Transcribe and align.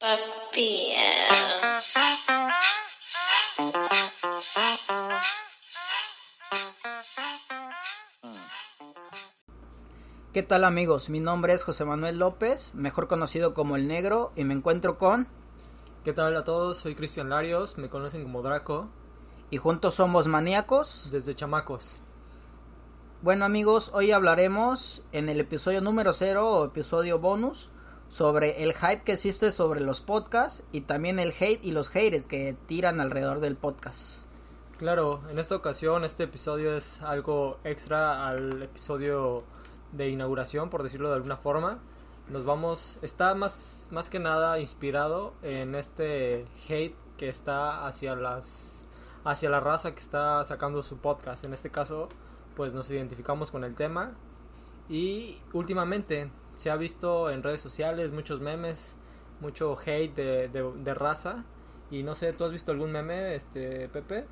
Papi. 0.00 0.94
¿Qué 10.32 10.42
tal 10.44 10.62
amigos? 10.62 11.10
Mi 11.10 11.18
nombre 11.18 11.52
es 11.52 11.64
José 11.64 11.84
Manuel 11.84 12.20
López, 12.20 12.76
mejor 12.76 13.08
conocido 13.08 13.54
como 13.54 13.74
El 13.74 13.88
Negro, 13.88 14.30
y 14.36 14.44
me 14.44 14.54
encuentro 14.54 14.98
con... 14.98 15.26
¿Qué 16.04 16.12
tal 16.12 16.36
a 16.36 16.44
todos? 16.44 16.78
Soy 16.78 16.94
Cristian 16.94 17.30
Larios, 17.30 17.76
me 17.76 17.88
conocen 17.90 18.22
como 18.22 18.42
Draco, 18.42 18.88
Y 19.50 19.56
juntos 19.56 19.94
somos 19.94 20.28
maníacos. 20.28 21.08
desde 21.10 21.34
chamacos. 21.34 21.96
Bueno 23.22 23.44
amigos, 23.44 23.90
hoy 23.92 24.12
hablaremos 24.12 25.02
en 25.10 25.28
el 25.28 25.40
episodio 25.40 25.80
número 25.80 26.12
0 26.12 26.48
o 26.48 26.64
episodio 26.66 27.18
bonus 27.18 27.70
sobre 28.08 28.62
el 28.62 28.72
hype 28.74 29.02
que 29.02 29.12
existe 29.12 29.52
sobre 29.52 29.80
los 29.80 30.00
podcasts 30.00 30.62
y 30.72 30.82
también 30.82 31.18
el 31.18 31.32
hate 31.38 31.64
y 31.64 31.72
los 31.72 31.90
haters 31.90 32.26
que 32.26 32.56
tiran 32.66 33.00
alrededor 33.00 33.40
del 33.40 33.56
podcast. 33.56 34.26
Claro, 34.78 35.20
en 35.30 35.38
esta 35.38 35.56
ocasión 35.56 36.04
este 36.04 36.24
episodio 36.24 36.76
es 36.76 37.02
algo 37.02 37.58
extra 37.64 38.28
al 38.28 38.62
episodio 38.62 39.44
de 39.92 40.08
inauguración, 40.08 40.70
por 40.70 40.82
decirlo 40.82 41.08
de 41.08 41.16
alguna 41.16 41.36
forma. 41.36 41.80
Nos 42.30 42.44
vamos, 42.44 42.98
está 43.02 43.34
más, 43.34 43.88
más 43.90 44.08
que 44.08 44.18
nada 44.18 44.60
inspirado 44.60 45.32
en 45.42 45.74
este 45.74 46.46
hate 46.68 46.94
que 47.16 47.28
está 47.28 47.86
hacia 47.86 48.14
las 48.14 48.84
hacia 49.24 49.50
la 49.50 49.60
raza 49.60 49.92
que 49.92 50.00
está 50.00 50.44
sacando 50.44 50.82
su 50.82 50.98
podcast. 50.98 51.44
En 51.44 51.52
este 51.52 51.70
caso, 51.70 52.08
pues 52.54 52.72
nos 52.72 52.90
identificamos 52.90 53.50
con 53.50 53.64
el 53.64 53.74
tema 53.74 54.12
y 54.88 55.38
últimamente 55.52 56.30
se 56.58 56.70
ha 56.70 56.76
visto 56.76 57.30
en 57.30 57.42
redes 57.42 57.60
sociales 57.60 58.12
muchos 58.12 58.40
memes, 58.40 58.96
mucho 59.40 59.76
hate 59.78 60.14
de, 60.14 60.48
de, 60.48 60.72
de 60.82 60.94
raza 60.94 61.44
y 61.90 62.02
no 62.02 62.14
sé, 62.14 62.32
¿tú 62.32 62.44
has 62.44 62.52
visto 62.52 62.72
algún 62.72 62.90
meme, 62.92 63.34
este 63.34 63.88
Pepe? 63.88 64.26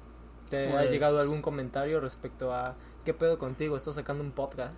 ¿Te 0.51 0.69
ha 0.69 0.73
Pues- 0.73 0.91
llegado 0.91 1.21
algún 1.21 1.41
comentario 1.43 2.01
respecto 2.01 2.53
a 2.53 2.75
qué 3.05 3.15
pedo 3.15 3.39
contigo? 3.39 3.77
¿Estás 3.77 3.95
sacando 3.95 4.23
un 4.25 4.33
podcast? 4.33 4.77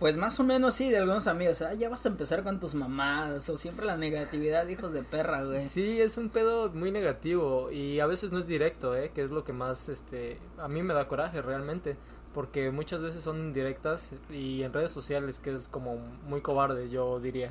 Pues 0.00 0.16
más 0.16 0.40
o 0.40 0.44
menos 0.44 0.74
sí, 0.74 0.90
de 0.90 0.96
algunos 0.98 1.28
amigos, 1.28 1.62
ah, 1.62 1.74
ya 1.74 1.88
vas 1.88 2.04
a 2.06 2.08
empezar 2.08 2.42
con 2.42 2.58
tus 2.58 2.74
mamadas 2.74 3.48
o 3.48 3.56
siempre 3.56 3.86
la 3.86 3.96
negatividad, 3.96 4.66
hijos 4.66 4.92
de 4.92 5.04
perra, 5.04 5.44
güey. 5.44 5.60
Sí, 5.60 6.00
es 6.00 6.16
un 6.18 6.28
pedo 6.28 6.70
muy 6.70 6.90
negativo 6.90 7.70
y 7.70 8.00
a 8.00 8.06
veces 8.06 8.32
no 8.32 8.40
es 8.40 8.46
directo, 8.48 8.96
¿eh? 8.96 9.12
Que 9.14 9.22
es 9.22 9.30
lo 9.30 9.44
que 9.44 9.52
más, 9.52 9.88
este, 9.88 10.40
a 10.58 10.66
mí 10.66 10.82
me 10.82 10.92
da 10.92 11.06
coraje 11.06 11.40
realmente, 11.40 11.96
porque 12.34 12.70
muchas 12.70 13.00
veces 13.00 13.22
son 13.22 13.40
indirectas 13.40 14.04
y 14.30 14.62
en 14.62 14.72
redes 14.72 14.90
sociales 14.90 15.38
que 15.38 15.54
es 15.54 15.68
como 15.68 15.96
muy 16.26 16.40
cobarde, 16.40 16.88
yo 16.88 17.20
diría. 17.20 17.50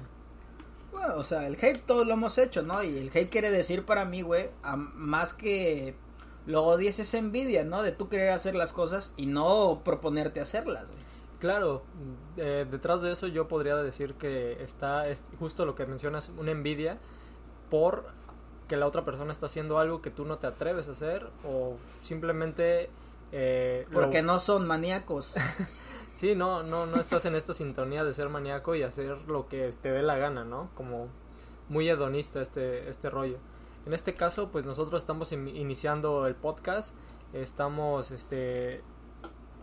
Bueno, 0.91 1.15
o 1.15 1.23
sea, 1.23 1.47
el 1.47 1.55
hate 1.55 1.85
todos 1.85 2.05
lo 2.05 2.13
hemos 2.13 2.37
hecho, 2.37 2.63
¿no? 2.63 2.83
Y 2.83 2.97
el 2.97 3.09
hate 3.13 3.29
quiere 3.29 3.51
decir 3.51 3.85
para 3.85 4.05
mí, 4.05 4.21
güey, 4.21 4.49
más 4.93 5.33
que 5.33 5.95
lo 6.45 6.63
odies 6.63 6.99
es 6.99 7.13
envidia, 7.13 7.63
¿no? 7.63 7.83
De 7.83 7.91
tú 7.91 8.09
querer 8.09 8.31
hacer 8.31 8.55
las 8.55 8.73
cosas 8.73 9.13
y 9.15 9.25
no 9.25 9.81
proponerte 9.83 10.41
hacerlas, 10.41 10.85
güey. 10.85 11.11
Claro, 11.39 11.81
eh, 12.37 12.67
detrás 12.69 13.01
de 13.01 13.11
eso 13.11 13.25
yo 13.25 13.47
podría 13.47 13.75
decir 13.77 14.13
que 14.13 14.61
está 14.63 15.07
es 15.07 15.23
justo 15.39 15.65
lo 15.65 15.73
que 15.73 15.87
mencionas, 15.87 16.29
una 16.37 16.51
envidia 16.51 16.99
por 17.71 18.05
que 18.67 18.77
la 18.77 18.85
otra 18.85 19.03
persona 19.03 19.31
está 19.31 19.47
haciendo 19.47 19.79
algo 19.79 20.03
que 20.03 20.11
tú 20.11 20.23
no 20.23 20.37
te 20.37 20.47
atreves 20.47 20.87
a 20.87 20.91
hacer 20.91 21.27
o 21.45 21.77
simplemente... 22.03 22.89
eh, 23.31 23.85
lo- 23.89 24.01
Porque 24.01 24.21
no 24.21 24.39
son 24.39 24.67
maníacos. 24.67 25.33
Sí, 26.13 26.35
no, 26.35 26.61
no, 26.61 26.85
no 26.85 26.97
estás 26.99 27.25
en 27.25 27.33
esta 27.35 27.51
sintonía 27.53 28.03
de 28.03 28.13
ser 28.13 28.29
maníaco 28.29 28.75
y 28.75 28.83
hacer 28.83 29.17
lo 29.27 29.47
que 29.47 29.73
te 29.81 29.89
dé 29.91 30.03
la 30.03 30.17
gana, 30.17 30.43
¿no? 30.43 30.69
Como 30.75 31.07
muy 31.67 31.89
hedonista 31.89 32.41
este, 32.41 32.89
este 32.89 33.09
rollo. 33.09 33.37
En 33.87 33.93
este 33.93 34.13
caso, 34.13 34.49
pues 34.51 34.63
nosotros 34.65 35.01
estamos 35.01 35.31
in- 35.31 35.47
iniciando 35.47 36.27
el 36.27 36.35
podcast, 36.35 36.93
estamos 37.33 38.11
este, 38.11 38.83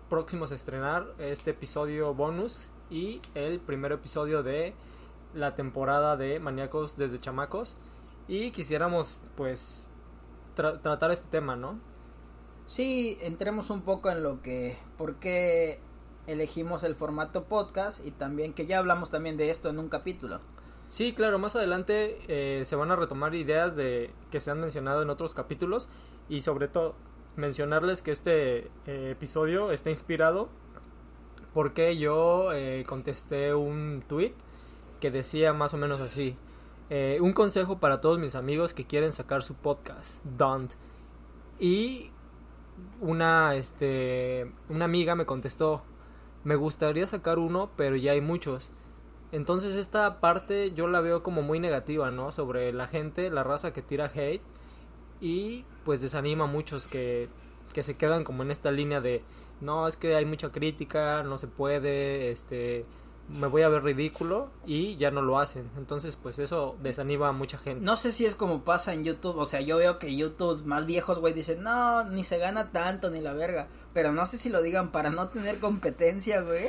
próximos 0.08 0.50
a 0.50 0.56
estrenar 0.56 1.06
este 1.18 1.50
episodio 1.50 2.12
bonus 2.14 2.70
y 2.90 3.20
el 3.34 3.60
primer 3.60 3.92
episodio 3.92 4.42
de 4.42 4.74
la 5.34 5.54
temporada 5.54 6.16
de 6.16 6.40
Maníacos 6.40 6.96
desde 6.96 7.18
Chamacos 7.20 7.76
y 8.26 8.50
quisiéramos 8.50 9.20
pues 9.36 9.88
tra- 10.56 10.80
tratar 10.80 11.12
este 11.12 11.28
tema, 11.30 11.54
¿no? 11.54 11.78
Sí, 12.68 13.16
entremos 13.22 13.70
un 13.70 13.80
poco 13.80 14.10
en 14.10 14.22
lo 14.22 14.42
que, 14.42 14.76
por 14.98 15.14
qué 15.16 15.80
elegimos 16.26 16.84
el 16.84 16.94
formato 16.94 17.44
podcast 17.44 18.04
y 18.06 18.10
también 18.10 18.52
que 18.52 18.66
ya 18.66 18.78
hablamos 18.78 19.10
también 19.10 19.38
de 19.38 19.48
esto 19.48 19.70
en 19.70 19.78
un 19.78 19.88
capítulo. 19.88 20.38
Sí, 20.88 21.14
claro, 21.14 21.38
más 21.38 21.56
adelante 21.56 22.18
eh, 22.28 22.64
se 22.66 22.76
van 22.76 22.90
a 22.90 22.96
retomar 22.96 23.34
ideas 23.34 23.74
de 23.74 24.10
que 24.30 24.38
se 24.38 24.50
han 24.50 24.60
mencionado 24.60 25.00
en 25.00 25.08
otros 25.08 25.32
capítulos 25.32 25.88
y 26.28 26.42
sobre 26.42 26.68
todo 26.68 26.94
mencionarles 27.36 28.02
que 28.02 28.10
este 28.10 28.58
eh, 28.86 29.12
episodio 29.12 29.72
está 29.72 29.88
inspirado 29.88 30.50
porque 31.54 31.96
yo 31.96 32.52
eh, 32.52 32.84
contesté 32.86 33.54
un 33.54 34.04
tweet 34.06 34.34
que 35.00 35.10
decía 35.10 35.54
más 35.54 35.72
o 35.72 35.78
menos 35.78 36.02
así 36.02 36.36
eh, 36.90 37.18
un 37.20 37.32
consejo 37.32 37.78
para 37.78 38.00
todos 38.00 38.18
mis 38.18 38.34
amigos 38.34 38.74
que 38.74 38.86
quieren 38.86 39.12
sacar 39.12 39.42
su 39.42 39.54
podcast 39.54 40.22
don't 40.36 40.72
y 41.58 42.10
una 43.00 43.54
este 43.54 44.50
una 44.68 44.84
amiga 44.84 45.14
me 45.14 45.26
contestó 45.26 45.82
me 46.44 46.56
gustaría 46.56 47.06
sacar 47.06 47.38
uno 47.38 47.70
pero 47.76 47.96
ya 47.96 48.12
hay 48.12 48.20
muchos 48.20 48.70
entonces 49.30 49.76
esta 49.76 50.20
parte 50.20 50.72
yo 50.72 50.88
la 50.88 51.00
veo 51.00 51.22
como 51.22 51.42
muy 51.42 51.60
negativa, 51.60 52.10
¿no? 52.10 52.32
Sobre 52.32 52.72
la 52.72 52.86
gente, 52.86 53.30
la 53.30 53.44
raza 53.44 53.72
que 53.72 53.82
tira 53.82 54.10
hate 54.14 54.42
y 55.20 55.64
pues 55.84 56.00
desanima 56.00 56.44
a 56.44 56.46
muchos 56.46 56.86
que, 56.86 57.28
que 57.74 57.82
se 57.82 57.96
quedan 57.96 58.24
como 58.24 58.42
en 58.42 58.50
esta 58.50 58.70
línea 58.70 59.00
de 59.00 59.22
no, 59.60 59.88
es 59.88 59.96
que 59.96 60.14
hay 60.14 60.24
mucha 60.24 60.50
crítica, 60.50 61.22
no 61.24 61.36
se 61.36 61.48
puede, 61.48 62.30
este 62.30 62.86
me 63.28 63.46
voy 63.46 63.62
a 63.62 63.68
ver 63.68 63.82
ridículo 63.82 64.50
y 64.64 64.96
ya 64.96 65.10
no 65.10 65.22
lo 65.22 65.38
hacen. 65.38 65.70
Entonces, 65.76 66.16
pues 66.16 66.38
eso 66.38 66.76
desanima 66.82 67.28
a 67.28 67.32
mucha 67.32 67.58
gente. 67.58 67.84
No 67.84 67.96
sé 67.96 68.12
si 68.12 68.26
es 68.26 68.34
como 68.34 68.64
pasa 68.64 68.94
en 68.94 69.04
YouTube, 69.04 69.36
o 69.36 69.44
sea, 69.44 69.60
yo 69.60 69.76
veo 69.76 69.98
que 69.98 70.16
YouTube 70.16 70.64
más 70.64 70.86
viejos, 70.86 71.18
güey, 71.18 71.34
dicen, 71.34 71.62
no, 71.62 72.04
ni 72.04 72.24
se 72.24 72.38
gana 72.38 72.70
tanto, 72.70 73.10
ni 73.10 73.20
la 73.20 73.34
verga. 73.34 73.68
Pero 73.92 74.12
no 74.12 74.26
sé 74.26 74.38
si 74.38 74.48
lo 74.48 74.62
digan 74.62 74.90
para 74.90 75.10
no 75.10 75.28
tener 75.28 75.58
competencia, 75.58 76.40
güey. 76.40 76.66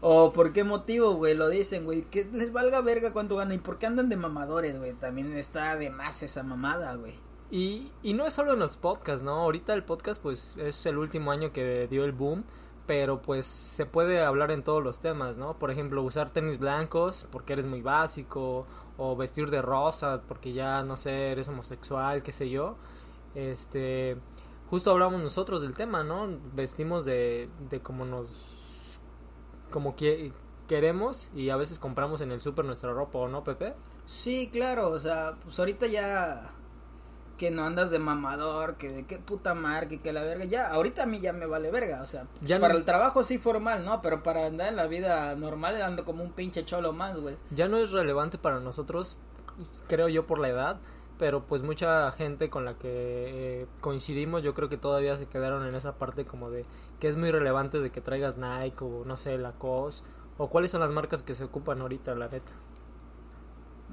O 0.00 0.32
por 0.32 0.52
qué 0.52 0.64
motivo, 0.64 1.12
güey, 1.14 1.34
lo 1.34 1.48
dicen, 1.48 1.84
güey. 1.84 2.02
Que 2.02 2.24
les 2.32 2.52
valga 2.52 2.80
verga 2.80 3.12
cuánto 3.12 3.36
ganan. 3.36 3.54
¿Y 3.54 3.58
por 3.58 3.78
qué 3.78 3.86
andan 3.86 4.08
de 4.08 4.16
mamadores, 4.16 4.78
güey? 4.78 4.94
También 4.94 5.36
está 5.36 5.76
de 5.76 5.90
más 5.90 6.22
esa 6.22 6.42
mamada, 6.42 6.94
güey. 6.94 7.14
Y, 7.50 7.90
y 8.02 8.14
no 8.14 8.26
es 8.26 8.32
solo 8.32 8.54
en 8.54 8.60
los 8.60 8.76
podcasts, 8.76 9.24
¿no? 9.24 9.32
Ahorita 9.32 9.74
el 9.74 9.82
podcast 9.82 10.22
pues 10.22 10.54
es 10.56 10.86
el 10.86 10.96
último 10.98 11.32
año 11.32 11.52
que 11.52 11.88
dio 11.88 12.04
el 12.04 12.12
boom, 12.12 12.44
pero 12.86 13.22
pues 13.22 13.46
se 13.46 13.86
puede 13.86 14.22
hablar 14.22 14.50
en 14.50 14.62
todos 14.62 14.82
los 14.82 15.00
temas, 15.00 15.36
¿no? 15.36 15.58
Por 15.58 15.70
ejemplo, 15.70 16.02
usar 16.02 16.30
tenis 16.30 16.58
blancos 16.58 17.26
porque 17.30 17.52
eres 17.52 17.66
muy 17.66 17.82
básico, 17.82 18.66
o 19.02 19.16
vestir 19.16 19.48
de 19.48 19.62
rosa 19.62 20.20
porque 20.28 20.52
ya, 20.52 20.82
no 20.82 20.94
sé, 20.94 21.32
eres 21.32 21.48
homosexual, 21.48 22.22
qué 22.22 22.32
sé 22.32 22.50
yo. 22.50 22.76
Este, 23.34 24.18
justo 24.68 24.90
hablamos 24.90 25.22
nosotros 25.22 25.62
del 25.62 25.74
tema, 25.74 26.04
¿no? 26.04 26.28
Vestimos 26.52 27.06
de, 27.06 27.48
de 27.70 27.80
como 27.80 28.04
nos, 28.04 28.28
como 29.70 29.96
que 29.96 30.32
queremos 30.68 31.30
y 31.34 31.48
a 31.48 31.56
veces 31.56 31.78
compramos 31.78 32.20
en 32.20 32.30
el 32.30 32.42
súper 32.42 32.66
nuestra 32.66 32.92
ropa, 32.92 33.20
¿o 33.20 33.28
no, 33.28 33.42
Pepe? 33.42 33.74
Sí, 34.04 34.50
claro, 34.52 34.90
o 34.90 34.98
sea, 34.98 35.36
pues 35.42 35.58
ahorita 35.58 35.86
ya 35.86 36.52
que 37.40 37.50
no 37.50 37.64
andas 37.64 37.90
de 37.90 37.98
mamador, 37.98 38.74
que 38.76 38.90
de 38.90 39.06
qué 39.06 39.16
puta 39.18 39.54
marca 39.54 39.94
y 39.94 39.98
que 39.98 40.12
la 40.12 40.22
verga, 40.22 40.44
ya, 40.44 40.68
ahorita 40.68 41.04
a 41.04 41.06
mí 41.06 41.20
ya 41.20 41.32
me 41.32 41.46
vale 41.46 41.70
verga, 41.70 42.02
o 42.02 42.06
sea, 42.06 42.26
Ya 42.42 42.60
para 42.60 42.74
no- 42.74 42.78
el 42.80 42.84
trabajo 42.84 43.22
sí 43.24 43.38
formal, 43.38 43.82
¿no? 43.82 44.02
Pero 44.02 44.22
para 44.22 44.44
andar 44.44 44.68
en 44.68 44.76
la 44.76 44.86
vida 44.86 45.34
normal 45.36 45.80
ando 45.80 46.04
como 46.04 46.22
un 46.22 46.32
pinche 46.32 46.66
cholo 46.66 46.92
más, 46.92 47.16
güey. 47.18 47.38
ya 47.50 47.66
no 47.66 47.78
es 47.78 47.92
relevante 47.92 48.36
para 48.36 48.60
nosotros, 48.60 49.16
creo 49.88 50.08
yo 50.10 50.26
por 50.26 50.38
la 50.38 50.50
edad, 50.50 50.80
pero 51.18 51.42
pues 51.46 51.62
mucha 51.62 52.12
gente 52.12 52.50
con 52.50 52.66
la 52.66 52.74
que 52.74 53.62
eh, 53.62 53.66
coincidimos, 53.80 54.42
yo 54.42 54.52
creo 54.52 54.68
que 54.68 54.76
todavía 54.76 55.16
se 55.16 55.24
quedaron 55.24 55.66
en 55.66 55.74
esa 55.74 55.94
parte 55.94 56.26
como 56.26 56.50
de 56.50 56.66
que 57.00 57.08
es 57.08 57.16
muy 57.16 57.30
relevante 57.30 57.80
de 57.80 57.90
que 57.90 58.02
traigas 58.02 58.36
Nike 58.36 58.84
o 58.84 59.04
no 59.06 59.16
sé, 59.16 59.38
Lacoste, 59.38 60.06
o 60.36 60.48
cuáles 60.50 60.70
son 60.70 60.80
las 60.80 60.90
marcas 60.90 61.22
que 61.22 61.34
se 61.34 61.44
ocupan 61.44 61.80
ahorita, 61.80 62.14
la 62.14 62.28
neta. 62.28 62.52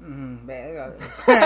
Mm, 0.00 0.46
verga, 0.46 0.88
güey. 0.94 1.36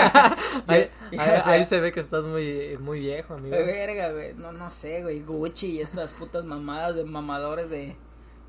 Ahí, 0.67 0.89
ahí- 1.45 1.65
se 1.65 1.79
ve 1.79 1.91
que 1.91 1.99
estás 1.99 2.23
muy, 2.23 2.77
muy 2.79 2.99
viejo, 2.99 3.33
amigo. 3.33 3.55
Verga, 3.55 4.11
güey. 4.11 4.33
No, 4.35 4.51
no 4.51 4.69
sé, 4.69 5.01
güey. 5.03 5.21
Gucci 5.21 5.71
y 5.71 5.81
estas 5.81 6.13
putas 6.13 6.45
mamadas 6.45 6.95
de 6.95 7.03
mamadores 7.05 7.69
de 7.69 7.95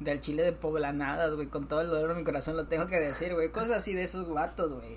del 0.01 0.21
chile 0.21 0.43
de 0.43 0.53
poblanadas, 0.53 1.35
güey. 1.35 1.47
Con 1.49 1.67
todo 1.69 1.81
el 1.81 1.87
dolor 1.89 2.11
de 2.11 2.15
mi 2.17 2.25
corazón 2.25 2.57
lo 2.57 2.67
tengo 2.67 2.87
que 2.87 2.99
decir, 3.01 3.33
güey. 3.35 3.51
Cosas 3.51 3.71
así 3.71 3.95
de 3.95 4.03
esos 4.05 4.29
vatos, 4.29 4.73
güey. 4.73 4.97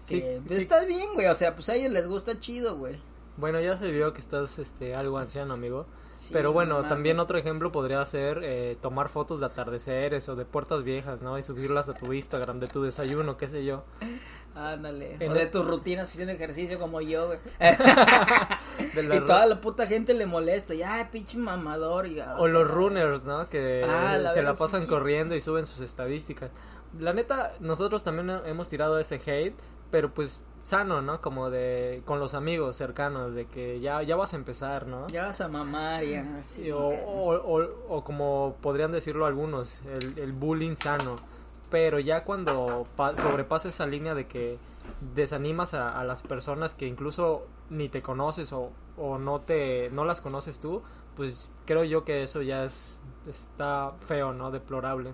Sí, 0.00 0.20
Que, 0.20 0.40
pues, 0.46 0.56
sí. 0.58 0.62
está 0.62 0.84
bien, 0.84 1.14
güey. 1.14 1.26
O 1.26 1.34
sea, 1.34 1.54
pues 1.54 1.68
a 1.68 1.74
ellos 1.74 1.92
les 1.92 2.06
gusta 2.08 2.38
chido, 2.40 2.76
güey. 2.78 2.98
Bueno, 3.36 3.60
ya 3.60 3.78
se 3.78 3.90
vio 3.90 4.12
que 4.12 4.20
estás 4.20 4.58
este, 4.58 4.94
algo 4.94 5.18
anciano, 5.18 5.54
amigo. 5.54 5.86
Sí, 6.12 6.30
Pero 6.32 6.52
bueno, 6.52 6.82
no 6.82 6.88
también 6.88 7.18
otro 7.20 7.38
ejemplo 7.38 7.72
podría 7.72 8.04
ser 8.04 8.40
eh, 8.42 8.76
tomar 8.80 9.08
fotos 9.08 9.40
de 9.40 9.46
atardeceres 9.46 10.28
o 10.28 10.36
de 10.36 10.44
puertas 10.44 10.84
viejas, 10.84 11.22
¿no? 11.22 11.38
Y 11.38 11.42
subirlas 11.42 11.88
a 11.88 11.94
tu 11.94 12.12
Instagram, 12.12 12.60
de 12.60 12.68
tu 12.68 12.82
desayuno, 12.82 13.36
qué 13.36 13.48
sé 13.48 13.64
yo. 13.64 13.82
Ándale. 14.54 15.16
En 15.18 15.30
o 15.32 15.34
de 15.34 15.42
el- 15.44 15.50
tus 15.50 15.66
rutinas 15.66 16.10
haciendo 16.10 16.32
ejercicio 16.34 16.78
como 16.78 17.00
yo, 17.00 17.26
güey. 17.28 17.38
Y 18.94 18.96
ru- 18.96 19.26
toda 19.26 19.46
la 19.46 19.60
puta 19.60 19.86
gente 19.86 20.12
le 20.14 20.26
molesta. 20.26 20.74
Y, 20.74 20.82
ay, 20.82 21.06
pinche 21.10 21.38
mamador. 21.38 22.06
Y, 22.06 22.20
ah, 22.20 22.36
O 22.38 22.46
los 22.48 22.68
runners, 22.70 23.24
¿no? 23.24 23.48
Que 23.48 23.84
Ah, 23.88 24.16
la 24.18 24.32
se 24.34 24.42
la 24.42 24.54
pasan 24.56 24.82
sí. 24.82 24.88
corriendo 24.88 25.34
y 25.34 25.40
suben 25.40 25.64
sus 25.66 25.80
estadísticas. 25.80 26.50
La 26.98 27.12
neta, 27.14 27.54
nosotros 27.60 28.04
también 28.04 28.30
hemos 28.44 28.68
tirado 28.68 28.98
ese 28.98 29.14
hate, 29.24 29.56
pero 29.92 30.12
pues 30.12 30.42
sano, 30.64 31.00
¿no? 31.02 31.20
Como 31.20 31.50
de 31.50 32.02
con 32.04 32.18
los 32.18 32.34
amigos 32.34 32.74
cercanos, 32.76 33.34
de 33.34 33.46
que 33.46 33.78
ya, 33.80 34.02
ya 34.02 34.16
vas 34.16 34.32
a 34.32 34.36
empezar, 34.36 34.86
¿no? 34.88 35.06
Ya 35.08 35.26
vas 35.26 35.40
a 35.40 35.46
mamar, 35.48 36.02
ya. 36.04 36.24
así, 36.38 36.70
o, 36.72 36.78
o, 36.88 37.34
o- 37.34 37.68
o 37.88 38.02
como 38.04 38.56
podrían 38.60 38.90
decirlo 38.90 39.26
algunos, 39.26 39.80
el, 39.82 40.18
el 40.18 40.32
bullying 40.32 40.74
sano. 40.74 41.16
Pero 41.70 41.98
ya 42.00 42.24
cuando 42.24 42.84
pa- 42.96 43.16
sobrepasa 43.16 43.68
esa 43.68 43.86
línea 43.86 44.14
de 44.14 44.26
que 44.26 44.58
desanimas 45.14 45.74
a, 45.74 45.98
a 45.98 46.04
las 46.04 46.22
personas 46.22 46.74
que 46.74 46.86
incluso 46.86 47.46
ni 47.70 47.88
te 47.88 48.02
conoces 48.02 48.52
o, 48.52 48.70
o 48.98 49.18
no 49.18 49.40
te 49.40 49.88
no 49.90 50.04
las 50.04 50.20
conoces 50.20 50.58
tú, 50.60 50.82
pues 51.16 51.50
creo 51.66 51.84
yo 51.84 52.04
que 52.04 52.22
eso 52.22 52.42
ya 52.42 52.64
es 52.64 52.98
está 53.28 53.92
feo, 54.06 54.32
¿no? 54.32 54.50
Deplorable. 54.50 55.12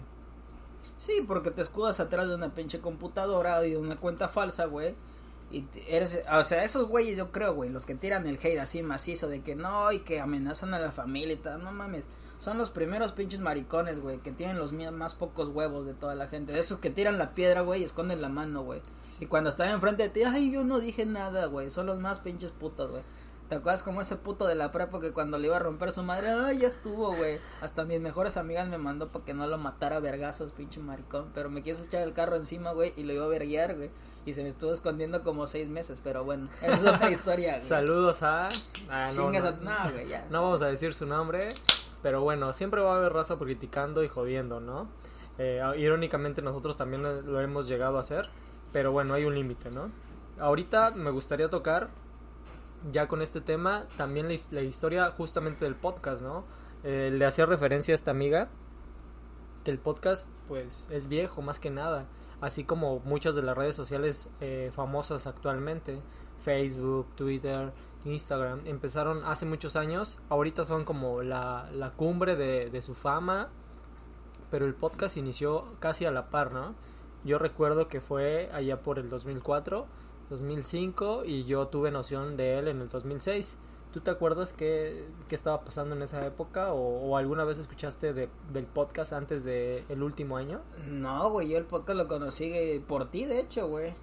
Sí, 0.98 1.24
porque 1.26 1.50
te 1.50 1.62
escudas 1.62 2.00
atrás 2.00 2.28
de 2.28 2.34
una 2.34 2.54
pinche 2.54 2.80
computadora 2.80 3.64
y 3.64 3.70
de 3.70 3.76
una 3.76 3.96
cuenta 3.96 4.28
falsa, 4.28 4.66
güey. 4.66 4.94
Y 5.50 5.64
eres, 5.88 6.20
o 6.30 6.44
sea, 6.44 6.64
esos 6.64 6.86
güeyes 6.88 7.16
yo 7.16 7.32
creo, 7.32 7.54
güey, 7.54 7.70
los 7.70 7.86
que 7.86 7.94
tiran 7.94 8.26
el 8.26 8.36
hate 8.36 8.58
así 8.58 8.82
macizo 8.82 9.28
de 9.28 9.40
que 9.40 9.54
no 9.54 9.90
y 9.92 10.00
que 10.00 10.20
amenazan 10.20 10.74
a 10.74 10.78
la 10.78 10.92
familia 10.92 11.34
y 11.34 11.38
tal, 11.38 11.62
no 11.64 11.72
mames. 11.72 12.04
Son 12.38 12.56
los 12.56 12.70
primeros 12.70 13.12
pinches 13.12 13.40
maricones, 13.40 14.00
güey, 14.00 14.18
que 14.18 14.30
tienen 14.30 14.58
los 14.58 14.72
más 14.72 15.14
pocos 15.14 15.48
huevos 15.48 15.86
de 15.86 15.94
toda 15.94 16.14
la 16.14 16.28
gente. 16.28 16.58
Esos 16.58 16.78
que 16.78 16.90
tiran 16.90 17.18
la 17.18 17.34
piedra, 17.34 17.62
güey, 17.62 17.80
y 17.80 17.84
esconden 17.84 18.22
la 18.22 18.28
mano, 18.28 18.62
güey. 18.62 18.80
Y 19.18 19.26
cuando 19.26 19.50
están 19.50 19.70
enfrente 19.70 20.04
de 20.04 20.08
ti, 20.10 20.22
ay, 20.22 20.52
yo 20.52 20.62
no 20.62 20.78
dije 20.78 21.04
nada, 21.04 21.46
güey. 21.46 21.70
Son 21.70 21.86
los 21.86 21.98
más 21.98 22.20
pinches 22.20 22.52
putos, 22.52 22.90
güey. 22.90 23.02
¿Te 23.48 23.54
acuerdas 23.54 23.82
como 23.82 24.02
ese 24.02 24.16
puto 24.16 24.46
de 24.46 24.54
la 24.54 24.72
prepa 24.72 25.00
que 25.00 25.12
cuando 25.12 25.38
le 25.38 25.46
iba 25.46 25.56
a 25.56 25.60
romper 25.60 25.90
su 25.92 26.02
madre, 26.02 26.28
ay, 26.30 26.58
ya 26.58 26.68
estuvo, 26.68 27.14
güey? 27.14 27.38
Hasta 27.62 27.84
mis 27.86 27.98
mejores 28.00 28.36
amigas 28.36 28.68
me 28.68 28.76
mandó 28.76 29.08
para 29.08 29.24
que 29.24 29.32
no 29.32 29.46
lo 29.46 29.56
matara 29.56 29.96
a 29.96 30.00
vergazos, 30.00 30.52
pinche 30.52 30.80
maricón. 30.80 31.30
Pero 31.34 31.48
me 31.48 31.62
quiso 31.62 31.84
echar 31.84 32.02
el 32.02 32.12
carro 32.12 32.36
encima, 32.36 32.72
güey, 32.72 32.92
y 32.96 33.04
lo 33.04 33.14
iba 33.14 33.24
a 33.24 33.28
verguiar, 33.28 33.74
güey. 33.76 33.90
Y 34.26 34.34
se 34.34 34.42
me 34.42 34.50
estuvo 34.50 34.72
escondiendo 34.74 35.22
como 35.24 35.46
seis 35.46 35.66
meses, 35.68 35.98
pero 36.04 36.24
bueno, 36.24 36.48
esa 36.60 36.74
es 36.74 36.82
otra 36.84 37.10
historia, 37.10 37.52
güey. 37.56 37.62
Saludos 37.66 38.22
a 38.22 38.48
ah, 38.90 39.08
no, 39.08 39.10
Chingas 39.10 39.60
no, 39.62 39.70
a- 39.70 39.84
no, 39.86 39.92
güey, 39.92 40.08
ya. 40.08 40.26
no 40.28 40.42
vamos 40.42 40.60
a 40.60 40.66
decir 40.66 40.92
su 40.92 41.06
nombre, 41.06 41.48
pero 42.02 42.20
bueno, 42.20 42.52
siempre 42.52 42.82
va 42.82 42.92
a 42.94 42.96
haber 42.98 43.14
raza 43.14 43.36
criticando 43.38 44.04
y 44.04 44.08
jodiendo, 44.08 44.60
¿no? 44.60 44.88
Eh, 45.38 45.62
irónicamente 45.78 46.42
nosotros 46.42 46.76
también 46.76 47.02
lo 47.02 47.22
lo 47.22 47.40
hemos 47.40 47.66
llegado 47.66 47.96
a 47.96 48.00
hacer, 48.02 48.28
pero 48.72 48.92
bueno, 48.92 49.14
hay 49.14 49.24
un 49.24 49.34
límite, 49.34 49.70
¿no? 49.70 49.90
Ahorita 50.38 50.90
me 50.90 51.10
gustaría 51.10 51.48
tocar, 51.48 51.88
ya 52.90 53.08
con 53.08 53.22
este 53.22 53.40
tema, 53.40 53.86
también 53.96 54.28
la, 54.28 54.34
his- 54.34 54.52
la 54.52 54.62
historia 54.62 55.10
justamente 55.10 55.64
del 55.64 55.74
podcast, 55.74 56.22
¿no? 56.22 56.44
Eh, 56.84 57.10
le 57.12 57.24
hacía 57.26 57.46
referencia 57.46 57.92
a 57.92 57.96
esta 57.96 58.10
amiga 58.10 58.48
que 59.64 59.70
el 59.70 59.78
podcast 59.78 60.28
pues 60.46 60.86
es 60.90 61.08
viejo 61.08 61.42
más 61.42 61.58
que 61.60 61.70
nada, 61.70 62.06
así 62.40 62.64
como 62.64 63.00
muchas 63.00 63.34
de 63.34 63.42
las 63.42 63.56
redes 63.56 63.74
sociales 63.76 64.28
eh, 64.40 64.70
famosas 64.74 65.26
actualmente, 65.26 66.00
Facebook, 66.44 67.06
Twitter, 67.16 67.72
Instagram, 68.04 68.60
empezaron 68.66 69.24
hace 69.24 69.44
muchos 69.44 69.74
años, 69.76 70.18
ahorita 70.30 70.64
son 70.64 70.84
como 70.84 71.22
la, 71.22 71.68
la 71.72 71.90
cumbre 71.90 72.36
de, 72.36 72.70
de 72.70 72.80
su 72.82 72.94
fama, 72.94 73.48
pero 74.50 74.64
el 74.64 74.74
podcast 74.74 75.16
inició 75.16 75.66
casi 75.80 76.06
a 76.06 76.10
la 76.10 76.30
par, 76.30 76.52
¿no? 76.52 76.74
Yo 77.24 77.38
recuerdo 77.38 77.88
que 77.88 78.00
fue 78.00 78.48
allá 78.54 78.80
por 78.82 78.98
el 79.00 79.10
2004, 79.10 79.86
2005 80.30 81.24
y 81.24 81.44
yo 81.44 81.68
tuve 81.68 81.90
noción 81.90 82.36
de 82.36 82.58
él 82.58 82.68
en 82.68 82.80
el 82.80 82.88
2006. 82.88 83.56
¿Tú 83.92 84.00
te 84.00 84.10
acuerdas 84.10 84.52
qué, 84.52 85.08
qué 85.28 85.34
estaba 85.34 85.64
pasando 85.64 85.94
en 85.94 86.02
esa 86.02 86.24
época 86.26 86.72
o, 86.72 87.08
o 87.08 87.16
alguna 87.16 87.44
vez 87.44 87.58
escuchaste 87.58 88.12
de, 88.12 88.28
del 88.52 88.66
podcast 88.66 89.12
antes 89.14 89.44
del 89.44 89.84
el 89.88 90.02
último 90.02 90.36
año? 90.36 90.60
No, 90.88 91.30
güey, 91.30 91.48
yo 91.48 91.58
el 91.58 91.64
podcast 91.64 91.96
lo 91.96 92.06
conocí 92.06 92.84
por 92.86 93.10
ti, 93.10 93.24
de 93.24 93.40
hecho, 93.40 93.68
güey. 93.68 93.94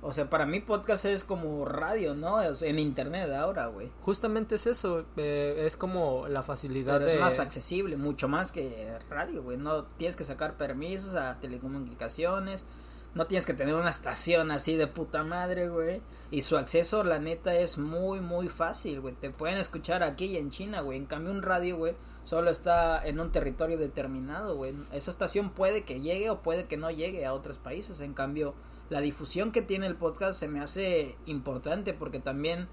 O 0.00 0.12
sea, 0.12 0.30
para 0.30 0.46
mí 0.46 0.60
podcast 0.60 1.04
es 1.06 1.24
como 1.24 1.64
radio, 1.64 2.14
¿no? 2.14 2.36
O 2.36 2.54
sea, 2.54 2.68
en 2.68 2.78
internet 2.78 3.30
ahora, 3.32 3.66
güey. 3.66 3.90
Justamente 4.02 4.54
es 4.54 4.68
eso, 4.68 5.04
eh, 5.16 5.64
es 5.66 5.76
como 5.76 6.28
la 6.28 6.44
facilidad 6.44 6.94
Pero 6.98 7.06
de... 7.06 7.14
es 7.14 7.20
más 7.20 7.40
accesible, 7.40 7.96
mucho 7.96 8.28
más 8.28 8.52
que 8.52 8.96
radio, 9.10 9.42
güey. 9.42 9.56
No 9.56 9.84
tienes 9.96 10.14
que 10.14 10.22
sacar 10.22 10.56
permisos 10.56 11.14
a 11.14 11.40
telecomunicaciones. 11.40 12.64
No 13.18 13.26
tienes 13.26 13.46
que 13.46 13.54
tener 13.54 13.74
una 13.74 13.90
estación 13.90 14.52
así 14.52 14.76
de 14.76 14.86
puta 14.86 15.24
madre, 15.24 15.68
güey. 15.68 16.00
Y 16.30 16.42
su 16.42 16.56
acceso, 16.56 17.02
la 17.02 17.18
neta, 17.18 17.52
es 17.56 17.76
muy, 17.76 18.20
muy 18.20 18.48
fácil, 18.48 19.00
güey. 19.00 19.12
Te 19.12 19.30
pueden 19.30 19.58
escuchar 19.58 20.04
aquí 20.04 20.26
y 20.26 20.36
en 20.36 20.52
China, 20.52 20.82
güey. 20.82 20.98
En 20.98 21.06
cambio, 21.06 21.32
un 21.32 21.42
radio, 21.42 21.76
güey, 21.76 21.96
solo 22.22 22.48
está 22.48 23.04
en 23.04 23.18
un 23.18 23.32
territorio 23.32 23.76
determinado, 23.76 24.54
güey. 24.54 24.72
Esa 24.92 25.10
estación 25.10 25.50
puede 25.50 25.82
que 25.82 26.00
llegue 26.00 26.30
o 26.30 26.42
puede 26.42 26.66
que 26.66 26.76
no 26.76 26.92
llegue 26.92 27.26
a 27.26 27.34
otros 27.34 27.58
países. 27.58 27.98
En 27.98 28.14
cambio, 28.14 28.54
la 28.88 29.00
difusión 29.00 29.50
que 29.50 29.62
tiene 29.62 29.88
el 29.88 29.96
podcast 29.96 30.38
se 30.38 30.46
me 30.46 30.60
hace 30.60 31.16
importante 31.26 31.94
porque 31.94 32.20
también 32.20 32.68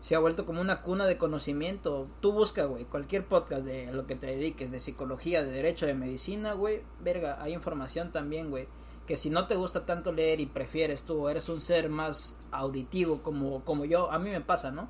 se 0.00 0.14
ha 0.14 0.18
vuelto 0.18 0.46
como 0.46 0.62
una 0.62 0.80
cuna 0.80 1.04
de 1.04 1.18
conocimiento. 1.18 2.08
Tú 2.22 2.32
busca, 2.32 2.64
güey, 2.64 2.86
cualquier 2.86 3.26
podcast 3.26 3.66
de 3.66 3.92
lo 3.92 4.06
que 4.06 4.16
te 4.16 4.28
dediques, 4.28 4.70
de 4.70 4.80
psicología, 4.80 5.42
de 5.42 5.50
derecho, 5.50 5.84
de 5.84 5.92
medicina, 5.92 6.54
güey, 6.54 6.80
verga, 7.00 7.36
hay 7.42 7.52
información 7.52 8.12
también, 8.12 8.48
güey. 8.48 8.66
Que 9.06 9.16
si 9.16 9.30
no 9.30 9.46
te 9.46 9.56
gusta 9.56 9.84
tanto 9.84 10.12
leer 10.12 10.40
y 10.40 10.46
prefieres 10.46 11.02
tú, 11.02 11.28
eres 11.28 11.48
un 11.48 11.60
ser 11.60 11.88
más 11.90 12.36
auditivo 12.50 13.22
como, 13.22 13.64
como 13.64 13.84
yo, 13.84 14.10
a 14.10 14.18
mí 14.18 14.30
me 14.30 14.40
pasa, 14.40 14.70
¿no? 14.70 14.88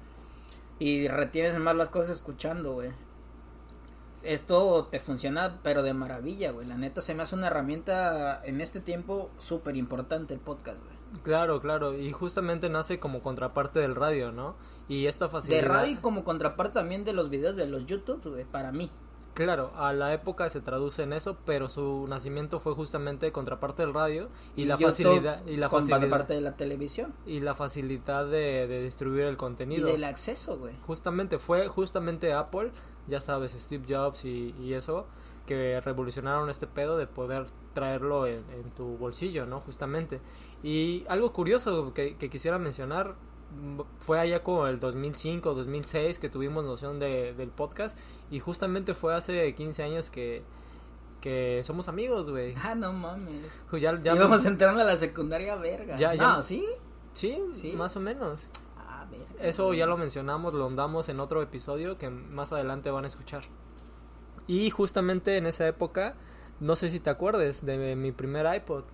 Y 0.78 1.08
retienes 1.08 1.58
más 1.58 1.74
las 1.74 1.88
cosas 1.88 2.16
escuchando, 2.16 2.74
güey. 2.74 2.90
Esto 4.22 4.88
te 4.90 5.00
funciona, 5.00 5.60
pero 5.62 5.82
de 5.82 5.92
maravilla, 5.92 6.52
güey. 6.52 6.66
La 6.66 6.76
neta 6.76 7.00
se 7.00 7.14
me 7.14 7.22
hace 7.24 7.34
una 7.34 7.48
herramienta 7.48 8.40
en 8.44 8.60
este 8.60 8.80
tiempo 8.80 9.30
súper 9.38 9.76
importante 9.76 10.32
el 10.32 10.40
podcast, 10.40 10.78
güey. 10.78 10.94
Claro, 11.22 11.60
claro, 11.60 11.96
y 11.96 12.10
justamente 12.12 12.68
nace 12.68 12.98
como 12.98 13.22
contraparte 13.22 13.80
del 13.80 13.94
radio, 13.94 14.32
¿no? 14.32 14.56
Y 14.88 15.06
esta 15.06 15.28
facilidad... 15.28 15.62
De 15.62 15.68
radio 15.68 15.92
y 15.92 15.96
como 15.96 16.24
contraparte 16.24 16.74
también 16.74 17.04
de 17.04 17.12
los 17.12 17.30
videos 17.30 17.56
de 17.56 17.66
los 17.66 17.86
YouTube, 17.86 18.30
güey, 18.30 18.44
para 18.44 18.72
mí. 18.72 18.90
Claro, 19.34 19.72
a 19.76 19.92
la 19.92 20.14
época 20.14 20.48
se 20.48 20.60
traduce 20.60 21.02
en 21.02 21.12
eso, 21.12 21.36
pero 21.44 21.68
su 21.68 22.06
nacimiento 22.08 22.60
fue 22.60 22.72
justamente 22.74 23.32
contraparte 23.32 23.82
del 23.82 23.92
radio 23.92 24.28
y, 24.54 24.64
la 24.64 24.78
facilidad 24.78 25.44
y 25.44 25.56
la 25.56 25.68
facilidad 25.68 26.08
parte 26.08 26.34
de 26.34 26.40
la 26.40 26.56
televisión 26.56 27.12
y 27.26 27.40
la 27.40 27.56
facilidad 27.56 28.26
de, 28.26 28.68
de 28.68 28.82
distribuir 28.82 29.24
el 29.24 29.34
y 29.34 29.36
contenido. 29.36 29.88
del 29.88 30.04
acceso, 30.04 30.56
güey. 30.56 30.74
Justamente 30.86 31.38
fue 31.38 31.66
justamente 31.66 32.32
Apple, 32.32 32.70
ya 33.08 33.20
sabes, 33.20 33.56
Steve 33.58 33.84
Jobs 33.88 34.24
y, 34.24 34.54
y 34.60 34.74
eso 34.74 35.06
que 35.46 35.80
revolucionaron 35.80 36.48
este 36.48 36.68
pedo 36.68 36.96
de 36.96 37.06
poder 37.08 37.46
traerlo 37.74 38.26
en, 38.26 38.44
en 38.50 38.70
tu 38.70 38.96
bolsillo, 38.96 39.46
¿no? 39.46 39.60
Justamente. 39.60 40.20
Y 40.62 41.04
algo 41.08 41.32
curioso 41.32 41.92
que, 41.92 42.16
que 42.16 42.30
quisiera 42.30 42.58
mencionar 42.58 43.16
fue 43.98 44.18
allá 44.18 44.42
como 44.42 44.66
el 44.66 44.78
2005, 44.78 45.54
2006 45.54 46.18
que 46.18 46.28
tuvimos 46.28 46.64
noción 46.64 46.98
de, 46.98 47.34
del 47.34 47.50
podcast 47.50 47.96
y 48.30 48.40
justamente 48.40 48.94
fue 48.94 49.14
hace 49.14 49.54
15 49.54 49.82
años 49.82 50.10
que, 50.10 50.42
que 51.20 51.62
somos 51.64 51.88
amigos, 51.88 52.30
güey. 52.30 52.54
Ah, 52.62 52.74
no 52.74 52.92
mames. 52.92 53.64
Pues 53.70 53.82
Ya, 53.82 53.94
ya 53.96 54.14
Íbamos 54.14 54.44
entrando 54.44 54.80
a 54.80 54.84
la 54.84 54.96
secundaria, 54.96 55.54
verga. 55.56 55.96
Ya, 55.96 56.14
ya. 56.14 56.42
¿sí? 56.42 56.64
Sí, 57.12 57.38
Sí. 57.52 57.72
más 57.72 57.96
o 57.96 58.00
menos. 58.00 58.48
Ah, 58.76 59.06
verga. 59.10 59.26
Eso 59.40 59.72
ya 59.74 59.86
lo 59.86 59.96
mencionamos, 59.96 60.54
lo 60.54 60.66
ondamos 60.66 61.08
en 61.08 61.20
otro 61.20 61.42
episodio 61.42 61.96
que 61.96 62.10
más 62.10 62.52
adelante 62.52 62.90
van 62.90 63.04
a 63.04 63.06
escuchar. 63.06 63.42
Y 64.46 64.70
justamente 64.70 65.36
en 65.36 65.46
esa 65.46 65.66
época, 65.66 66.14
no 66.60 66.76
sé 66.76 66.90
si 66.90 67.00
te 67.00 67.10
acuerdes 67.10 67.64
de 67.64 67.96
mi 67.96 68.12
primer 68.12 68.52
iPod. 68.56 68.84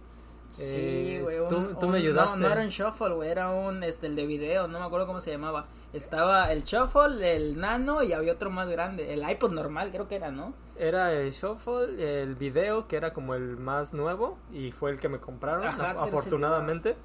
Sí, 0.50 1.16
Eh, 1.16 1.20
güey. 1.22 1.38
tú- 1.48 1.74
un- 1.80 1.90
me 1.90 1.98
ayudaste. 1.98 2.36
No, 2.36 2.36
no 2.48 2.52
era 2.52 2.60
un 2.62 2.68
shuffle, 2.68 3.14
güey. 3.14 3.30
Era 3.30 3.50
un, 3.50 3.82
este, 3.82 4.06
el 4.08 4.16
de 4.16 4.26
video. 4.26 4.68
No 4.68 4.78
me 4.80 4.84
acuerdo 4.84 5.06
cómo 5.06 5.20
se 5.20 5.30
llamaba. 5.30 5.66
Estaba 5.92 6.52
el 6.52 6.64
shuffle, 6.64 7.36
el 7.36 7.58
nano 7.58 8.02
y 8.02 8.12
había 8.12 8.32
otro 8.32 8.50
más 8.50 8.68
grande. 8.68 9.12
El 9.14 9.28
iPod 9.28 9.52
normal, 9.52 9.90
creo 9.92 10.06
que 10.08 10.16
era, 10.16 10.30
¿no? 10.30 10.52
Era 10.76 11.12
el 11.12 11.30
Shuffle, 11.32 12.22
el 12.22 12.36
video 12.36 12.88
que 12.88 12.96
era 12.96 13.12
como 13.12 13.34
el 13.34 13.56
más 13.58 13.92
nuevo 13.92 14.38
y 14.50 14.72
fue 14.72 14.90
el 14.90 14.98
que 14.98 15.08
me 15.10 15.18
compraron, 15.20 15.62
Ajá, 15.66 15.72
af- 15.74 15.76
tercer 15.94 15.98
afortunadamente. 16.08 16.96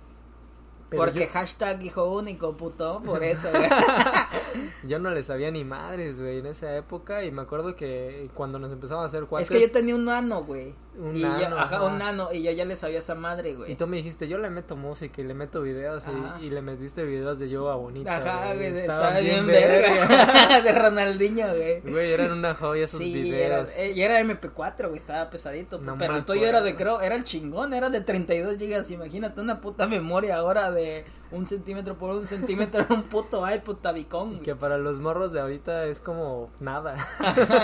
Pero 0.90 1.04
Porque 1.04 1.22
yo, 1.22 1.32
hashtag 1.32 1.82
hijo 1.84 2.06
único, 2.06 2.56
puto, 2.56 3.02
por 3.04 3.24
eso, 3.24 3.50
yo 4.84 5.00
no 5.00 5.10
le 5.12 5.24
sabía 5.24 5.52
ni 5.52 5.64
madres, 5.64 6.20
güey, 6.20 6.40
en 6.40 6.46
esa 6.46 6.76
época 6.76 7.24
y 7.24 7.32
me 7.32 7.42
acuerdo 7.42 7.76
que 7.76 8.30
cuando 8.34 8.60
nos 8.60 8.72
empezamos 8.72 9.04
a 9.04 9.06
hacer 9.08 9.24
es 9.24 9.30
cuates, 9.30 9.50
que 9.50 9.62
yo 9.62 9.72
tenía 9.72 9.96
un 9.96 10.06
nano, 10.06 10.44
güey. 10.44 10.74
Un 10.98 11.18
y 11.18 11.22
yo- 11.22 11.28
nano, 11.28 11.58
ajá, 11.60 11.76
ajá. 11.78 11.86
un 11.86 11.98
nano, 11.98 12.30
y 12.32 12.42
yo 12.44 12.52
ya 12.52 12.64
le 12.64 12.76
sabía 12.78 13.00
esa 13.00 13.16
madre, 13.16 13.56
güey. 13.56 13.72
y 13.72 13.76
tú 13.76 13.86
me 13.88 13.98
dijiste, 13.98 14.28
yo 14.30 14.38
le 14.38 14.50
meto 14.50 14.76
música 14.78 15.20
y 15.22 15.26
le 15.26 15.34
meto 15.34 15.62
videos 15.62 16.06
y, 16.40 16.46
y 16.46 16.50
le 16.50 16.62
metiste 16.62 17.04
videos 17.04 17.38
de 17.40 17.50
Yoga 17.50 17.76
Bonita. 17.76 18.16
Ajá, 18.16 18.54
güey, 18.54 18.68
estaban 18.68 19.18
estaba 19.18 19.20
bien 19.20 19.46
verga. 19.48 20.62
de 20.62 20.72
Ronaldinho, 20.72 21.48
güey. 21.48 21.82
Güey, 21.82 22.14
eran 22.14 22.32
una 22.32 22.56
joya 22.56 22.86
esos 22.86 23.00
Sí, 23.02 23.12
videos. 23.14 23.72
eh, 23.76 23.92
y 23.94 24.02
era 24.04 24.22
MP4, 24.22 24.88
güey, 24.88 24.96
estaba 24.98 25.30
pesadito. 25.30 25.80
No 25.80 25.98
pero 25.98 26.16
el 26.16 26.24
tuyo 26.24 26.46
era 26.48 26.62
de, 26.62 26.76
creo, 26.76 27.02
era 27.02 27.16
el 27.16 27.24
chingón, 27.26 27.74
era 27.74 27.90
de 27.90 28.00
32 28.02 28.58
gigas. 28.58 28.90
Imagínate 28.92 29.42
una 29.42 29.60
puta 29.60 29.88
memoria 29.88 30.38
ahora 30.38 30.70
de 30.76 31.06
un 31.32 31.48
centímetro 31.48 31.98
por 31.98 32.12
un 32.12 32.28
centímetro, 32.28 32.82
era 32.82 32.94
un 32.94 33.04
puto 33.04 33.50
iPod 33.50 33.78
tabicón. 33.78 34.42
Que 34.42 34.56
para 34.56 34.78
los 34.78 35.00
morros 35.00 35.32
de 35.34 35.40
ahorita 35.40 35.86
es 35.86 36.00
como 36.00 36.52
nada. 36.60 36.96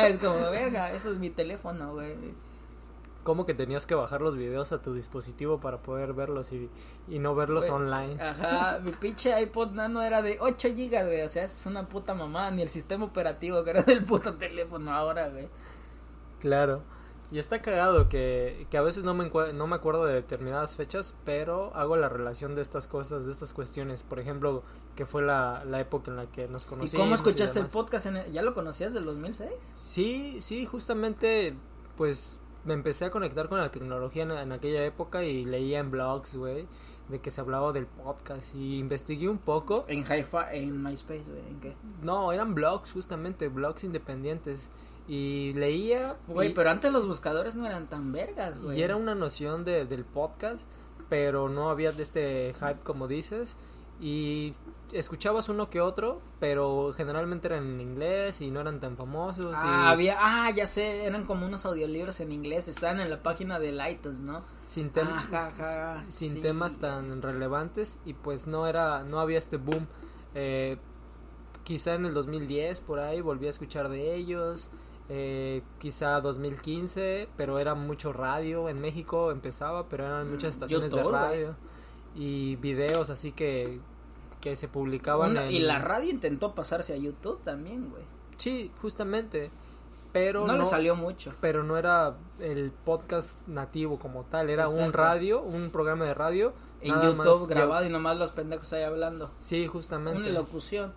Es 0.08 0.18
como, 0.18 0.40
verga, 0.52 0.92
eso 0.92 1.12
es 1.12 1.20
mi 1.20 1.30
teléfono, 1.30 1.94
güey. 1.94 2.16
como 3.24 3.46
que 3.46 3.54
tenías 3.54 3.86
que 3.86 3.94
bajar 3.94 4.22
los 4.22 4.36
videos 4.36 4.72
a 4.72 4.82
tu 4.82 4.96
dispositivo 4.96 5.60
para 5.60 5.78
poder 5.84 6.14
verlos 6.14 6.52
y, 6.54 6.72
y 7.08 7.20
no 7.20 7.36
verlos 7.36 7.68
Güey, 7.70 7.82
online. 7.84 8.20
Ajá, 8.20 8.80
mi 8.84 8.92
pinche 8.94 9.40
iPod 9.40 9.74
nano 9.74 10.02
era 10.02 10.24
de 10.24 10.38
8 10.40 10.70
gigas, 10.76 11.06
güey. 11.06 11.22
O 11.22 11.30
sea, 11.30 11.44
es 11.44 11.66
una 11.68 11.88
puta 11.88 12.16
mamá, 12.16 12.50
ni 12.50 12.64
el 12.64 12.70
sistema 12.70 13.06
operativo 13.06 13.64
que 13.64 13.70
era 13.70 13.84
del 13.84 14.04
puto 14.04 14.34
teléfono 14.38 14.92
ahora, 14.92 15.30
güey. 15.30 15.48
Claro. 16.40 16.82
Y 17.32 17.40
está 17.40 17.62
cagado 17.62 18.10
que, 18.10 18.68
que 18.70 18.78
a 18.78 18.82
veces 18.82 19.06
no 19.06 19.14
me, 19.14 19.30
no 19.54 19.66
me 19.68 19.76
acuerdo 19.76 20.06
de 20.06 20.16
determinadas 20.16 20.76
fechas, 20.76 21.16
pero 21.24 21.74
hago 21.76 21.96
la 21.96 22.10
relación 22.10 22.56
de 22.56 22.62
estas 22.62 22.88
cosas, 22.88 23.26
de 23.26 23.32
estas 23.32 23.54
cuestiones. 23.54 24.04
Por 24.04 24.20
ejemplo, 24.20 24.64
que 24.98 25.06
fue 25.06 25.22
la, 25.22 25.64
la 25.64 25.80
época 25.80 26.12
en 26.12 26.18
la 26.18 26.26
que 26.26 26.50
nos 26.50 26.66
¿Y 26.66 26.68
conocimos. 26.68 27.02
cómo 27.04 27.16
escuchaste 27.16 27.60
el 27.60 27.68
podcast? 27.68 28.08
En 28.08 28.18
el- 28.18 28.32
¿Ya 28.34 28.42
lo 28.42 28.54
conocías 28.54 28.94
del 28.94 29.06
2006? 29.06 29.50
Sí, 29.78 30.38
sí, 30.42 30.66
justamente, 30.66 31.56
pues 31.96 32.38
me 32.66 32.74
empecé 32.74 33.06
a 33.06 33.12
conectar 33.12 33.48
con 33.48 33.60
la 33.60 33.72
tecnología 33.72 34.24
en, 34.24 34.32
en 34.32 34.52
aquella 34.52 34.84
época 34.86 35.24
y 35.24 35.46
leía 35.46 35.80
en 35.80 35.90
blogs, 35.90 36.36
güey, 36.36 36.68
de 37.08 37.20
que 37.22 37.32
se 37.32 37.40
hablaba 37.40 37.72
del 37.72 37.86
podcast 37.88 38.54
y 38.56 38.78
investigué 38.78 39.30
un 39.30 39.38
poco. 39.38 39.86
En 39.88 40.00
Hi-Fi, 40.02 40.38
en 40.58 40.84
MySpace, 40.84 41.24
güey. 41.32 41.48
¿En 41.48 41.60
qué? 41.62 41.76
No, 42.04 42.34
eran 42.34 42.54
blogs, 42.56 42.92
justamente, 42.92 43.48
blogs 43.48 43.86
independientes. 43.86 44.70
Y 45.08 45.54
leía. 45.54 46.16
Güey, 46.28 46.54
pero 46.54 46.70
antes 46.70 46.92
los 46.92 47.06
buscadores 47.08 47.56
no 47.56 47.66
eran 47.66 47.88
tan 47.88 48.12
vergas, 48.12 48.60
güey. 48.62 48.80
y 48.80 48.84
era 48.84 48.96
una 48.96 49.16
noción 49.16 49.64
de, 49.66 49.86
del 49.86 50.06
podcast, 50.06 50.62
pero 51.10 51.50
no 51.50 51.70
había 51.70 51.92
de 51.92 52.04
este 52.04 52.54
hype 52.60 52.80
como 52.84 53.08
dices. 53.08 53.58
Y 54.00 54.56
escuchabas 54.94 55.48
uno 55.50 55.70
que 55.70 55.80
otro, 55.80 56.22
pero 56.40 56.92
generalmente 56.96 57.48
eran 57.48 57.66
en 57.76 57.82
inglés 57.82 58.42
y 58.42 58.50
no 58.50 58.62
eran 58.62 58.80
tan 58.80 58.98
famosos. 58.98 59.54
Ah, 59.56 59.86
y 59.90 59.94
había, 59.94 60.18
ah, 60.20 60.50
ya 60.52 60.66
sé, 60.66 61.04
eran 61.06 61.26
como 61.26 61.46
unos 61.46 61.66
audiolibros 61.66 62.20
en 62.20 62.32
inglés, 62.32 62.68
estaban 62.68 63.00
en 63.00 63.10
la 63.12 63.22
página 63.22 63.60
de 63.60 63.70
iTunes, 63.92 64.22
¿no? 64.22 64.44
sin, 64.66 64.92
tem- 64.94 65.08
ajá, 65.08 66.04
sin 66.10 66.34
sí. 66.36 66.42
temas 66.42 66.78
tan 66.78 67.22
relevantes 67.22 68.00
y 68.06 68.14
pues 68.14 68.48
no 68.48 68.68
era 68.68 69.04
no 69.04 69.20
había 69.20 69.38
este 69.38 69.58
boom 69.58 69.86
eh, 70.34 70.78
quizá 71.66 71.96
en 71.96 72.06
el 72.06 72.14
2010 72.14 72.80
por 72.80 73.00
ahí 73.00 73.20
volví 73.20 73.48
a 73.48 73.50
escuchar 73.50 73.90
de 73.90 74.16
ellos 74.16 74.70
eh, 75.10 75.62
quizá 75.80 76.22
2015 76.22 77.28
pero 77.36 77.60
era 77.60 77.76
mucho 77.76 78.14
radio 78.14 78.70
en 78.70 78.80
México 78.80 79.32
empezaba 79.32 79.88
pero 79.90 80.06
eran 80.06 80.30
muchas 80.30 80.52
Mm, 80.52 80.58
estaciones 80.58 80.92
de 80.92 80.98
YouTube, 80.98 81.12
radio 81.12 81.56
y 82.16 82.56
videos 82.58 83.10
así 83.10 83.32
que 83.32 83.80
que 84.40 84.56
se 84.56 84.68
publicaban 84.68 85.32
Una- 85.32 85.46
en- 85.46 85.52
Y 85.52 85.60
la 85.60 85.80
radio 85.80 86.10
intentó 86.10 86.56
pasarse 86.56 86.94
a 86.94 86.98
YouTube 86.98 87.40
también, 87.44 87.90
güey. 87.90 88.04
sí 88.38 88.72
justamente 88.82 89.52
pero 90.14 90.46
No, 90.46 90.54
no, 90.54 90.60
le 90.60 90.66
salió 90.66 90.96
mucho. 90.96 91.34
pero 91.40 91.64
no 91.64 91.78
era 91.78 92.16
el 92.40 92.72
podcast 92.72 93.48
nativo 93.48 93.98
como 94.00 94.24
tal, 94.24 94.50
era 94.50 94.68
un 94.68 94.92
radio, 94.92 95.42
un 95.42 95.70
programa 95.70 96.04
de 96.06 96.14
radio. 96.14 96.54
En 96.82 97.00
YouTube 97.00 97.48
grabado 97.48 97.86
y 97.86 97.90
nomás 97.90 98.18
los 98.18 98.32
pendejos 98.32 98.74
ahí 98.74 98.82
hablando. 98.84 99.30
Sí, 99.40 99.68
justamente. 99.68 100.20
Una 100.20 100.30
locución. 100.40 100.92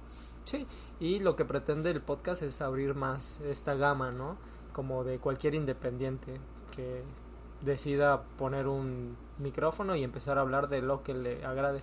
Sí, 0.44 0.66
y 1.00 1.18
lo 1.18 1.36
que 1.36 1.44
pretende 1.44 1.90
el 1.90 2.00
podcast 2.00 2.42
es 2.42 2.60
abrir 2.60 2.94
más 2.94 3.40
esta 3.40 3.74
gama, 3.74 4.10
¿no? 4.10 4.36
Como 4.72 5.04
de 5.04 5.18
cualquier 5.18 5.54
independiente 5.54 6.40
que 6.74 7.02
decida 7.62 8.22
poner 8.38 8.66
un 8.66 9.16
micrófono 9.38 9.96
y 9.96 10.04
empezar 10.04 10.38
a 10.38 10.42
hablar 10.42 10.68
de 10.68 10.82
lo 10.82 11.02
que 11.02 11.14
le 11.14 11.44
agrade. 11.44 11.80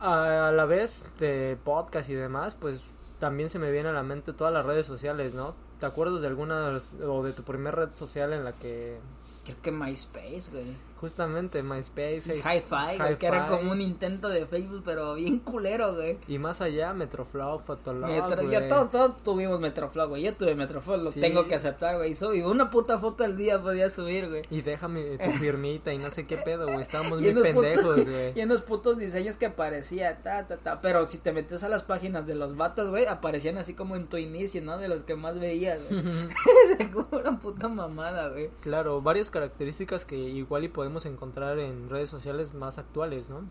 A 0.00 0.52
la 0.54 0.64
vez 0.64 1.06
de 1.18 1.56
podcast 1.64 2.10
y 2.10 2.14
demás, 2.14 2.54
pues 2.54 2.82
también 3.18 3.48
se 3.48 3.58
me 3.58 3.70
viene 3.70 3.88
a 3.88 3.92
la 3.92 4.02
mente 4.02 4.32
todas 4.32 4.52
las 4.52 4.66
redes 4.66 4.86
sociales, 4.86 5.34
¿no? 5.34 5.54
¿Te 5.80 5.86
acuerdas 5.86 6.20
de 6.20 6.28
algunas 6.28 6.94
o 6.94 7.22
de 7.22 7.32
tu 7.32 7.42
primera 7.42 7.76
red 7.76 7.90
social 7.94 8.32
en 8.32 8.44
la 8.44 8.52
que 8.52 8.98
Creo 9.44 9.60
que 9.60 9.70
MySpace, 9.70 10.50
güey. 10.50 10.74
Justamente 11.04 11.62
MySpace 11.62 12.22
Hi- 12.36 12.40
Hi-Fi, 12.40 13.16
que 13.18 13.26
era 13.26 13.46
como 13.46 13.72
un 13.72 13.80
intento 13.82 14.28
de 14.30 14.46
Facebook, 14.46 14.82
pero 14.84 15.14
bien 15.14 15.38
culero, 15.38 15.94
güey. 15.94 16.18
y 16.26 16.38
más 16.38 16.60
allá 16.62 16.94
Metroflog, 16.94 17.62
Fotolog, 17.62 18.08
Metro, 18.10 18.36
güey. 18.42 18.50
ya 18.50 18.68
todos, 18.68 18.90
todos 18.90 19.22
tuvimos 19.22 19.60
Metroflog, 19.60 20.08
güey. 20.08 20.22
Yo 20.22 20.34
tuve 20.34 20.54
Metroflog, 20.54 21.02
lo 21.02 21.10
Sí. 21.10 21.20
tengo 21.20 21.46
que 21.46 21.54
aceptar, 21.56 21.96
güey. 21.96 22.14
Una 22.44 22.70
puta 22.70 22.98
foto 22.98 23.22
al 23.24 23.36
día 23.36 23.60
podía 23.60 23.90
subir, 23.90 24.28
güey. 24.30 24.42
Y 24.50 24.62
déjame 24.62 25.18
tu 25.18 25.30
firmita 25.52 25.92
y 25.92 25.98
no 25.98 26.10
sé 26.10 26.26
qué 26.26 26.36
pedo, 26.38 26.64
güey. 26.66 26.80
Estábamos 26.80 27.18
Y 27.18 27.22
muy 27.22 27.28
en 27.28 27.34
los 27.34 27.44
pendejos, 27.44 27.84
putos- 27.84 28.04
güey. 28.10 28.32
Y 28.34 28.40
en 28.40 28.48
los 28.48 28.62
putos 28.62 28.96
diseños 28.98 29.36
que 29.36 29.46
aparecía, 29.46 30.22
ta, 30.22 30.46
ta, 30.46 30.56
ta. 30.56 30.80
Pero 30.80 31.04
si 31.06 31.18
te 31.18 31.32
metes 31.32 31.62
a 31.64 31.68
las 31.68 31.82
páginas 31.82 32.26
de 32.26 32.34
los 32.34 32.56
vatos, 32.56 32.88
güey, 32.88 33.04
aparecían 33.06 33.58
así 33.58 33.74
como 33.74 33.96
en 33.96 34.06
tu 34.06 34.16
inicio, 34.16 34.62
¿no? 34.62 34.78
De 34.78 34.88
los 34.88 35.02
que 35.02 35.16
más 35.16 35.38
veías, 35.38 35.80
güey. 35.90 36.02
como 36.92 37.08
una 37.12 37.38
puta 37.40 37.68
mamada, 37.68 38.28
güey. 38.28 38.50
Claro, 38.60 39.02
varias 39.02 39.30
características 39.30 40.04
que 40.04 40.16
igual 40.16 40.64
y 40.64 40.68
podemos 40.68 40.93
encontrar 41.06 41.58
en 41.58 41.88
redes 41.88 42.10
sociales 42.10 42.54
más 42.54 42.78
actuales, 42.78 43.28
¿no? 43.28 43.42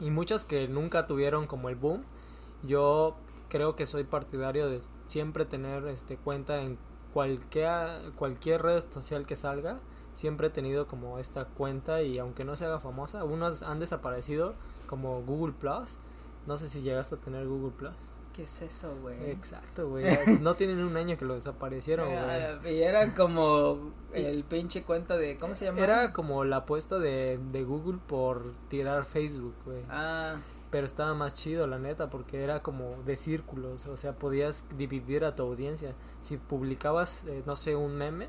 Y 0.00 0.10
muchas 0.10 0.44
que 0.44 0.66
nunca 0.68 1.06
tuvieron 1.06 1.46
como 1.46 1.68
el 1.68 1.76
boom. 1.76 2.02
Yo 2.62 3.16
creo 3.48 3.76
que 3.76 3.86
soy 3.86 4.04
partidario 4.04 4.68
de 4.68 4.80
siempre 5.06 5.44
tener 5.44 5.86
este 5.86 6.16
cuenta 6.16 6.62
en 6.62 6.78
cualquier 7.12 8.12
cualquier 8.16 8.62
red 8.62 8.84
social 8.90 9.26
que 9.26 9.36
salga. 9.36 9.78
Siempre 10.14 10.48
he 10.48 10.50
tenido 10.50 10.86
como 10.86 11.18
esta 11.18 11.44
cuenta 11.44 12.02
y 12.02 12.18
aunque 12.18 12.44
no 12.44 12.56
se 12.56 12.64
haga 12.64 12.80
famosa, 12.80 13.24
unas 13.24 13.62
han 13.62 13.80
desaparecido 13.80 14.54
como 14.86 15.22
Google 15.22 15.52
Plus. 15.52 15.98
No 16.46 16.56
sé 16.58 16.68
si 16.68 16.80
llegaste 16.80 17.14
a 17.16 17.18
tener 17.18 17.46
Google 17.46 17.72
Plus. 17.76 18.09
¿Qué 18.40 18.44
es 18.44 18.62
eso, 18.62 18.96
güey? 19.02 19.32
Exacto, 19.32 19.90
güey. 19.90 20.06
No 20.40 20.54
tienen 20.54 20.78
un 20.82 20.96
año 20.96 21.18
que 21.18 21.26
lo 21.26 21.34
desaparecieron, 21.34 22.08
güey. 22.08 22.74
Y 22.74 22.82
era 22.82 23.14
como 23.14 23.92
el 24.14 24.44
pinche 24.44 24.82
cuenta 24.82 25.18
de, 25.18 25.36
¿cómo 25.36 25.54
se 25.54 25.66
llama? 25.66 25.78
Era 25.80 26.14
como 26.14 26.42
la 26.44 26.56
apuesta 26.56 26.98
de, 26.98 27.38
de 27.52 27.64
Google 27.64 27.98
por 28.06 28.54
tirar 28.70 29.04
Facebook, 29.04 29.54
güey. 29.66 29.82
Ah, 29.90 30.36
Pero 30.70 30.86
estaba 30.86 31.12
más 31.12 31.34
chido, 31.34 31.66
la 31.66 31.78
neta, 31.78 32.08
porque 32.08 32.42
era 32.42 32.62
como 32.62 32.96
de 33.04 33.18
círculos. 33.18 33.84
O 33.84 33.98
sea, 33.98 34.14
podías 34.14 34.64
dividir 34.78 35.26
a 35.26 35.36
tu 35.36 35.42
audiencia. 35.42 35.92
Si 36.22 36.38
publicabas, 36.38 37.24
eh, 37.26 37.42
no 37.44 37.56
sé, 37.56 37.76
un 37.76 37.94
meme, 37.94 38.28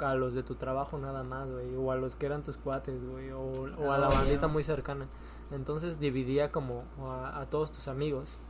a 0.00 0.16
los 0.16 0.34
de 0.34 0.42
tu 0.42 0.56
trabajo 0.56 0.98
nada 0.98 1.22
más, 1.22 1.48
güey. 1.48 1.76
O 1.76 1.92
a 1.92 1.96
los 1.96 2.16
que 2.16 2.26
eran 2.26 2.42
tus 2.42 2.56
cuates, 2.56 3.04
güey. 3.08 3.30
O, 3.30 3.52
o 3.78 3.92
a 3.92 3.98
la 3.98 4.08
Ah, 4.08 4.10
bandita 4.12 4.48
muy 4.48 4.64
cercana. 4.64 5.06
Entonces 5.52 6.00
dividía 6.00 6.50
como 6.50 6.82
a, 6.98 7.40
a 7.40 7.46
todos 7.46 7.70
tus 7.70 7.86
amigos. 7.86 8.40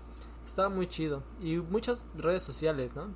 Estaba 0.47 0.69
muy 0.69 0.87
chido. 0.89 1.23
Y 1.41 1.57
muchas 1.57 2.05
redes 2.17 2.43
sociales, 2.43 2.91
¿no? 2.95 3.09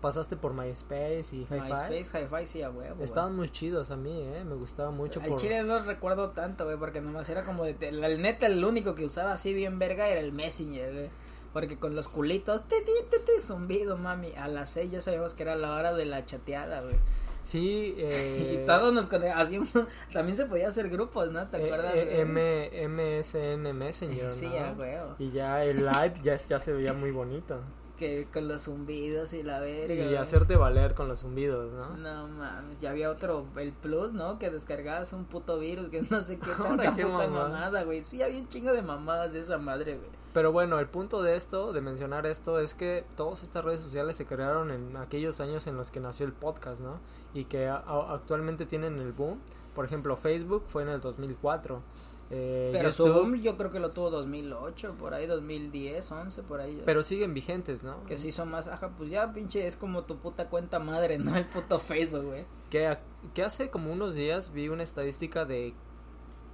Pasaste 0.00 0.36
por 0.36 0.52
MySpace 0.52 1.28
y 1.32 1.40
Hi-Fi. 1.44 1.60
MySpace, 1.60 2.06
Hi-Fi, 2.12 2.46
sí, 2.46 2.62
a 2.62 2.70
huevo. 2.70 3.02
Estaban 3.02 3.34
muy 3.34 3.48
chidos 3.48 3.90
a 3.90 3.96
mí, 3.96 4.20
¿eh? 4.20 4.44
Me 4.44 4.54
gustaba 4.54 4.90
mucho. 4.90 5.20
Al 5.20 5.30
por... 5.30 5.38
chile 5.38 5.62
no 5.62 5.80
recuerdo 5.80 6.30
tanto, 6.30 6.64
güey, 6.64 6.76
porque 6.76 7.00
nomás 7.00 7.28
era 7.30 7.42
como 7.42 7.64
de... 7.64 7.76
El, 7.80 8.20
neta, 8.20 8.46
el 8.46 8.62
único 8.64 8.94
que 8.94 9.06
usaba 9.06 9.32
así 9.32 9.54
bien 9.54 9.78
verga 9.78 10.08
era 10.08 10.20
el 10.20 10.32
Messenger, 10.32 10.92
güey. 10.92 11.08
Porque 11.54 11.78
con 11.78 11.94
los 11.94 12.08
culitos, 12.08 12.68
ti, 12.68 12.76
ti, 12.84 12.92
ti, 13.10 13.16
ti, 13.24 13.40
zumbido, 13.40 13.96
mami. 13.96 14.32
A 14.36 14.48
las 14.48 14.70
seis 14.70 14.90
ya 14.90 15.00
sabíamos 15.00 15.34
que 15.34 15.44
era 15.44 15.54
la 15.56 15.74
hora 15.74 15.94
de 15.94 16.04
la 16.04 16.26
chateada, 16.26 16.82
güey. 16.82 16.96
Sí, 17.44 17.94
eh, 17.98 18.62
Y 18.62 18.64
todos 18.66 18.92
nos 18.92 19.06
conectamos. 19.06 19.72
También 20.12 20.36
se 20.36 20.46
podía 20.46 20.68
hacer 20.68 20.88
grupos, 20.88 21.30
¿no? 21.30 21.46
¿Te 21.46 21.58
eh, 21.58 21.64
acuerdas? 21.66 21.94
eh? 21.94 22.20
M, 22.22 22.70
MSN 22.88 23.72
Messenger, 23.76 24.32
Sí, 24.32 24.48
¿no? 24.48 24.64
a 24.64 24.72
huevo. 24.72 25.14
Y 25.18 25.30
ya 25.30 25.62
el 25.64 25.84
live 25.84 26.14
ya, 26.22 26.36
ya 26.36 26.58
se 26.58 26.72
veía 26.72 26.94
muy 26.94 27.10
bonito. 27.10 27.60
Que 27.98 28.26
con 28.32 28.48
los 28.48 28.62
zumbidos 28.62 29.34
y 29.34 29.42
la 29.44 29.60
verga. 29.60 29.94
Y 29.94 30.16
hacerte 30.16 30.56
valer 30.56 30.94
con 30.94 31.06
los 31.06 31.20
zumbidos, 31.20 31.72
¿no? 31.72 31.96
No 31.96 32.26
mames, 32.28 32.80
ya 32.80 32.90
había 32.90 33.08
otro, 33.10 33.46
el 33.56 33.72
plus, 33.72 34.12
¿no? 34.14 34.38
Que 34.40 34.50
descargabas 34.50 35.12
un 35.12 35.26
puto 35.26 35.58
virus, 35.60 35.90
que 35.90 36.02
no 36.10 36.20
sé 36.22 36.40
qué 36.40 36.50
tanta 36.60 36.92
qué 36.96 37.04
puta 37.06 37.28
mamada, 37.28 37.84
güey. 37.84 38.02
Sí, 38.02 38.20
había 38.22 38.40
un 38.40 38.48
chingo 38.48 38.72
de 38.72 38.82
mamadas 38.82 39.32
de 39.32 39.40
esa 39.40 39.58
madre, 39.58 39.96
güey. 39.96 40.08
Pero 40.32 40.50
bueno, 40.50 40.80
el 40.80 40.88
punto 40.88 41.22
de 41.22 41.36
esto, 41.36 41.72
de 41.72 41.80
mencionar 41.82 42.26
esto, 42.26 42.58
es 42.58 42.74
que 42.74 43.04
todas 43.16 43.44
estas 43.44 43.64
redes 43.64 43.80
sociales 43.80 44.16
se 44.16 44.26
crearon 44.26 44.72
en 44.72 44.96
aquellos 44.96 45.38
años 45.38 45.68
en 45.68 45.76
los 45.76 45.92
que 45.92 46.00
nació 46.00 46.26
el 46.26 46.32
podcast, 46.32 46.80
¿no? 46.80 46.98
Y 47.34 47.44
que 47.46 47.66
a- 47.66 47.76
a- 47.76 48.14
actualmente 48.14 48.64
tienen 48.64 48.98
el 48.98 49.12
boom. 49.12 49.40
Por 49.74 49.84
ejemplo, 49.84 50.16
Facebook 50.16 50.64
fue 50.68 50.82
en 50.82 50.88
el 50.88 51.00
2004. 51.00 51.82
Eh, 52.30 52.70
Pero 52.72 52.90
su 52.90 53.04
YouTube- 53.06 53.14
boom 53.14 53.34
yo 53.42 53.56
creo 53.58 53.70
que 53.70 53.80
lo 53.80 53.90
tuvo 53.90 54.08
2008, 54.08 54.94
por 54.98 55.12
ahí 55.12 55.26
2010, 55.26 56.10
11, 56.10 56.42
por 56.42 56.60
ahí. 56.60 56.82
Pero 56.86 57.02
siguen 57.02 57.34
vigentes, 57.34 57.82
¿no? 57.84 58.02
que 58.06 58.16
se 58.16 58.28
hizo 58.28 58.46
más, 58.46 58.66
ajá, 58.66 58.90
pues 58.96 59.10
ya 59.10 59.30
pinche 59.34 59.66
es 59.66 59.76
como 59.76 60.04
tu 60.04 60.16
puta 60.16 60.48
cuenta 60.48 60.78
madre, 60.78 61.18
no 61.18 61.36
el 61.36 61.44
puto 61.44 61.78
Facebook, 61.78 62.24
güey. 62.24 62.46
Que, 62.70 62.96
que 63.34 63.42
hace 63.44 63.68
como 63.68 63.92
unos 63.92 64.14
días 64.14 64.52
vi 64.52 64.68
una 64.70 64.82
estadística 64.82 65.44
de 65.44 65.74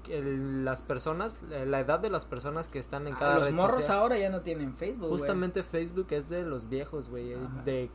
el- 0.08 0.64
las 0.64 0.82
personas, 0.82 1.40
eh, 1.52 1.66
la 1.66 1.80
edad 1.80 2.00
de 2.00 2.10
las 2.10 2.24
personas 2.24 2.68
que 2.68 2.78
están 2.78 3.06
en 3.06 3.14
cada 3.14 3.34
Ah, 3.34 3.38
los 3.38 3.46
red 3.46 3.54
morros 3.54 3.76
social. 3.84 3.98
ahora 3.98 4.18
ya 4.18 4.30
no 4.30 4.40
tienen 4.40 4.74
Facebook. 4.74 5.08
Justamente 5.10 5.62
Facebook 5.62 6.06
es 6.10 6.28
de 6.28 6.42
los 6.42 6.68
viejos, 6.68 7.08
güey, 7.08 7.34
de 7.64 7.90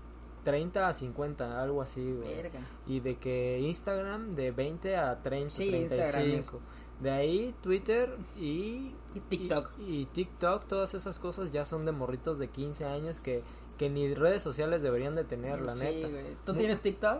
30 0.45 0.87
a 0.87 0.93
50, 0.93 1.61
algo 1.61 1.81
así, 1.81 2.01
güey. 2.13 2.35
Verga. 2.35 2.59
Y 2.87 3.01
de 3.01 3.15
que 3.17 3.59
Instagram 3.59 4.35
de 4.35 4.51
20 4.51 4.95
a 4.95 5.21
30, 5.21 5.49
Sí, 5.49 5.75
Instagram 5.75 6.11
35. 6.11 6.59
De 7.01 7.11
ahí 7.11 7.53
Twitter 7.61 8.15
y 8.37 8.93
Y 9.13 9.19
TikTok. 9.27 9.71
Y, 9.79 10.01
y 10.01 10.05
TikTok, 10.05 10.65
todas 10.65 10.93
esas 10.93 11.19
cosas 11.19 11.51
ya 11.51 11.65
son 11.65 11.85
de 11.85 11.91
morritos 11.91 12.39
de 12.39 12.47
15 12.47 12.85
años 12.85 13.19
que, 13.19 13.41
que 13.77 13.89
ni 13.89 14.13
redes 14.13 14.41
sociales 14.41 14.81
deberían 14.81 15.15
de 15.15 15.25
tener, 15.25 15.59
la 15.61 15.73
sí, 15.73 15.83
neta. 15.83 16.07
güey. 16.07 16.23
¿Tú 16.45 16.53
tienes 16.53 16.79
TikTok? 16.79 17.19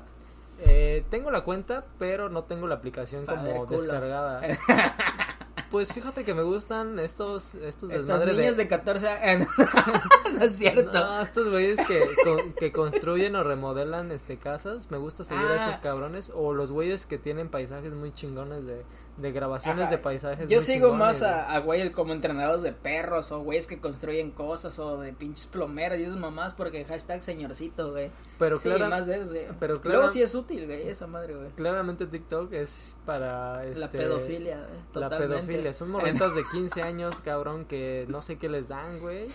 Eh, 0.60 1.04
tengo 1.10 1.32
la 1.32 1.42
cuenta, 1.42 1.84
pero 2.00 2.30
no 2.30 2.46
tengo 2.46 2.68
la 2.68 2.76
aplicación 2.76 3.26
Para 3.26 3.42
como 3.42 3.66
descargada. 3.66 4.42
pues 5.72 5.92
fíjate 5.94 6.24
que 6.24 6.34
me 6.34 6.44
gustan 6.44 7.00
estos 7.00 7.56
estos 7.56 7.90
Estas 7.92 8.20
niñas 8.26 8.58
de, 8.58 8.64
de 8.64 8.68
14 8.68 9.08
años. 9.08 9.48
no 10.34 10.44
es 10.44 10.56
cierto. 10.58 10.92
No, 10.94 11.22
estos 11.22 11.50
güeyes 11.50 11.80
que, 11.88 12.00
con- 12.24 12.54
que 12.54 12.72
construyen 12.72 13.36
o 13.36 13.44
remodelan 13.44 14.12
este 14.12 14.38
casas, 14.38 14.92
me 14.92 14.98
gusta 14.98 15.24
seguir 15.24 15.46
a 15.46 15.54
Ah. 15.54 15.66
estos 15.70 15.82
cabrones 15.82 16.32
o 16.34 16.54
los 16.54 16.72
güeyes 16.72 17.06
que 17.06 17.18
tienen 17.18 17.50
paisajes 17.50 17.94
muy 17.94 18.14
chingones 18.14 18.66
de, 18.66 18.84
de 19.18 19.32
grabaciones 19.32 19.84
Ajá. 19.84 19.92
de 19.92 19.98
paisajes. 19.98 20.50
Yo 20.50 20.60
sigo 20.60 20.88
chingones, 20.92 21.00
más 21.00 21.22
a, 21.22 21.56
a 21.56 21.60
güeyes 21.60 21.90
como 21.92 22.12
entrenadores 22.12 22.64
de 22.64 22.74
perros 22.74 23.32
o 23.32 23.40
güeyes 23.42 23.66
que 23.66 23.80
construyen 23.80 24.32
cosas 24.32 24.78
o 24.78 25.00
de 25.00 25.14
pinches 25.14 25.46
plomeros 25.46 25.98
y 26.00 26.04
esas 26.04 26.18
mamás 26.18 26.54
porque 26.54 26.84
hashtag 26.84 27.24
señorcito, 27.24 27.92
güey. 27.92 28.12
Pero 28.38 28.58
sí, 28.58 28.68
clara- 28.68 28.90
más 28.90 29.06
de 29.08 29.22
eso, 29.22 29.30
güey. 29.32 29.46
pero 29.60 29.76
Luego 29.76 29.82
clara- 30.02 30.08
sí 30.10 30.22
es 30.22 30.36
útil, 30.36 30.66
güey, 30.66 30.90
esa 30.90 31.08
madre, 31.08 31.34
güey. 31.36 31.50
claramente 31.52 32.08
TikTok 32.08 32.52
es 32.54 32.96
para 33.06 33.64
La 33.64 33.86
este, 33.86 33.98
pedofilia, 34.00 34.58
güey. 34.58 34.80
La 34.96 35.10
totalmente. 35.10 35.28
pedofilia, 35.36 35.74
son 35.74 35.92
morritas 35.92 36.36
de 36.36 36.44
15 36.52 36.82
años, 36.82 37.16
cabrón, 37.24 37.64
que 37.66 38.06
no 38.10 38.22
sé 38.22 38.38
qué 38.38 38.50
les 38.50 38.68
dan, 38.68 39.00
güey. 39.00 39.28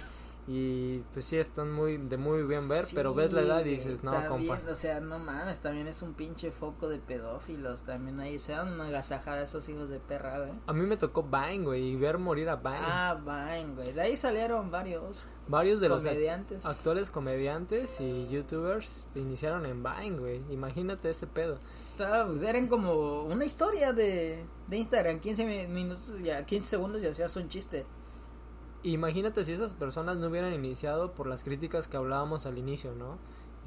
Y 0.48 0.98
pues 1.12 1.26
sí, 1.26 1.36
están 1.36 1.70
muy 1.72 1.96
de 1.98 2.16
muy 2.16 2.42
bien 2.42 2.68
ver, 2.68 2.84
pero 2.94 3.14
ves 3.14 3.32
la 3.32 3.42
edad 3.42 3.64
y 3.64 3.70
dices, 3.70 4.02
no, 4.02 4.10
compa. 4.26 4.56
bien, 4.56 4.68
o 4.68 4.74
sea, 4.74 4.98
no 4.98 5.18
mames, 5.18 5.60
también 5.60 5.86
es 5.86 6.02
un 6.02 6.14
pinche 6.14 6.50
foco 6.50 6.88
de 6.88 6.98
pedófilos, 6.98 7.82
también 7.82 8.18
ahí 8.20 8.38
se 8.38 8.52
dan 8.52 8.72
una 8.72 8.86
agasajada 8.88 9.42
esos 9.42 9.68
hijos 9.68 9.90
de 9.90 10.00
perra, 10.00 10.38
güey. 10.38 10.52
A 10.66 10.72
mí 10.72 10.80
me 10.86 10.96
tocó 10.96 11.22
Vine, 11.22 11.64
güey, 11.64 11.84
y 11.90 11.96
ver 11.96 12.18
morir 12.18 12.48
a 12.48 12.56
Vine. 12.56 12.78
Ah, 12.80 13.16
Vine, 13.22 13.74
güey. 13.74 13.92
De 13.92 14.00
ahí 14.00 14.16
salieron 14.16 14.70
varios. 14.70 15.18
Varios 15.46 15.80
de 15.80 15.88
los 15.88 16.02
comediantes. 16.04 16.64
Actuales 16.64 17.10
comediantes 17.10 18.00
y 18.00 18.26
youtubers 18.28 19.04
iniciaron 19.14 19.66
en 19.66 19.82
Vine, 19.82 20.18
güey. 20.18 20.42
Imagínate 20.50 21.10
ese 21.10 21.26
pedo. 21.26 21.58
Estaba, 21.86 22.26
pues, 22.26 22.42
eran 22.42 22.66
como 22.66 23.22
una 23.24 23.44
historia 23.44 23.92
de, 23.92 24.44
de 24.68 24.76
Instagram, 24.76 25.20
15 25.20 25.44
mi- 25.44 25.66
minutos, 25.66 26.16
ya 26.22 26.44
15 26.46 26.68
segundos 26.68 27.02
y 27.02 27.06
hacías 27.06 27.36
un 27.36 27.48
chiste. 27.48 27.84
Imagínate 28.82 29.44
si 29.44 29.52
esas 29.52 29.74
personas 29.74 30.16
no 30.16 30.28
hubieran 30.28 30.54
iniciado 30.54 31.12
por 31.12 31.26
las 31.26 31.44
críticas 31.44 31.88
que 31.88 31.96
hablábamos 31.96 32.46
al 32.46 32.58
inicio, 32.58 32.94
¿no? 32.94 33.18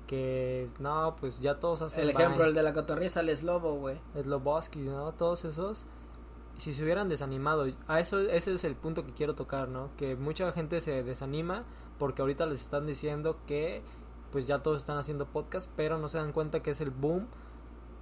Que 0.08 0.70
no, 0.80 1.16
pues 1.20 1.40
ya 1.40 1.60
todos 1.60 1.82
hacen 1.82 2.04
El 2.04 2.10
ejemplo, 2.10 2.46
el 2.46 2.54
de 2.54 2.64
la 2.64 2.74
cotorriza 2.74 3.20
al 3.20 3.36
Slobo, 3.36 3.76
güey. 3.76 4.00
Sloboski, 4.20 4.80
¿no? 4.80 5.14
Todos 5.14 5.46
esos, 5.46 5.86
si 6.58 6.74
se 6.74 6.84
hubieran 6.84 7.10
desanimado, 7.10 7.66
a 7.88 8.00
eso 8.00 8.20
ese 8.20 8.54
es 8.54 8.64
el 8.64 8.76
punto 8.76 9.06
que 9.06 9.14
quiero 9.14 9.36
tocar, 9.36 9.70
¿no? 9.70 9.90
Que 9.98 10.16
mucha 10.16 10.52
gente 10.52 10.82
se 10.82 11.04
desanima 11.04 11.64
porque 12.00 12.22
ahorita 12.22 12.46
les 12.46 12.62
están 12.62 12.86
diciendo 12.86 13.38
que 13.48 13.84
pues 14.32 14.48
ya 14.48 14.64
todos 14.64 14.80
están 14.80 14.98
haciendo 14.98 15.28
podcast, 15.28 15.70
pero 15.76 16.00
no 16.00 16.08
se 16.08 16.18
dan 16.18 16.32
cuenta 16.32 16.64
que 16.64 16.72
es 16.72 16.82
el 16.82 16.90
boom 16.90 17.28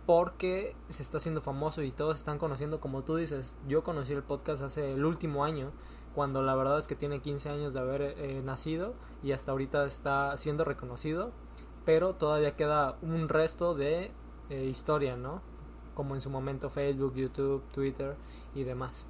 porque 0.06 0.76
se 0.88 1.04
está 1.04 1.17
haciendo 1.17 1.41
famoso 1.41 1.84
y 1.84 1.91
todos 1.91 2.17
están 2.17 2.39
conociendo 2.39 2.80
como 2.80 3.04
tú 3.04 3.17
dices. 3.17 3.56
Yo 3.67 3.84
conocí 3.84 4.13
el 4.13 4.24
podcast 4.24 4.63
hace 4.63 4.93
el 4.93 5.06
último 5.06 5.43
año, 5.43 5.71
cuando 6.15 6.41
la 6.41 6.56
verdad 6.56 6.78
es 6.80 6.88
que 6.88 6.95
tiene 6.95 7.21
15 7.21 7.50
años 7.50 7.74
de 7.74 7.80
haber 7.80 8.02
eh, 8.02 8.41
nacido 8.43 8.93
y 9.24 9.32
hasta 9.32 9.52
ahorita 9.52 9.86
está 9.86 10.36
siendo 10.38 10.63
reconocido, 10.63 11.32
pero 11.86 12.15
todavía 12.15 12.56
queda 12.56 12.97
un 13.02 13.30
resto 13.30 13.74
de 13.74 14.12
eh, 14.50 14.65
historia, 14.65 15.15
¿no? 15.15 15.41
Como 15.95 16.15
en 16.15 16.21
su 16.21 16.30
momento 16.30 16.69
Facebook, 16.69 17.15
YouTube, 17.15 17.63
Twitter 17.71 18.15
y 18.54 18.63
demás. 18.63 19.06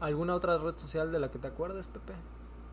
¿Alguna 0.00 0.34
otra 0.34 0.58
red 0.58 0.76
social 0.76 1.12
de 1.12 1.20
la 1.20 1.30
que 1.30 1.38
te 1.38 1.48
acuerdes, 1.48 1.86
Pepe? 1.86 2.14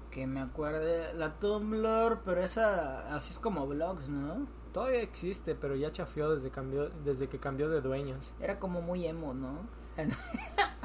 Que 0.10 0.26
me 0.26 0.42
acuerde, 0.42 1.14
la 1.14 1.36
Tumblr, 1.40 2.22
pero 2.26 2.42
esa, 2.42 3.16
así 3.16 3.32
es 3.32 3.40
como 3.40 3.68
blogs, 3.68 4.10
¿no? 4.10 4.48
Todavía 4.74 5.02
existe, 5.02 5.54
pero 5.54 5.76
ya 5.76 5.92
chafió 5.92 6.32
desde, 6.34 6.50
cambió, 6.50 6.90
desde 7.06 7.30
que 7.30 7.40
cambió 7.40 7.70
de 7.70 7.82
dueños. 7.82 8.34
Era 8.40 8.60
como 8.60 8.82
muy 8.82 9.06
emo, 9.06 9.34
¿no? 9.34 9.60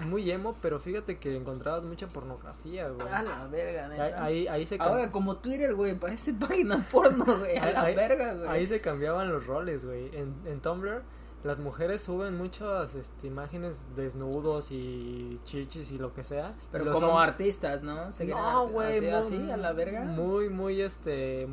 Muy 0.07 0.31
emo, 0.31 0.55
pero 0.61 0.79
fíjate 0.81 1.18
que 1.18 1.35
encontrabas 1.37 1.85
mucha 1.85 2.09
pornografía, 2.09 2.88
güey. 2.90 3.07
A 3.09 3.22
la 3.22 3.46
verga, 3.46 3.88
neta. 3.88 4.22
ahí, 4.24 4.46
ahí 4.48 4.66
se 4.66 4.77
Ahora 4.79 5.11
como 5.11 5.37
Twitter, 5.37 5.74
güey, 5.74 5.94
parece 5.94 6.35
página 6.35 6.87
porno, 6.90 7.24
güey. 7.38 7.57
A 7.57 7.70
la 7.70 7.83
ahí- 7.83 7.94
verga, 7.94 8.35
güey. 8.35 8.48
Ahí 8.48 8.66
se 8.66 8.81
cambiaban 8.81 9.31
los 9.31 9.46
roles, 9.46 9.85
güey. 9.87 10.14
En, 10.14 10.35
en 10.46 10.61
Tumblr, 10.61 11.03
las 11.42 11.59
mujeres 11.61 12.03
suben 12.03 12.37
muchas 12.37 12.94
este, 12.94 13.27
imágenes 13.29 13.81
desnudos 13.96 14.70
y 14.72 15.40
chichis 15.44 15.90
y 15.92 15.98
lo 15.98 16.12
que 16.12 16.24
sea. 16.24 16.55
Pero 16.72 16.92
como 16.92 17.18
artistas, 17.18 17.83
¿no? 17.83 18.12
Se 18.12 18.27
No, 18.27 18.68
güey. 18.68 19.00
Muy- 19.00 19.11
así, 19.11 19.50
a 19.50 19.57
la 19.57 19.72
verga. 19.72 20.03
Muy, 20.03 20.50
muy, 20.50 20.81
este. 20.83 21.46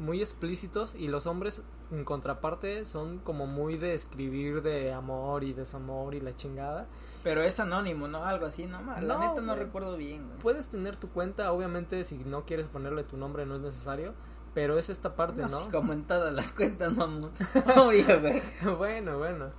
Muy 0.00 0.20
explícitos. 0.20 0.94
Y 0.94 1.08
los 1.08 1.26
hombres, 1.26 1.60
en 1.90 2.04
contraparte, 2.04 2.86
son 2.86 3.18
como 3.18 3.46
muy 3.46 3.76
de 3.76 3.94
escribir 3.94 4.62
de 4.62 4.92
amor 4.92 5.44
y 5.44 5.52
desamor 5.52 6.14
y 6.14 6.20
la 6.20 6.34
chingada. 6.34 6.86
Pero 7.22 7.42
es 7.42 7.60
anónimo, 7.60 8.08
¿no? 8.08 8.24
Algo 8.24 8.46
así, 8.46 8.66
no 8.66 8.80
La 8.82 9.00
No, 9.00 9.18
neta 9.18 9.42
no 9.42 9.54
recuerdo 9.54 9.98
bien, 9.98 10.26
güey. 10.26 10.38
Puedes 10.38 10.68
tener 10.68 10.96
tu 10.96 11.10
cuenta, 11.10 11.52
obviamente, 11.52 12.02
si 12.04 12.16
no 12.16 12.46
quieres 12.46 12.66
ponerle 12.66 13.04
tu 13.04 13.18
nombre, 13.18 13.44
no 13.44 13.56
es 13.56 13.60
necesario. 13.60 14.14
Pero 14.54 14.78
es 14.78 14.88
esta 14.88 15.14
parte, 15.14 15.42
¿no? 15.42 15.70
Como 15.70 15.92
en 15.92 16.04
todas 16.04 16.32
las 16.32 16.52
cuentas, 16.52 16.96
mamón. 16.96 17.30
Obvio, 17.76 18.20
güey. 18.20 18.42
bueno, 18.78 19.18
bueno. 19.18 19.50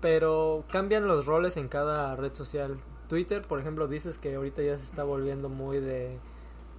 Pero 0.00 0.64
cambian 0.72 1.06
los 1.06 1.26
roles 1.26 1.58
en 1.58 1.68
cada 1.68 2.16
red 2.16 2.34
social. 2.34 2.80
Twitter, 3.08 3.42
por 3.42 3.60
ejemplo, 3.60 3.86
dices 3.88 4.18
que 4.18 4.34
ahorita 4.34 4.62
ya 4.62 4.78
se 4.78 4.84
está 4.84 5.04
volviendo 5.04 5.48
muy 5.48 5.78
de, 5.80 6.18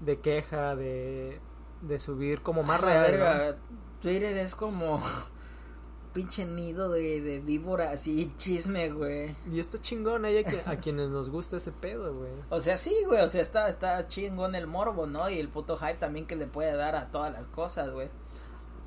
de 0.01 0.19
queja, 0.19 0.75
de, 0.75 1.39
de 1.81 1.99
subir 1.99 2.41
como 2.41 2.63
más 2.63 2.79
real. 2.81 3.01
¿no? 3.03 3.03
verga, 3.19 3.57
Twitter 4.01 4.37
es 4.37 4.55
como 4.55 4.99
pinche 6.13 6.45
nido 6.45 6.89
de, 6.89 7.21
de 7.21 7.39
víboras 7.39 8.05
y 8.07 8.33
chisme, 8.37 8.89
güey. 8.89 9.35
Y 9.49 9.59
está 9.59 9.79
chingón, 9.79 10.25
hay 10.25 10.39
a, 10.39 10.43
que- 10.43 10.61
a 10.65 10.77
quienes 10.77 11.09
nos 11.09 11.29
gusta 11.29 11.57
ese 11.57 11.71
pedo, 11.71 12.13
güey. 12.13 12.31
O 12.49 12.59
sea, 12.59 12.77
sí, 12.77 12.93
güey, 13.07 13.21
o 13.21 13.27
sea, 13.27 13.41
está, 13.41 13.69
está 13.69 14.07
chingón 14.07 14.55
el 14.55 14.67
morbo, 14.67 15.07
¿no? 15.07 15.29
Y 15.29 15.39
el 15.39 15.47
puto 15.49 15.77
hype 15.77 15.95
también 15.95 16.25
que 16.27 16.35
le 16.35 16.47
puede 16.47 16.73
dar 16.75 16.95
a 16.95 17.11
todas 17.11 17.31
las 17.31 17.45
cosas, 17.47 17.91
güey. 17.91 18.09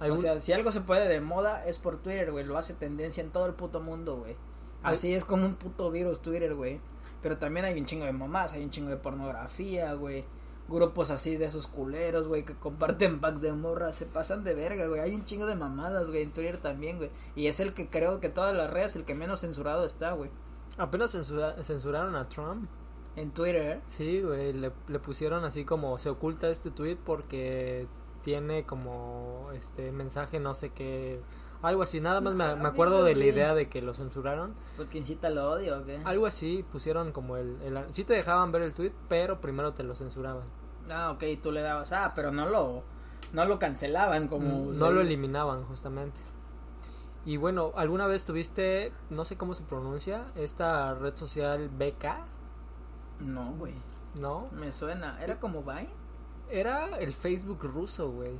O 0.00 0.16
sea, 0.18 0.38
si 0.40 0.52
algo 0.52 0.70
se 0.70 0.82
puede 0.82 1.08
de 1.08 1.20
moda 1.20 1.64
es 1.66 1.78
por 1.78 1.96
Twitter, 2.02 2.30
güey, 2.30 2.44
lo 2.44 2.58
hace 2.58 2.74
tendencia 2.74 3.22
en 3.22 3.30
todo 3.30 3.46
el 3.46 3.54
puto 3.54 3.80
mundo, 3.80 4.16
güey. 4.18 4.36
Así 4.82 5.14
es 5.14 5.24
como 5.24 5.46
un 5.46 5.54
puto 5.54 5.90
virus 5.90 6.20
Twitter, 6.20 6.54
güey. 6.54 6.78
Pero 7.22 7.38
también 7.38 7.64
hay 7.64 7.78
un 7.80 7.86
chingo 7.86 8.04
de 8.04 8.12
mamás, 8.12 8.52
hay 8.52 8.62
un 8.62 8.68
chingo 8.70 8.90
de 8.90 8.98
pornografía, 8.98 9.94
güey. 9.94 10.26
Grupos 10.68 11.10
así 11.10 11.36
de 11.36 11.44
esos 11.44 11.66
culeros, 11.66 12.26
güey, 12.26 12.44
que 12.44 12.54
comparten 12.54 13.20
packs 13.20 13.42
de 13.42 13.52
morras, 13.52 13.94
se 13.96 14.06
pasan 14.06 14.44
de 14.44 14.54
verga, 14.54 14.86
güey. 14.86 15.00
Hay 15.00 15.14
un 15.14 15.24
chingo 15.26 15.44
de 15.46 15.54
mamadas, 15.56 16.08
güey, 16.08 16.22
en 16.22 16.32
Twitter 16.32 16.56
también, 16.58 16.96
güey. 16.96 17.10
Y 17.36 17.48
es 17.48 17.60
el 17.60 17.74
que 17.74 17.90
creo 17.90 18.18
que 18.20 18.30
todas 18.30 18.56
las 18.56 18.70
redes, 18.70 18.96
el 18.96 19.04
que 19.04 19.14
menos 19.14 19.40
censurado 19.40 19.84
está, 19.84 20.12
güey. 20.12 20.30
Apenas 20.78 21.10
censura- 21.14 21.62
censuraron 21.62 22.16
a 22.16 22.28
Trump. 22.28 22.68
En 23.16 23.30
Twitter, 23.30 23.80
Sí, 23.86 24.22
güey, 24.22 24.52
le, 24.52 24.72
le 24.88 24.98
pusieron 24.98 25.44
así 25.44 25.64
como 25.64 25.98
se 26.00 26.08
oculta 26.08 26.48
este 26.48 26.70
tweet 26.72 26.96
porque 26.96 27.86
tiene 28.22 28.64
como 28.64 29.50
este 29.54 29.92
mensaje 29.92 30.40
no 30.40 30.54
sé 30.56 30.70
qué, 30.70 31.20
algo 31.66 31.82
así, 31.82 32.00
nada 32.00 32.20
más 32.20 32.34
me, 32.34 32.56
me 32.56 32.68
acuerdo 32.68 33.04
de 33.04 33.14
la 33.14 33.24
idea 33.24 33.54
de 33.54 33.68
que 33.68 33.82
lo 33.82 33.94
censuraron, 33.94 34.54
porque 34.76 34.98
incita 34.98 35.28
al 35.28 35.38
odio, 35.38 35.78
¿o 35.78 35.84
qué? 35.84 36.00
algo 36.04 36.26
así 36.26 36.64
pusieron 36.70 37.12
como 37.12 37.36
el, 37.36 37.60
el 37.62 37.78
sí 37.92 38.04
te 38.04 38.14
dejaban 38.14 38.52
ver 38.52 38.62
el 38.62 38.74
tweet, 38.74 38.92
pero 39.08 39.40
primero 39.40 39.72
te 39.72 39.82
lo 39.82 39.94
censuraban. 39.94 40.44
Ah, 40.90 41.10
ok, 41.12 41.24
tú 41.42 41.52
le 41.52 41.62
dabas. 41.62 41.92
Ah, 41.92 42.12
pero 42.14 42.30
no 42.30 42.46
lo, 42.48 42.82
no 43.32 43.44
lo 43.44 43.58
cancelaban 43.58 44.28
como. 44.28 44.66
Mm, 44.66 44.78
no 44.78 44.90
lo 44.90 45.00
eliminaban, 45.00 45.64
justamente. 45.64 46.20
Y 47.26 47.38
bueno, 47.38 47.72
¿alguna 47.76 48.06
vez 48.06 48.26
tuviste, 48.26 48.92
no 49.08 49.24
sé 49.24 49.36
cómo 49.36 49.54
se 49.54 49.64
pronuncia, 49.64 50.26
esta 50.36 50.94
red 50.94 51.16
social 51.16 51.70
BK? 51.70 52.04
No, 53.20 53.52
güey. 53.52 53.74
¿No? 54.20 54.48
Me 54.52 54.72
suena. 54.72 55.22
¿Era 55.22 55.40
como 55.40 55.62
Vine? 55.62 55.88
Era 56.50 56.98
el 56.98 57.14
Facebook 57.14 57.60
ruso, 57.62 58.10
güey. 58.10 58.32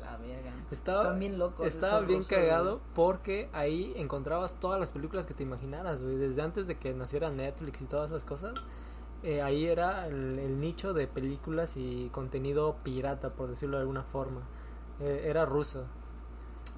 La 0.00 0.16
verga. 0.16 0.52
Estaba, 0.70 1.02
Están 1.02 1.18
bien 1.18 1.38
locos. 1.38 1.66
Estaba 1.66 2.00
bien 2.00 2.20
rusos, 2.20 2.28
cagado 2.28 2.70
güey. 2.78 2.84
porque 2.94 3.48
ahí 3.52 3.92
encontrabas 3.96 4.58
todas 4.60 4.78
las 4.80 4.92
películas 4.92 5.26
que 5.26 5.34
te 5.34 5.42
imaginaras, 5.42 6.02
güey. 6.02 6.16
Desde 6.16 6.42
antes 6.42 6.66
de 6.66 6.76
que 6.78 6.92
naciera 6.94 7.30
Netflix 7.30 7.82
y 7.82 7.84
todas 7.86 8.10
esas 8.10 8.24
cosas. 8.24 8.54
eh, 9.22 9.42
ahí 9.42 9.66
era 9.66 10.06
el, 10.06 10.38
el 10.38 10.60
nicho 10.60 10.94
de 10.94 11.06
películas 11.06 11.76
y 11.76 12.08
contenido 12.12 12.76
pirata, 12.82 13.30
por 13.30 13.48
decirlo 13.50 13.76
de 13.76 13.82
alguna 13.82 14.02
forma. 14.02 14.40
Eh, 15.00 15.24
era 15.28 15.44
ruso, 15.44 15.84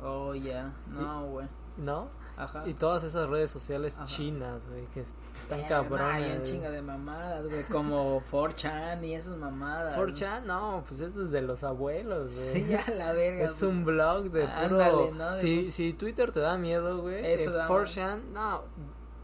Oh, 0.02 0.34
ya. 0.34 0.72
No, 0.88 1.26
güey. 1.26 1.46
¿no? 1.76 2.08
Ajá. 2.36 2.66
Y 2.66 2.74
todas 2.74 3.04
esas 3.04 3.28
redes 3.28 3.50
sociales 3.50 3.96
Ajá. 3.96 4.06
chinas, 4.06 4.66
güey, 4.68 4.86
que 4.94 5.00
es- 5.00 5.12
están 5.38 5.58
Verga, 5.60 5.82
cabronas. 5.82 6.18
Güey. 6.18 6.42
chingo 6.42 6.70
de 6.70 6.82
mamadas, 6.82 7.46
güey. 7.46 7.62
Como 7.64 8.20
4chan 8.30 9.04
y 9.04 9.14
esas 9.14 9.36
mamadas. 9.36 9.96
4chan, 9.98 10.44
no, 10.44 10.82
pues 10.88 11.00
eso 11.00 11.22
es 11.24 11.30
de 11.30 11.42
los 11.42 11.62
abuelos, 11.62 12.34
güey. 12.34 12.62
Sí, 12.64 12.66
ya 12.68 12.84
la 12.96 13.12
verga. 13.12 13.44
Es 13.44 13.50
pues. 13.52 13.62
un 13.62 13.84
blog 13.84 14.24
de 14.30 14.42
puro... 14.46 14.82
Ándale, 14.82 15.12
¿no? 15.12 15.36
Si, 15.36 15.70
si 15.70 15.92
Twitter 15.92 16.32
te 16.32 16.40
da 16.40 16.56
miedo, 16.56 17.02
güey, 17.02 17.24
eh, 17.24 17.48
da 17.50 17.68
4chan, 17.68 18.22
no. 18.32 18.62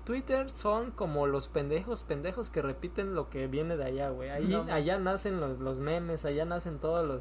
Twitter 0.05 0.51
son 0.51 0.91
como 0.91 1.27
los 1.27 1.49
pendejos, 1.49 2.03
pendejos 2.03 2.49
que 2.49 2.63
repiten 2.63 3.15
lo 3.15 3.29
que 3.29 3.47
viene 3.47 3.77
de 3.77 3.85
allá, 3.85 4.09
güey. 4.09 4.31
Ahí, 4.31 4.47
No, 4.47 4.63
allá 4.73 4.99
nacen 4.99 5.39
los, 5.39 5.59
los 5.59 5.81
memes, 5.81 6.25
allá 6.25 6.47
nacen 6.47 6.79
todos 6.79 7.07
los, 7.07 7.21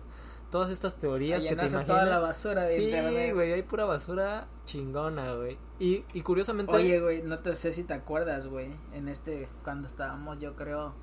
todas 0.49 0.69
estas 0.69 0.95
teorías 0.95 1.41
Allá 1.41 1.49
que 1.49 1.55
te 1.55 1.61
imaginas. 1.61 1.87
toda 1.87 2.05
la 2.05 2.19
basura 2.19 2.63
de 2.63 2.77
sí, 2.77 2.83
internet. 2.85 3.33
güey, 3.33 3.53
hay 3.53 3.63
pura 3.63 3.85
basura 3.85 4.47
chingona, 4.65 5.33
güey. 5.33 5.57
Y, 5.79 6.03
y 6.13 6.21
curiosamente... 6.21 6.73
Oye, 6.73 6.99
güey, 6.99 7.23
no 7.23 7.39
te 7.39 7.55
sé 7.55 7.73
si 7.73 7.83
te 7.83 7.93
acuerdas, 7.93 8.47
güey, 8.47 8.71
en 8.93 9.07
este, 9.09 9.47
cuando 9.63 9.87
estábamos, 9.87 10.39
yo 10.39 10.55
creo, 10.55 10.93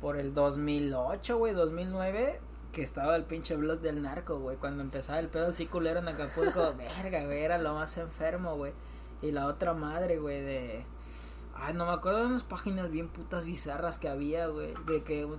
por 0.00 0.16
el 0.16 0.34
2008, 0.34 1.38
güey, 1.38 1.54
2009, 1.54 2.40
que 2.72 2.82
estaba 2.82 3.16
el 3.16 3.24
pinche 3.24 3.56
blog 3.56 3.80
del 3.80 4.02
narco, 4.02 4.38
güey, 4.38 4.56
cuando 4.56 4.82
empezaba 4.82 5.18
el 5.18 5.28
pedo 5.28 5.48
así 5.48 5.66
culero 5.66 6.00
en 6.00 6.08
Acapulco, 6.08 6.74
verga, 6.76 7.24
güey, 7.24 7.42
era 7.42 7.58
lo 7.58 7.74
más 7.74 7.96
enfermo, 7.96 8.56
güey, 8.56 8.72
y 9.22 9.32
la 9.32 9.46
otra 9.46 9.74
madre, 9.74 10.18
güey, 10.18 10.40
de... 10.42 10.84
Ay, 11.62 11.74
no 11.74 11.84
me 11.84 11.92
acuerdo 11.92 12.20
de 12.20 12.26
unas 12.26 12.42
páginas 12.42 12.90
bien 12.90 13.08
putas 13.10 13.44
bizarras 13.44 13.98
que 13.98 14.08
había, 14.08 14.46
güey. 14.46 14.72
De 14.86 15.02
que 15.02 15.26
uh, 15.26 15.36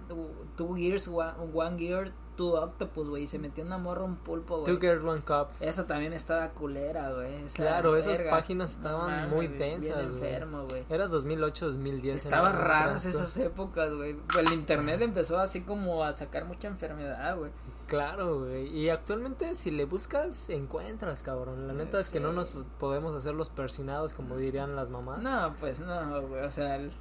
two 0.55 0.77
years, 0.77 1.07
one, 1.07 1.33
one 1.51 1.79
year, 1.79 2.13
two 2.35 2.55
octopus, 2.55 3.09
güey. 3.09 3.23
Y 3.23 3.27
se 3.27 3.39
metió 3.39 3.63
una 3.63 3.77
morra 3.77 4.03
un 4.03 4.15
pulpo, 4.17 4.59
güey. 4.61 4.65
Two 4.65 4.79
Girls 4.79 5.03
One 5.03 5.21
Cup. 5.21 5.47
Esa 5.59 5.87
también 5.87 6.13
estaba 6.13 6.49
culera, 6.49 7.11
güey. 7.11 7.45
Claro, 7.53 7.95
esas 7.95 8.17
verga. 8.17 8.31
páginas 8.31 8.71
estaban 8.71 9.29
muy 9.29 9.47
densas, 9.47 10.11
güey. 10.11 10.15
enfermo, 10.15 10.65
güey. 10.69 10.85
Era 10.89 11.07
2008, 11.07 11.67
2010. 11.67 12.25
Estaban 12.25 12.53
raras 12.57 13.05
esas 13.05 13.35
épocas, 13.37 13.93
güey. 13.93 14.15
El 14.39 14.53
internet 14.53 15.01
empezó 15.01 15.39
así 15.39 15.61
como 15.61 16.03
a 16.03 16.13
sacar 16.13 16.45
mucha 16.45 16.67
enfermedad, 16.67 17.37
güey. 17.37 17.51
Claro, 17.87 18.39
güey. 18.39 18.67
Y 18.69 18.89
actualmente 18.89 19.53
si 19.55 19.69
le 19.69 19.83
buscas, 19.85 20.49
encuentras, 20.49 21.23
cabrón. 21.23 21.67
La 21.67 21.73
neta 21.73 21.99
es 21.99 22.09
que 22.09 22.21
no 22.21 22.29
Sí. 22.29 22.35
nos 22.35 22.47
podemos 22.79 23.13
hacer 23.15 23.33
los 23.33 23.49
persinados 23.49 24.13
como 24.13 24.37
dirían 24.37 24.75
las 24.77 24.89
mamás. 24.89 25.21
No, 25.21 25.53
pues 25.59 25.81
no, 25.81 26.21
güey. 26.21 26.41
O 26.43 26.49
sea, 26.49 26.77
el- 26.77 26.93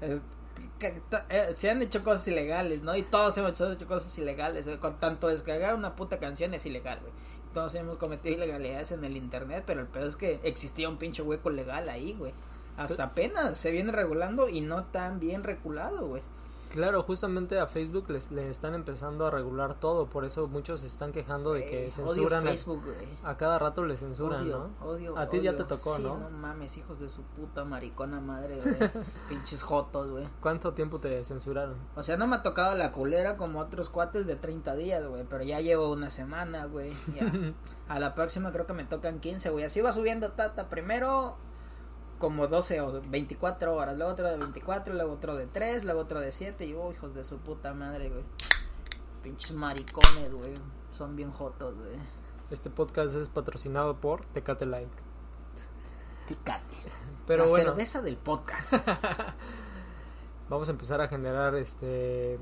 el- 0.00 0.22
se 1.54 1.70
han 1.70 1.82
hecho 1.82 2.02
cosas 2.02 2.26
ilegales, 2.28 2.82
¿no? 2.82 2.96
Y 2.96 3.02
todos 3.02 3.36
hemos 3.38 3.52
hecho 3.52 3.86
cosas 3.86 4.16
ilegales. 4.18 4.66
eh, 4.66 4.78
Con 4.78 4.98
tanto 4.98 5.28
descargar 5.28 5.74
una 5.74 5.94
puta 5.96 6.18
canción 6.18 6.54
es 6.54 6.66
ilegal, 6.66 7.00
güey. 7.00 7.12
Todos 7.54 7.74
hemos 7.74 7.98
cometido 7.98 8.34
ilegalidades 8.36 8.92
en 8.92 9.04
el 9.04 9.16
internet, 9.16 9.64
pero 9.66 9.80
el 9.80 9.86
peor 9.86 10.08
es 10.08 10.16
que 10.16 10.40
existía 10.42 10.88
un 10.88 10.96
pinche 10.96 11.22
hueco 11.22 11.50
legal 11.50 11.88
ahí, 11.88 12.14
güey. 12.14 12.32
Hasta 12.76 13.04
apenas 13.04 13.58
se 13.58 13.70
viene 13.70 13.92
regulando 13.92 14.48
y 14.48 14.62
no 14.62 14.84
tan 14.84 15.20
bien 15.20 15.44
regulado, 15.44 16.06
güey. 16.06 16.22
Claro, 16.72 17.02
justamente 17.02 17.60
a 17.60 17.66
Facebook 17.66 18.08
les, 18.10 18.30
le 18.30 18.48
están 18.50 18.74
empezando 18.74 19.26
a 19.26 19.30
regular 19.30 19.74
todo. 19.74 20.06
Por 20.06 20.24
eso 20.24 20.48
muchos 20.48 20.80
se 20.80 20.86
están 20.86 21.12
quejando 21.12 21.52
de 21.52 21.64
que 21.66 21.78
odio 21.84 21.92
censuran. 21.92 22.46
a- 22.46 22.50
Facebook, 22.50 22.82
güey. 22.84 23.08
A, 23.22 23.36
cada 23.36 23.58
rato 23.58 23.84
le 23.84 23.96
censuran, 23.96 24.42
Odio, 24.42 24.70
¿no? 24.80 24.86
odio, 24.86 25.18
A 25.18 25.28
ti 25.28 25.40
ya 25.42 25.50
odio. 25.50 25.64
te 25.66 25.76
tocó, 25.76 25.96
Sí, 25.96 26.02
¿no? 26.02 26.16
No 26.18 26.30
mames, 26.30 26.76
hijos 26.78 26.98
de 26.98 27.08
su 27.10 27.22
puta 27.22 27.64
maricona 27.64 28.20
madre, 28.20 28.58
güey. 28.60 28.76
Pinches 29.28 29.62
jotos, 29.62 30.10
güey. 30.10 30.26
¿Cuánto 30.40 30.72
tiempo 30.72 30.98
te 30.98 31.24
censuraron? 31.24 31.76
O 31.94 32.02
sea, 32.02 32.16
no 32.16 32.26
me 32.26 32.36
ha 32.36 32.42
tocado 32.42 32.74
la 32.76 32.90
culera 32.92 33.36
como 33.36 33.60
otros 33.60 33.88
cuates 33.88 34.26
de 34.26 34.36
30 34.36 34.74
días, 34.74 35.06
güey. 35.06 35.24
Pero 35.28 35.44
ya 35.44 35.60
llevo 35.60 35.92
una 35.92 36.10
semana, 36.10 36.64
güey. 36.66 36.92
Ya. 37.14 37.30
A 37.88 37.98
la 37.98 38.14
próxima 38.14 38.52
creo 38.52 38.66
que 38.66 38.72
me 38.72 38.84
tocan 38.84 39.20
15, 39.20 39.50
güey. 39.50 39.64
Así 39.64 39.80
va 39.82 39.92
subiendo 39.92 40.30
tata. 40.32 40.68
Primero 40.70 41.36
como 42.22 42.46
12 42.46 42.80
o 42.82 43.02
24 43.02 43.74
horas. 43.74 43.96
Luego 43.96 44.12
otro 44.12 44.30
de 44.30 44.36
24, 44.36 44.94
luego 44.94 45.14
otro 45.14 45.34
de 45.34 45.48
3, 45.48 45.82
luego 45.82 46.02
otro 46.02 46.20
de 46.20 46.30
7. 46.30 46.64
Y, 46.64 46.72
oh, 46.72 46.92
hijos 46.92 47.16
de 47.16 47.24
su 47.24 47.38
puta 47.38 47.74
madre, 47.74 48.10
güey. 48.10 48.22
Pinches 49.24 49.50
maricones, 49.50 50.32
güey. 50.32 50.54
Son 50.92 51.16
bien 51.16 51.32
jotos, 51.32 51.74
güey. 51.74 51.96
Este 52.52 52.70
podcast 52.70 53.16
es 53.16 53.28
patrocinado 53.28 53.96
por 53.96 54.24
Tecate 54.24 54.66
Like. 54.66 54.92
Picate. 56.28 56.62
Pero 57.26 57.46
la 57.46 57.50
bueno, 57.50 57.70
cerveza 57.70 58.02
del 58.02 58.16
podcast. 58.16 58.74
vamos 60.48 60.68
a 60.68 60.70
empezar 60.70 61.00
a 61.00 61.08
generar 61.08 61.56
este 61.56 62.38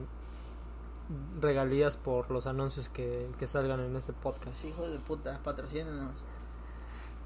regalías 1.40 1.96
por 1.96 2.30
los 2.30 2.46
anuncios 2.46 2.90
que, 2.90 3.30
que 3.38 3.46
salgan 3.46 3.80
en 3.80 3.96
este 3.96 4.12
podcast. 4.12 4.60
Pues, 4.60 4.64
hijos 4.66 4.90
de 4.90 4.98
puta, 4.98 5.40
patrocínenos. 5.42 6.22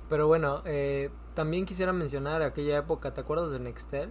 Pero 0.09 0.27
bueno, 0.27 0.62
eh, 0.64 1.11
también 1.35 1.67
quisiera 1.67 1.93
mencionar 1.93 2.43
aquella 2.43 2.79
época, 2.79 3.14
¿te 3.14 3.21
acuerdas 3.21 3.51
de 3.53 3.59
Nextel? 3.59 4.11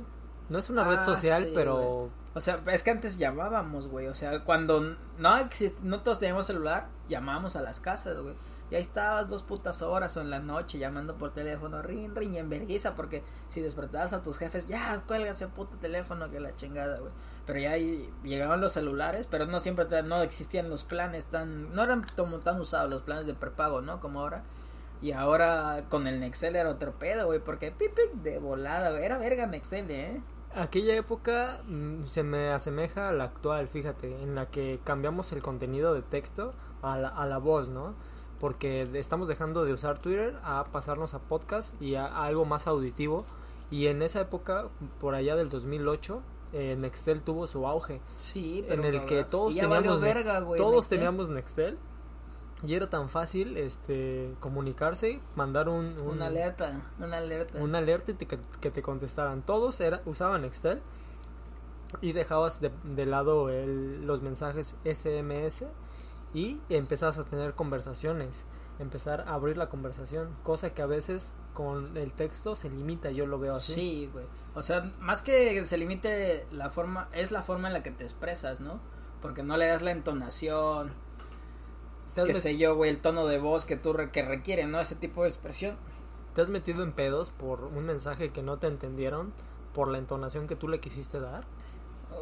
No 0.49 0.59
es 0.59 0.69
una 0.69 0.83
red 0.83 0.97
Ah, 0.99 1.03
social, 1.03 1.45
sí, 1.45 1.51
pero 1.55 2.09
O 2.35 2.41
sea, 2.41 2.61
es 2.71 2.83
que 2.83 2.91
antes 2.91 3.17
llamábamos, 3.17 3.87
güey. 3.87 4.07
O 4.07 4.15
sea, 4.15 4.43
cuando 4.43 4.81
no, 5.17 5.49
no 5.83 6.01
todos 6.01 6.19
teníamos 6.19 6.45
celular, 6.45 6.87
llamábamos 7.07 7.55
a 7.55 7.61
las 7.61 7.79
casas, 7.79 8.17
güey. 8.19 8.35
Y 8.71 8.75
ahí 8.75 8.81
estabas 8.81 9.29
dos 9.29 9.43
putas 9.43 9.81
horas 9.83 10.17
o 10.17 10.21
en 10.21 10.31
la 10.31 10.39
noche 10.39 10.79
llamando 10.79 11.15
por 11.15 11.31
teléfono, 11.31 11.81
rin, 11.83 12.15
rin, 12.15 12.33
y 12.33 12.37
en 12.39 12.49
vergüenza, 12.49 12.95
porque 12.95 13.23
si 13.47 13.61
despertabas 13.61 14.13
a 14.13 14.23
tus 14.23 14.37
jefes, 14.37 14.67
ya, 14.67 15.03
cuelga 15.05 15.31
ese 15.31 15.47
puto 15.47 15.77
teléfono 15.77 16.31
que 16.31 16.39
la 16.39 16.55
chingada, 16.55 16.99
güey. 16.99 17.11
Pero 17.45 17.59
ya 17.59 17.71
ahí 17.71 18.09
llegaban 18.23 18.61
los 18.61 18.73
celulares, 18.73 19.27
pero 19.29 19.45
no 19.45 19.59
siempre, 19.59 19.85
no 20.03 20.21
existían 20.23 20.69
los 20.69 20.83
planes 20.83 21.27
tan, 21.27 21.73
no 21.75 21.83
eran 21.83 22.05
como 22.15 22.39
tan 22.39 22.59
usados 22.59 22.89
los 22.89 23.03
planes 23.03 23.27
de 23.27 23.33
prepago, 23.35 23.81
¿no? 23.81 23.99
Como 23.99 24.21
ahora. 24.21 24.43
Y 25.03 25.11
ahora 25.11 25.85
con 25.89 26.07
el 26.07 26.21
Nextel 26.21 26.55
era 26.55 26.69
otro 26.69 26.93
pedo, 26.93 27.27
güey, 27.27 27.39
porque 27.39 27.71
pipi 27.71 28.01
de 28.23 28.39
volada, 28.39 28.91
güey. 28.91 29.03
Era 29.03 29.17
verga 29.17 29.45
Nextel, 29.45 29.91
¿eh? 29.91 30.21
aquella 30.55 30.95
época 30.95 31.61
mm, 31.67 32.05
se 32.05 32.23
me 32.23 32.51
asemeja 32.51 33.09
a 33.09 33.11
la 33.11 33.25
actual, 33.25 33.67
fíjate, 33.67 34.21
en 34.21 34.35
la 34.35 34.47
que 34.47 34.79
cambiamos 34.83 35.31
el 35.31 35.41
contenido 35.41 35.93
de 35.93 36.03
texto 36.03 36.51
a 36.81 36.97
la, 36.97 37.09
a 37.09 37.25
la 37.25 37.37
voz, 37.37 37.69
¿no? 37.69 37.89
Porque 38.39 38.87
estamos 38.93 39.27
dejando 39.27 39.65
de 39.65 39.73
usar 39.73 39.99
Twitter 39.99 40.35
a 40.43 40.65
pasarnos 40.71 41.13
a 41.13 41.19
podcast 41.19 41.79
y 41.81 41.95
a, 41.95 42.05
a 42.05 42.25
algo 42.25 42.45
más 42.45 42.67
auditivo. 42.67 43.23
Y 43.71 43.87
en 43.87 44.01
esa 44.01 44.21
época, 44.21 44.67
por 44.99 45.15
allá 45.15 45.35
del 45.35 45.49
2008, 45.49 46.21
eh, 46.53 46.75
Nextel 46.77 47.21
tuvo 47.21 47.47
su 47.47 47.65
auge. 47.67 47.99
Sí, 48.17 48.63
en 48.69 48.83
el 48.83 49.05
que 49.05 49.23
todos 49.23 49.55
teníamos 49.55 50.01
verga, 50.01 50.39
güey, 50.41 50.57
todos 50.57 50.75
Nextel. 50.75 50.97
teníamos 50.99 51.29
Nextel 51.29 51.77
y 52.65 52.75
era 52.75 52.89
tan 52.89 53.09
fácil 53.09 53.57
este 53.57 54.33
comunicarse 54.39 55.19
mandar 55.35 55.67
un, 55.69 55.97
un- 55.99 56.07
una 56.15 56.27
alerta, 56.27 56.81
una 56.99 57.17
alerta. 57.17 57.59
una 57.59 57.77
alerta 57.79 58.11
y 58.11 58.13
te- 58.15 58.25
que, 58.27 58.71
te 58.71 58.81
contestaran 58.81 59.41
todos 59.41 59.79
era, 59.81 60.01
usaban 60.05 60.41
Nextel 60.43 60.81
y 62.01 62.13
dejabas 62.13 62.59
de, 62.61 62.71
de 62.83 63.05
lado 63.05 63.49
el- 63.49 64.05
los 64.07 64.21
mensajes 64.21 64.75
SMS 64.85 65.65
y 66.33 66.59
empezabas 66.69 67.19
a 67.19 67.25
tener 67.25 67.53
conversaciones 67.53 68.45
empezar 68.79 69.21
a 69.27 69.35
abrir 69.35 69.55
la 69.55 69.69
conversación 69.69 70.29
cosa 70.41 70.73
que 70.73 70.81
a 70.81 70.87
veces 70.87 71.33
con 71.53 71.95
el 71.95 72.11
texto 72.11 72.55
se 72.55 72.71
limita 72.71 73.11
yo 73.11 73.27
lo 73.27 73.37
veo 73.37 73.53
así 73.53 73.73
Sí, 73.73 74.09
güey. 74.11 74.25
O 74.55 74.63
sea, 74.63 74.91
más 74.99 75.21
que 75.21 75.63
se 75.67 75.77
limite 75.77 76.47
la 76.51 76.71
forma, 76.71 77.07
es 77.13 77.31
la 77.31 77.43
forma 77.43 77.67
en 77.67 77.73
la 77.75 77.83
que 77.83 77.91
te 77.91 78.03
expresas, 78.03 78.59
¿no? 78.61 78.79
Porque 79.21 79.43
no 79.43 79.57
le 79.57 79.67
das 79.67 79.83
la 79.83 79.91
entonación, 79.91 80.87
¿Te 80.87 80.93
has 80.93 81.02
qué 82.15 82.33
met- 82.33 82.35
sé 82.35 82.57
yo, 82.57 82.75
güey, 82.75 82.89
el 82.91 82.99
tono 82.99 83.25
de 83.27 83.39
voz 83.39 83.65
que 83.65 83.75
tú 83.77 83.93
re- 83.93 84.11
que 84.11 84.21
requiere, 84.21 84.65
¿no? 84.67 84.79
Ese 84.79 84.95
tipo 84.95 85.23
de 85.23 85.29
expresión. 85.29 85.75
¿Te 86.35 86.41
has 86.41 86.49
metido 86.49 86.83
en 86.83 86.91
pedos 86.93 87.31
por 87.31 87.63
un 87.65 87.85
mensaje 87.85 88.31
que 88.31 88.41
no 88.41 88.57
te 88.57 88.67
entendieron 88.67 89.33
por 89.73 89.87
la 89.87 89.97
entonación 89.99 90.47
que 90.47 90.55
tú 90.55 90.67
le 90.67 90.79
quisiste 90.79 91.19
dar? 91.19 91.45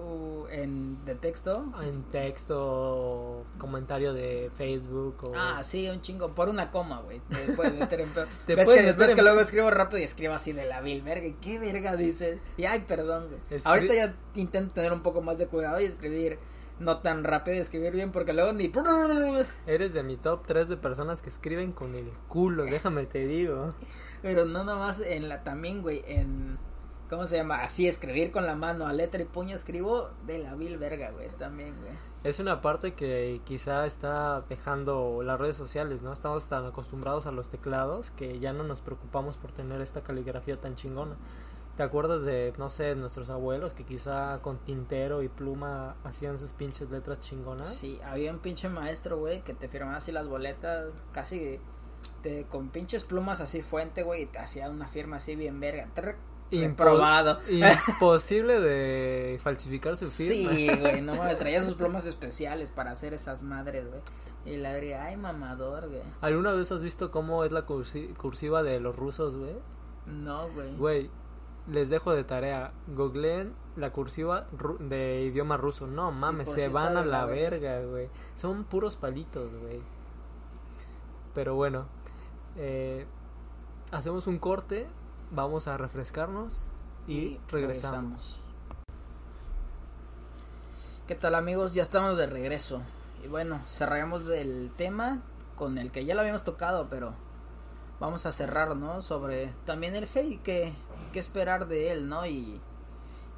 Uh, 0.02 0.48
en 0.50 1.04
de 1.06 1.16
texto. 1.16 1.66
En 1.82 2.04
texto, 2.04 3.44
comentario 3.58 4.14
de 4.14 4.50
Facebook 4.56 5.16
o... 5.24 5.34
Ah, 5.36 5.62
sí, 5.64 5.90
un 5.90 6.02
chingo, 6.02 6.34
por 6.34 6.50
una 6.50 6.72
coma, 6.72 7.02
güey. 7.02 7.20
Te 7.30 7.52
puedes 7.56 7.74
meter 7.78 8.02
en 8.02 8.10
pedo. 8.10 8.26
Te 8.46 8.56
ves 8.56 8.66
puedes 8.66 8.82
que, 8.82 8.88
meter 8.88 9.00
ves 9.00 9.10
en- 9.12 9.16
que 9.16 9.22
luego 9.22 9.40
escribo 9.42 9.70
rápido 9.70 10.00
y 10.00 10.04
escribo 10.04 10.34
así 10.34 10.54
de 10.54 10.66
la 10.66 10.82
vil 10.82 11.02
verga. 11.02 11.28
¿y 11.28 11.34
¿Qué 11.34 11.60
verga 11.60 11.96
dices? 11.96 12.40
Y 12.58 12.66
ay, 12.66 12.86
perdón, 12.88 13.28
güey. 13.28 13.40
Escri- 13.60 13.66
Ahorita 13.68 13.94
ya 13.94 14.16
intento 14.36 14.74
tener 14.74 14.94
un 14.94 15.02
poco 15.04 15.22
más 15.22 15.38
de 15.38 15.48
cuidado 15.48 15.80
y 15.82 15.86
escribir 15.86 16.40
no 16.82 16.98
tan 16.98 17.24
rápido 17.24 17.56
de 17.56 17.62
escribir 17.62 17.94
bien 17.94 18.12
porque 18.12 18.34
luego 18.34 18.52
ni... 18.54 18.72
Eres 19.68 19.94
de 19.94 20.04
mi 20.04 20.18
top 20.18 20.46
3 20.46 20.68
de 20.68 20.78
personas 20.78 21.22
que 21.22 21.30
escriben 21.30 21.72
con 21.72 21.96
el 21.96 22.10
culo, 22.28 22.66
déjame 22.66 23.06
te 23.06 23.26
digo. 23.26 23.74
Pero 24.22 24.46
no 24.46 24.64
nomás 24.64 25.00
en 25.00 25.30
la 25.30 25.44
también, 25.44 25.82
güey, 25.82 26.04
en... 26.08 26.58
¿Cómo 27.10 27.28
se 27.28 27.36
llama? 27.36 27.62
Así, 27.62 27.88
escribir 27.88 28.32
con 28.32 28.46
la 28.46 28.56
mano, 28.56 28.88
a 28.88 28.94
letra 28.94 29.22
y 29.22 29.26
puño 29.26 29.54
escribo 29.54 30.12
de 30.26 30.40
la 30.40 30.56
vil 30.56 30.78
verga, 30.78 31.12
güey, 31.12 31.28
también, 31.38 31.76
güey. 31.82 31.92
Es 32.24 32.40
una 32.40 32.62
parte 32.62 32.94
que 32.94 33.42
quizá 33.44 33.86
está 33.86 34.42
dejando 34.48 35.22
las 35.22 35.40
redes 35.40 35.58
sociales, 35.58 36.02
¿no? 36.02 36.14
Estamos 36.14 36.48
tan 36.48 36.66
acostumbrados 36.66 37.28
a 37.28 37.32
los 37.32 37.50
teclados 37.50 38.12
que 38.12 38.40
ya 38.40 38.54
no 38.54 38.64
nos 38.64 38.80
preocupamos 38.82 39.36
por 39.36 39.52
tener 39.52 39.82
esta 39.82 40.02
caligrafía 40.02 40.62
tan 40.62 40.76
chingona. 40.76 41.18
¿Te 41.78 41.84
acuerdas 41.84 42.24
de, 42.24 42.54
no 42.58 42.70
sé, 42.70 42.96
nuestros 42.96 43.30
abuelos 43.30 43.74
que 43.74 43.86
quizá 43.86 44.40
con 44.42 44.60
tintero 44.60 45.24
y 45.24 45.30
pluma 45.30 45.96
hacían 46.04 46.38
sus 46.38 46.52
pinches 46.52 46.90
letras 46.90 47.20
chingonas? 47.22 47.74
Sí, 47.74 48.00
había 48.04 48.32
un 48.32 48.40
pinche 48.40 48.68
maestro, 48.68 49.18
güey, 49.18 49.42
que 49.42 49.54
te 49.54 49.68
firmaba 49.68 49.98
así 49.98 50.12
las 50.12 50.28
boletas, 50.28 50.88
casi 51.14 51.60
te, 52.22 52.44
con 52.46 52.70
pinches 52.70 53.04
plumas 53.04 53.40
así 53.40 53.62
fuente, 53.62 54.04
güey, 54.04 54.24
y 54.24 54.26
te 54.26 54.40
hacía 54.40 54.70
una 54.70 54.88
firma 54.88 55.18
así 55.18 55.36
bien 55.36 55.60
verga. 55.60 55.88
Improbado. 56.52 57.40
Imposible 57.50 58.60
de 58.60 59.40
falsificar 59.42 59.96
su 59.96 60.08
firma. 60.08 60.52
Sí, 60.54 60.70
güey, 60.78 61.02
no 61.02 61.16
me 61.24 61.36
traía 61.36 61.64
sus 61.64 61.76
plumas 61.76 62.06
especiales 62.06 62.72
para 62.72 62.92
hacer 62.92 63.14
esas 63.14 63.44
madres, 63.44 63.88
güey. 63.88 64.02
Y 64.46 64.58
la 64.58 64.76
diría, 64.76 65.06
ay, 65.06 65.18
mamador, 65.18 65.88
güey. 65.88 66.02
¿Alguna 66.20 66.52
vez 66.52 66.72
has 66.72 66.84
visto 66.84 67.12
cómo 67.12 67.44
es 67.46 67.52
la 67.52 67.66
cursiva 67.66 68.64
de 68.64 68.80
los 68.80 68.96
rusos, 68.96 69.38
güey? 69.38 69.56
No, 70.06 70.50
güey. 70.50 70.76
Güey, 70.76 71.10
les 71.72 71.90
dejo 71.90 72.14
de 72.14 72.24
tarea. 72.24 72.74
Googleen 72.88 73.54
la 73.76 73.92
cursiva 73.92 74.48
de 74.80 75.24
idioma 75.24 75.58
ruso. 75.58 75.88
No 75.88 76.12
mames, 76.12 76.52
se 76.52 76.68
van 76.68 76.98
a 76.98 77.06
la, 77.06 77.26
verga, 77.26 77.82
güey. 77.82 78.10
Son 78.36 78.64
puros 78.66 78.96
palitos, 78.96 79.52
güey. 79.62 79.82
Pero 81.34 81.56
bueno, 81.56 81.86
eh, 82.58 83.06
hacemos 83.92 84.28
un 84.28 84.38
corte 84.38 84.88
vamos 85.32 85.68
a 85.68 85.78
refrescarnos 85.78 86.68
y, 87.08 87.40
regresamos. 87.50 88.40
¿Qué 91.08 91.16
tal 91.16 91.36
amigos? 91.36 91.74
Ya 91.74 91.82
estamos 91.82 92.18
de 92.18 92.28
regreso. 92.28 92.82
Y 93.24 93.28
bueno, 93.28 93.62
cerramos 93.68 94.28
el 94.30 94.72
tema 94.76 95.22
con 95.56 95.78
el 95.78 95.92
que 95.92 96.06
ya 96.06 96.16
lo 96.16 96.22
habíamos 96.22 96.44
tocado, 96.44 96.88
pero 96.90 97.14
vamos 98.00 98.26
a 98.26 98.32
cerrar, 98.32 98.76
¿no? 98.76 99.02
Sobre 99.02 99.54
también 99.66 99.96
el 99.96 100.08
hate, 100.14 100.42
que, 100.42 100.74
que 101.12 101.20
esperar 101.20 101.68
de 101.68 101.92
él, 101.92 102.10
¿no? 102.10 102.26
Y 102.26 102.60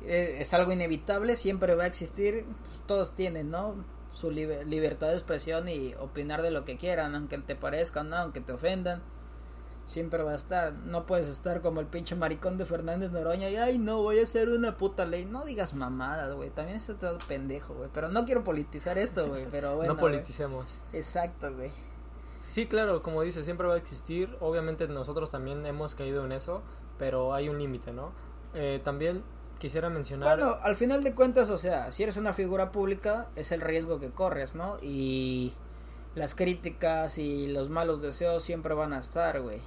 eh, 0.05 0.37
es 0.39 0.53
algo 0.53 0.71
inevitable, 0.71 1.35
siempre 1.35 1.75
va 1.75 1.83
a 1.83 1.87
existir, 1.87 2.45
pues, 2.65 2.81
todos 2.85 3.15
tienen, 3.15 3.51
¿no? 3.51 3.75
Su 4.11 4.29
libertad 4.29 5.07
de 5.07 5.13
expresión 5.13 5.67
y 5.67 5.95
opinar 5.95 6.43
de 6.43 6.51
lo 6.51 6.65
que 6.65 6.77
quieran, 6.77 7.15
aunque 7.15 7.37
te 7.39 7.55
parezcan, 7.55 8.09
¿no? 8.09 8.17
Aunque 8.17 8.41
te 8.41 8.51
ofendan 8.51 9.01
siempre 9.85 10.23
va 10.23 10.31
a 10.31 10.35
estar. 10.35 10.73
No 10.73 11.05
puedes 11.05 11.27
estar 11.27 11.61
como 11.61 11.79
el 11.79 11.87
pinche 11.87 12.15
maricón 12.15 12.57
de 12.57 12.65
Fernández 12.65 13.11
Noroña 13.11 13.49
y, 13.49 13.55
ay, 13.55 13.77
no, 13.77 14.01
voy 14.01 14.19
a 14.19 14.23
hacer 14.23 14.49
una 14.49 14.77
puta 14.77 15.05
ley. 15.05 15.25
No 15.25 15.45
digas 15.45 15.73
mamadas, 15.73 16.33
güey. 16.33 16.49
También 16.49 16.77
es 16.77 16.87
todo 16.99 17.17
pendejo, 17.27 17.73
güey. 17.73 17.89
Pero 17.93 18.09
no 18.09 18.25
quiero 18.25 18.43
politizar 18.43 18.97
esto, 18.97 19.27
güey. 19.27 19.45
Pero 19.51 19.75
bueno. 19.75 19.93
no 19.93 19.99
politicemos. 19.99 20.79
Exacto, 20.93 21.53
güey. 21.53 21.71
Sí, 22.45 22.67
claro, 22.67 23.01
como 23.03 23.21
dice, 23.21 23.43
siempre 23.43 23.67
va 23.67 23.75
a 23.75 23.77
existir. 23.77 24.35
Obviamente 24.41 24.87
nosotros 24.87 25.31
también 25.31 25.65
hemos 25.65 25.95
caído 25.95 26.25
en 26.25 26.33
eso, 26.33 26.61
pero 26.97 27.33
hay 27.33 27.49
un 27.49 27.57
límite, 27.57 27.91
¿no? 27.91 28.11
Eh, 28.53 28.81
también 28.83 29.23
quisiera 29.59 29.89
mencionar. 29.89 30.37
Bueno, 30.37 30.57
al 30.61 30.75
final 30.75 31.03
de 31.03 31.13
cuentas, 31.13 31.49
o 31.49 31.57
sea, 31.57 31.91
si 31.91 32.03
eres 32.03 32.17
una 32.17 32.33
figura 32.33 32.71
pública, 32.71 33.27
es 33.35 33.51
el 33.51 33.61
riesgo 33.61 33.99
que 33.99 34.09
corres, 34.09 34.55
¿no? 34.55 34.77
Y 34.81 35.53
las 36.15 36.35
críticas 36.35 37.17
y 37.17 37.47
los 37.47 37.69
malos 37.69 38.01
deseos 38.01 38.43
siempre 38.43 38.73
van 38.73 38.93
a 38.93 38.99
estar, 38.99 39.41
güey 39.41 39.61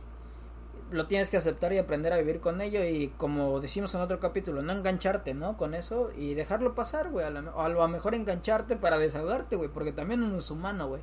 lo 0.90 1.06
tienes 1.06 1.30
que 1.30 1.36
aceptar 1.36 1.72
y 1.72 1.78
aprender 1.78 2.12
a 2.12 2.18
vivir 2.18 2.40
con 2.40 2.60
ello 2.60 2.84
y 2.84 3.08
como 3.16 3.60
decimos 3.60 3.94
en 3.94 4.00
otro 4.00 4.20
capítulo, 4.20 4.62
no 4.62 4.72
engancharte, 4.72 5.34
¿no? 5.34 5.56
Con 5.56 5.74
eso 5.74 6.10
y 6.16 6.34
dejarlo 6.34 6.74
pasar, 6.74 7.10
güey. 7.10 7.26
O 7.26 7.60
a 7.60 7.68
lo 7.68 7.88
mejor 7.88 8.14
engancharte 8.14 8.76
para 8.76 8.98
desahogarte, 8.98 9.56
güey, 9.56 9.68
porque 9.68 9.92
también 9.92 10.22
uno 10.22 10.38
es 10.38 10.50
humano, 10.50 10.88
güey. 10.88 11.02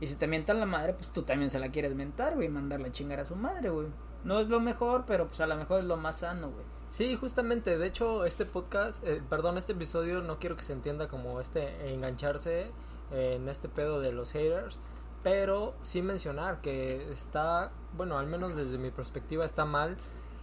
Y 0.00 0.06
si 0.06 0.14
te 0.14 0.28
mientan 0.28 0.60
la 0.60 0.66
madre, 0.66 0.92
pues 0.92 1.10
tú 1.10 1.22
también 1.22 1.50
se 1.50 1.58
la 1.58 1.70
quieres 1.70 1.94
mentar, 1.94 2.34
güey, 2.34 2.46
y 2.46 2.50
mandarle 2.50 2.88
a 2.88 2.92
chingar 2.92 3.20
a 3.20 3.24
su 3.24 3.34
madre, 3.34 3.70
güey. 3.70 3.88
No 4.26 4.40
es 4.40 4.48
lo 4.48 4.60
mejor, 4.60 5.04
pero 5.06 5.28
pues 5.28 5.40
a 5.40 5.46
lo 5.46 5.56
mejor 5.56 5.80
es 5.80 5.86
lo 5.86 5.96
más 5.96 6.18
sano, 6.18 6.50
güey. 6.50 6.64
Sí, 6.90 7.16
justamente, 7.16 7.78
de 7.78 7.86
hecho, 7.86 8.24
este 8.24 8.46
podcast, 8.46 9.02
eh, 9.06 9.22
perdón, 9.28 9.58
este 9.58 9.72
episodio 9.72 10.22
no 10.22 10.38
quiero 10.38 10.56
que 10.56 10.62
se 10.62 10.72
entienda 10.72 11.08
como 11.08 11.40
este 11.40 11.92
engancharse 11.92 12.70
en 13.12 13.48
este 13.48 13.68
pedo 13.68 14.00
de 14.00 14.12
los 14.12 14.32
haters 14.32 14.80
pero 15.26 15.74
sí 15.82 16.02
mencionar 16.02 16.60
que 16.60 17.10
está, 17.10 17.72
bueno, 17.96 18.16
al 18.16 18.28
menos 18.28 18.54
desde 18.54 18.78
mi 18.78 18.92
perspectiva 18.92 19.44
está 19.44 19.64
mal 19.64 19.96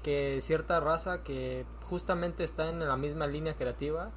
que 0.04 0.42
cierta 0.42 0.82
raza 0.82 1.24
que 1.24 1.66
justamente 1.84 2.44
está 2.44 2.68
en 2.68 2.86
la 2.86 2.98
misma 2.98 3.26
línea 3.26 3.56
creativa, 3.56 4.12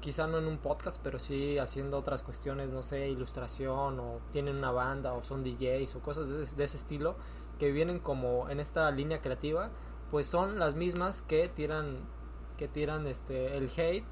quizá 0.00 0.26
no 0.26 0.36
en 0.36 0.46
un 0.46 0.58
podcast, 0.58 1.00
pero 1.02 1.18
sí 1.18 1.56
haciendo 1.56 1.96
otras 1.96 2.22
cuestiones, 2.22 2.68
no 2.68 2.82
sé, 2.82 3.08
ilustración 3.08 3.98
o 3.98 4.18
tienen 4.30 4.56
una 4.56 4.70
banda 4.70 5.14
o 5.14 5.24
son 5.24 5.42
DJs 5.42 5.96
o 5.96 6.00
cosas 6.00 6.28
de, 6.28 6.44
de 6.44 6.64
ese 6.64 6.76
estilo, 6.76 7.16
que 7.60 7.70
vienen 7.70 8.00
como 8.00 8.50
en 8.50 8.58
esta 8.58 8.90
línea 8.90 9.20
creativa, 9.20 9.70
pues 10.10 10.26
son 10.26 10.58
las 10.58 10.74
mismas 10.74 11.22
que 11.22 11.48
tiran 11.48 11.98
que 12.56 12.66
tiran 12.66 13.06
este 13.06 13.56
el 13.56 13.70
hate 13.76 14.04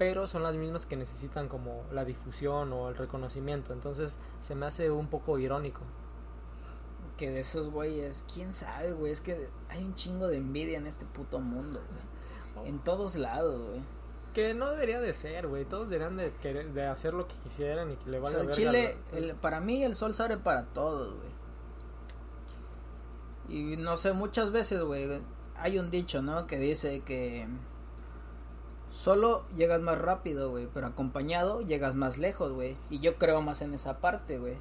pero 0.00 0.26
son 0.26 0.42
las 0.42 0.56
mismas 0.56 0.86
que 0.86 0.96
necesitan 0.96 1.46
como 1.46 1.84
la 1.92 2.06
difusión 2.06 2.72
o 2.72 2.88
el 2.88 2.96
reconocimiento. 2.96 3.74
Entonces 3.74 4.18
se 4.40 4.54
me 4.54 4.64
hace 4.64 4.90
un 4.90 5.08
poco 5.08 5.38
irónico. 5.38 5.82
Que 7.18 7.28
de 7.28 7.40
esos 7.40 7.70
güeyes, 7.70 8.24
quién 8.32 8.54
sabe, 8.54 8.92
güey, 8.92 9.12
es 9.12 9.20
que 9.20 9.50
hay 9.68 9.84
un 9.84 9.94
chingo 9.94 10.26
de 10.26 10.38
envidia 10.38 10.78
en 10.78 10.86
este 10.86 11.04
puto 11.04 11.38
mundo, 11.38 11.82
güey. 12.54 12.66
En 12.70 12.78
todos 12.78 13.16
lados, 13.16 13.60
güey. 13.60 13.82
Que 14.32 14.54
no 14.54 14.70
debería 14.70 15.00
de 15.00 15.12
ser, 15.12 15.48
güey. 15.48 15.66
Todos 15.66 15.90
deberían 15.90 16.16
de, 16.16 16.32
querer, 16.40 16.72
de 16.72 16.86
hacer 16.86 17.12
lo 17.12 17.28
que 17.28 17.34
quisieran 17.34 17.90
y 17.90 17.96
que 17.96 18.08
le 18.08 18.20
valga 18.20 18.40
o 18.40 18.44
sea, 18.44 18.52
Chile, 18.52 18.96
el, 19.12 19.34
para 19.34 19.60
mí 19.60 19.84
el 19.84 19.94
sol 19.96 20.14
sale 20.14 20.38
para 20.38 20.64
todos, 20.64 21.14
güey. 21.14 21.29
Y 23.50 23.76
no 23.76 23.96
sé, 23.96 24.12
muchas 24.12 24.52
veces, 24.52 24.82
güey, 24.82 25.20
hay 25.56 25.78
un 25.78 25.90
dicho, 25.90 26.22
¿no? 26.22 26.46
Que 26.46 26.58
dice 26.58 27.00
que 27.00 27.48
solo 28.90 29.44
llegas 29.56 29.80
más 29.80 29.98
rápido, 29.98 30.50
güey, 30.50 30.68
pero 30.72 30.86
acompañado 30.86 31.60
llegas 31.60 31.94
más 31.96 32.16
lejos, 32.16 32.52
güey. 32.52 32.76
Y 32.90 33.00
yo 33.00 33.16
creo 33.16 33.42
más 33.42 33.60
en 33.62 33.74
esa 33.74 33.98
parte, 33.98 34.38
güey. 34.38 34.56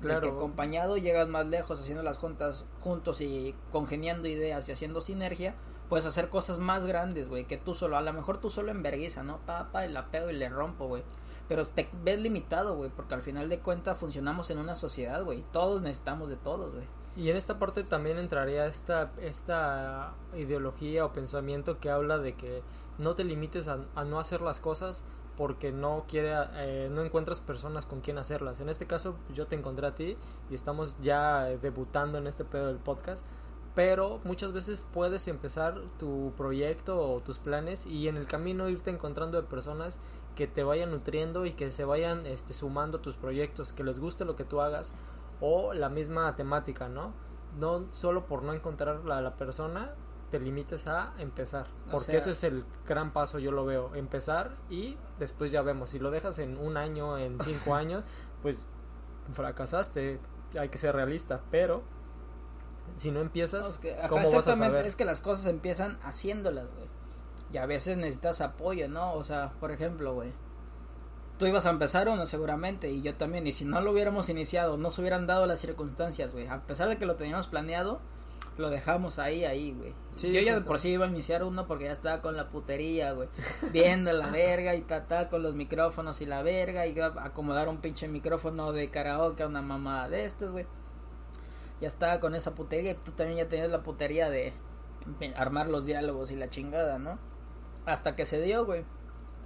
Claro. 0.00 0.20
que 0.20 0.28
acompañado 0.30 0.96
llegas 0.96 1.28
más 1.28 1.46
lejos 1.46 1.78
haciendo 1.78 2.02
las 2.02 2.18
juntas 2.18 2.64
juntos 2.80 3.20
y 3.20 3.54
congeniando 3.70 4.26
ideas 4.26 4.68
y 4.68 4.72
haciendo 4.72 5.00
sinergia, 5.00 5.54
puedes 5.88 6.06
hacer 6.06 6.28
cosas 6.28 6.58
más 6.58 6.86
grandes, 6.86 7.28
güey, 7.28 7.44
que 7.44 7.56
tú 7.56 7.72
solo. 7.74 7.96
A 7.96 8.02
lo 8.02 8.12
mejor 8.12 8.38
tú 8.38 8.50
solo 8.50 8.72
en 8.72 8.82
vergüenza, 8.82 9.22
¿no? 9.22 9.38
Papá, 9.46 9.86
y 9.86 9.92
la 9.92 10.10
pego 10.10 10.28
y 10.30 10.32
le 10.32 10.48
rompo, 10.48 10.88
güey. 10.88 11.04
Pero 11.48 11.64
te 11.66 11.88
ves 12.02 12.18
limitado, 12.18 12.74
güey, 12.74 12.90
porque 12.90 13.14
al 13.14 13.22
final 13.22 13.48
de 13.48 13.60
cuentas 13.60 13.96
funcionamos 13.96 14.50
en 14.50 14.58
una 14.58 14.74
sociedad, 14.74 15.22
güey. 15.22 15.44
Todos 15.52 15.82
necesitamos 15.82 16.28
de 16.28 16.36
todos, 16.36 16.72
güey. 16.74 16.86
Y 17.16 17.28
en 17.28 17.36
esta 17.36 17.58
parte 17.58 17.84
también 17.84 18.18
entraría 18.18 18.66
esta, 18.66 19.12
esta 19.20 20.14
ideología 20.36 21.04
o 21.04 21.12
pensamiento 21.12 21.78
que 21.78 21.90
habla 21.90 22.18
de 22.18 22.34
que 22.34 22.62
no 22.98 23.14
te 23.14 23.24
limites 23.24 23.68
a, 23.68 23.76
no 24.04 24.18
hacer 24.18 24.40
las 24.40 24.60
cosas 24.60 25.04
porque 25.36 25.72
no 25.72 26.04
quiere 26.08 26.34
eh, 26.54 26.88
no 26.90 27.02
encuentras 27.02 27.40
personas 27.40 27.84
con 27.86 28.00
quien 28.00 28.18
hacerlas. 28.18 28.60
En 28.60 28.68
este 28.68 28.86
caso 28.86 29.16
yo 29.34 29.46
te 29.46 29.56
encontré 29.56 29.86
a 29.86 29.94
ti 29.94 30.16
y 30.50 30.54
estamos 30.54 30.96
ya 31.00 31.44
debutando 31.44 32.18
en 32.18 32.26
este 32.26 32.44
pedo 32.44 32.66
del 32.66 32.78
podcast 32.78 33.24
pero 33.74 34.20
muchas 34.24 34.52
veces 34.52 34.86
puedes 34.92 35.26
empezar 35.28 35.80
tu 35.98 36.32
proyecto 36.36 37.00
o 37.00 37.20
tus 37.20 37.38
planes 37.38 37.86
y 37.86 38.08
en 38.08 38.16
el 38.16 38.26
camino 38.26 38.68
irte 38.68 38.90
encontrando 38.90 39.40
de 39.40 39.48
personas 39.48 39.98
que 40.36 40.46
te 40.46 40.62
vayan 40.62 40.90
nutriendo 40.90 41.46
y 41.46 41.52
que 41.52 41.72
se 41.72 41.84
vayan 41.84 42.26
este, 42.26 42.52
sumando 42.52 42.98
a 42.98 43.02
tus 43.02 43.16
proyectos, 43.16 43.72
que 43.72 43.84
les 43.84 43.98
guste 43.98 44.24
lo 44.24 44.36
que 44.36 44.44
tú 44.44 44.60
hagas 44.60 44.92
o 45.42 45.74
la 45.74 45.90
misma 45.90 46.34
temática, 46.36 46.88
¿no? 46.88 47.12
No 47.58 47.92
solo 47.92 48.26
por 48.26 48.44
no 48.44 48.54
encontrar 48.54 49.02
a 49.10 49.20
la 49.20 49.36
persona, 49.36 49.92
te 50.30 50.40
limites 50.40 50.86
a 50.86 51.12
empezar. 51.18 51.66
Porque 51.90 52.16
ese 52.16 52.30
es 52.30 52.44
el 52.44 52.64
gran 52.86 53.12
paso, 53.12 53.38
yo 53.38 53.52
lo 53.52 53.66
veo. 53.66 53.94
Empezar 53.94 54.52
y 54.70 54.96
después 55.18 55.50
ya 55.50 55.60
vemos. 55.60 55.90
Si 55.90 55.98
lo 55.98 56.10
dejas 56.10 56.38
en 56.38 56.56
un 56.56 56.78
año, 56.78 57.18
en 57.18 57.38
cinco 57.40 57.74
años, 57.74 58.04
pues 58.40 58.66
fracasaste. 59.34 60.20
Hay 60.58 60.68
que 60.70 60.78
ser 60.78 60.94
realista. 60.94 61.42
Pero 61.50 61.82
si 62.96 63.10
no 63.10 63.20
empiezas, 63.20 63.80
¿cómo 64.08 64.32
vas 64.32 64.48
a 64.48 64.56
saber? 64.56 64.86
Es 64.86 64.96
que 64.96 65.04
las 65.04 65.20
cosas 65.20 65.46
empiezan 65.46 65.98
haciéndolas, 66.02 66.72
güey. 66.72 66.86
Y 67.52 67.58
a 67.58 67.66
veces 67.66 67.98
necesitas 67.98 68.40
apoyo, 68.40 68.88
¿no? 68.88 69.14
O 69.14 69.24
sea, 69.24 69.52
por 69.60 69.72
ejemplo, 69.72 70.14
güey. 70.14 70.32
Tú 71.38 71.46
ibas 71.46 71.66
a 71.66 71.70
empezar 71.70 72.08
uno 72.08 72.26
seguramente 72.26 72.90
y 72.90 73.02
yo 73.02 73.14
también. 73.14 73.46
Y 73.46 73.52
si 73.52 73.64
no 73.64 73.80
lo 73.80 73.90
hubiéramos 73.92 74.28
iniciado, 74.28 74.76
no 74.76 74.90
se 74.90 75.00
hubieran 75.00 75.26
dado 75.26 75.46
las 75.46 75.60
circunstancias, 75.60 76.32
güey. 76.34 76.46
A 76.46 76.60
pesar 76.62 76.88
de 76.88 76.98
que 76.98 77.06
lo 77.06 77.16
teníamos 77.16 77.48
planeado, 77.48 78.00
lo 78.58 78.70
dejamos 78.70 79.18
ahí, 79.18 79.44
ahí, 79.44 79.72
güey. 79.72 79.92
Sí, 80.14 80.30
Yo 80.32 80.40
ya 80.40 80.52
de 80.52 80.58
justo. 80.58 80.68
por 80.68 80.78
sí 80.78 80.90
iba 80.90 81.06
a 81.06 81.08
iniciar 81.08 81.42
uno 81.42 81.66
porque 81.66 81.84
ya 81.84 81.92
estaba 81.92 82.20
con 82.20 82.36
la 82.36 82.48
putería, 82.48 83.12
güey. 83.12 83.28
Viendo 83.72 84.12
la 84.12 84.28
verga 84.28 84.74
y 84.76 84.82
ta, 84.82 85.28
con 85.30 85.42
los 85.42 85.54
micrófonos 85.54 86.20
y 86.20 86.26
la 86.26 86.42
verga. 86.42 86.86
Y 86.86 86.90
iba 86.90 87.06
a 87.06 87.24
acomodar 87.26 87.68
un 87.68 87.78
pinche 87.78 88.06
micrófono 88.08 88.72
de 88.72 88.90
karaoke 88.90 89.42
a 89.42 89.46
una 89.48 89.62
mamada 89.62 90.08
de 90.08 90.24
estos, 90.26 90.52
güey. 90.52 90.66
Ya 91.80 91.88
estaba 91.88 92.20
con 92.20 92.34
esa 92.36 92.54
putería 92.54 92.92
y 92.92 92.94
tú 92.94 93.10
también 93.12 93.38
ya 93.38 93.48
tenías 93.48 93.70
la 93.70 93.82
putería 93.82 94.30
de 94.30 94.52
armar 95.34 95.68
los 95.68 95.84
diálogos 95.86 96.30
y 96.30 96.36
la 96.36 96.48
chingada, 96.48 96.98
¿no? 97.00 97.18
Hasta 97.86 98.14
que 98.14 98.24
se 98.26 98.40
dio, 98.40 98.64
güey. 98.64 98.84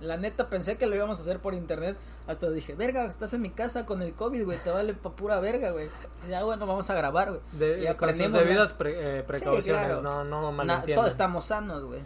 La 0.01 0.17
neta 0.17 0.49
pensé 0.51 0.77
que 0.77 0.87
lo 0.87 0.95
íbamos 0.95 1.19
a 1.19 1.23
hacer 1.23 1.39
por 1.39 1.55
internet. 1.55 1.97
Hasta 2.27 2.51
dije, 2.51 2.75
verga, 2.75 3.05
estás 3.07 3.33
en 3.33 3.41
mi 3.43 3.51
casa 3.51 3.87
con 3.87 4.03
el 4.03 4.13
COVID, 4.13 4.45
güey. 4.45 4.59
Te 4.59 4.71
vale 4.71 4.93
pa' 4.95 5.17
pura 5.17 5.41
verga, 5.41 5.71
güey. 5.71 5.89
Ya, 6.29 6.45
bueno, 6.45 6.67
vamos 6.67 6.91
a 6.91 6.95
grabar, 6.95 7.29
güey. 7.31 7.41
De- 7.53 7.81
Y 7.83 7.87
con 7.87 7.87
sus 7.87 7.93
aprendimos 8.03 8.33
la- 8.33 8.39
debidas 8.41 8.73
pre- 8.75 9.19
eh, 9.19 9.23
precauciones, 9.23 9.87
claro. 9.87 10.03
no, 10.03 10.25
no 10.25 10.53
Na- 10.65 10.83
todos 10.83 11.07
estamos 11.09 11.47
sanos, 11.47 11.85
güey. 11.85 12.01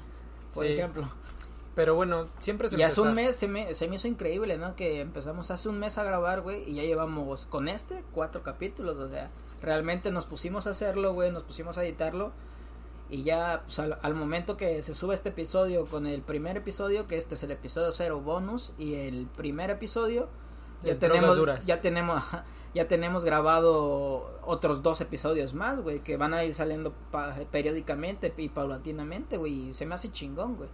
Por 0.54 0.66
Sí. 0.66 0.72
ejemplo. 0.72 1.10
Pero 1.74 1.94
bueno, 1.94 2.28
siempre 2.40 2.68
se 2.68 2.76
Y 2.78 2.82
hace 2.82 3.00
un 3.00 3.14
mes 3.14 3.36
se 3.36 3.48
me, 3.48 3.74
se 3.74 3.88
me 3.88 3.96
hizo 3.96 4.06
increíble, 4.08 4.58
¿no? 4.58 4.76
Que 4.76 5.00
empezamos 5.00 5.50
hace 5.50 5.68
un 5.68 5.78
mes 5.78 5.98
a 5.98 6.04
grabar, 6.04 6.42
güey. 6.42 6.68
Y 6.68 6.74
ya 6.74 6.82
llevamos 6.82 7.46
con 7.46 7.68
este 7.68 8.04
cuatro 8.12 8.42
capítulos. 8.42 8.98
O 8.98 9.08
sea, 9.08 9.30
realmente 9.62 10.10
nos 10.10 10.26
pusimos 10.26 10.66
a 10.66 10.70
hacerlo, 10.70 11.14
güey. 11.14 11.30
Nos 11.30 11.44
pusimos 11.44 11.78
a 11.78 11.84
editarlo. 11.84 12.32
Y 13.10 13.24
ya, 13.24 13.62
pues, 13.64 13.78
al, 13.80 13.98
al 14.02 14.14
momento 14.14 14.56
que 14.56 14.82
se 14.82 14.94
sube 14.94 15.14
este 15.14 15.30
episodio 15.30 15.84
con 15.86 16.06
el 16.06 16.22
primer 16.22 16.56
episodio, 16.56 17.06
que 17.06 17.16
este 17.16 17.34
es 17.34 17.42
el 17.42 17.50
episodio 17.50 17.90
cero 17.92 18.20
bonus, 18.20 18.72
y 18.78 18.94
el 18.94 19.26
primer 19.26 19.70
episodio, 19.70 20.28
ya 20.82 20.92
Es 20.92 20.98
tenemos, 21.00 21.36
ya 21.66 21.80
tenemos, 21.80 22.22
ya 22.74 22.86
tenemos 22.88 23.24
grabado 23.24 24.38
otros 24.44 24.82
dos 24.82 25.00
episodios 25.00 25.54
más, 25.54 25.80
güey, 25.80 26.00
que 26.00 26.16
van 26.16 26.34
a 26.34 26.44
ir 26.44 26.54
saliendo 26.54 26.92
pa- 27.10 27.34
periódicamente 27.50 28.32
y 28.36 28.48
paulatinamente, 28.48 29.36
güey, 29.38 29.70
y 29.70 29.74
se 29.74 29.86
me 29.86 29.94
hace 29.96 30.12
chingón, 30.12 30.56
güey. 30.56 30.68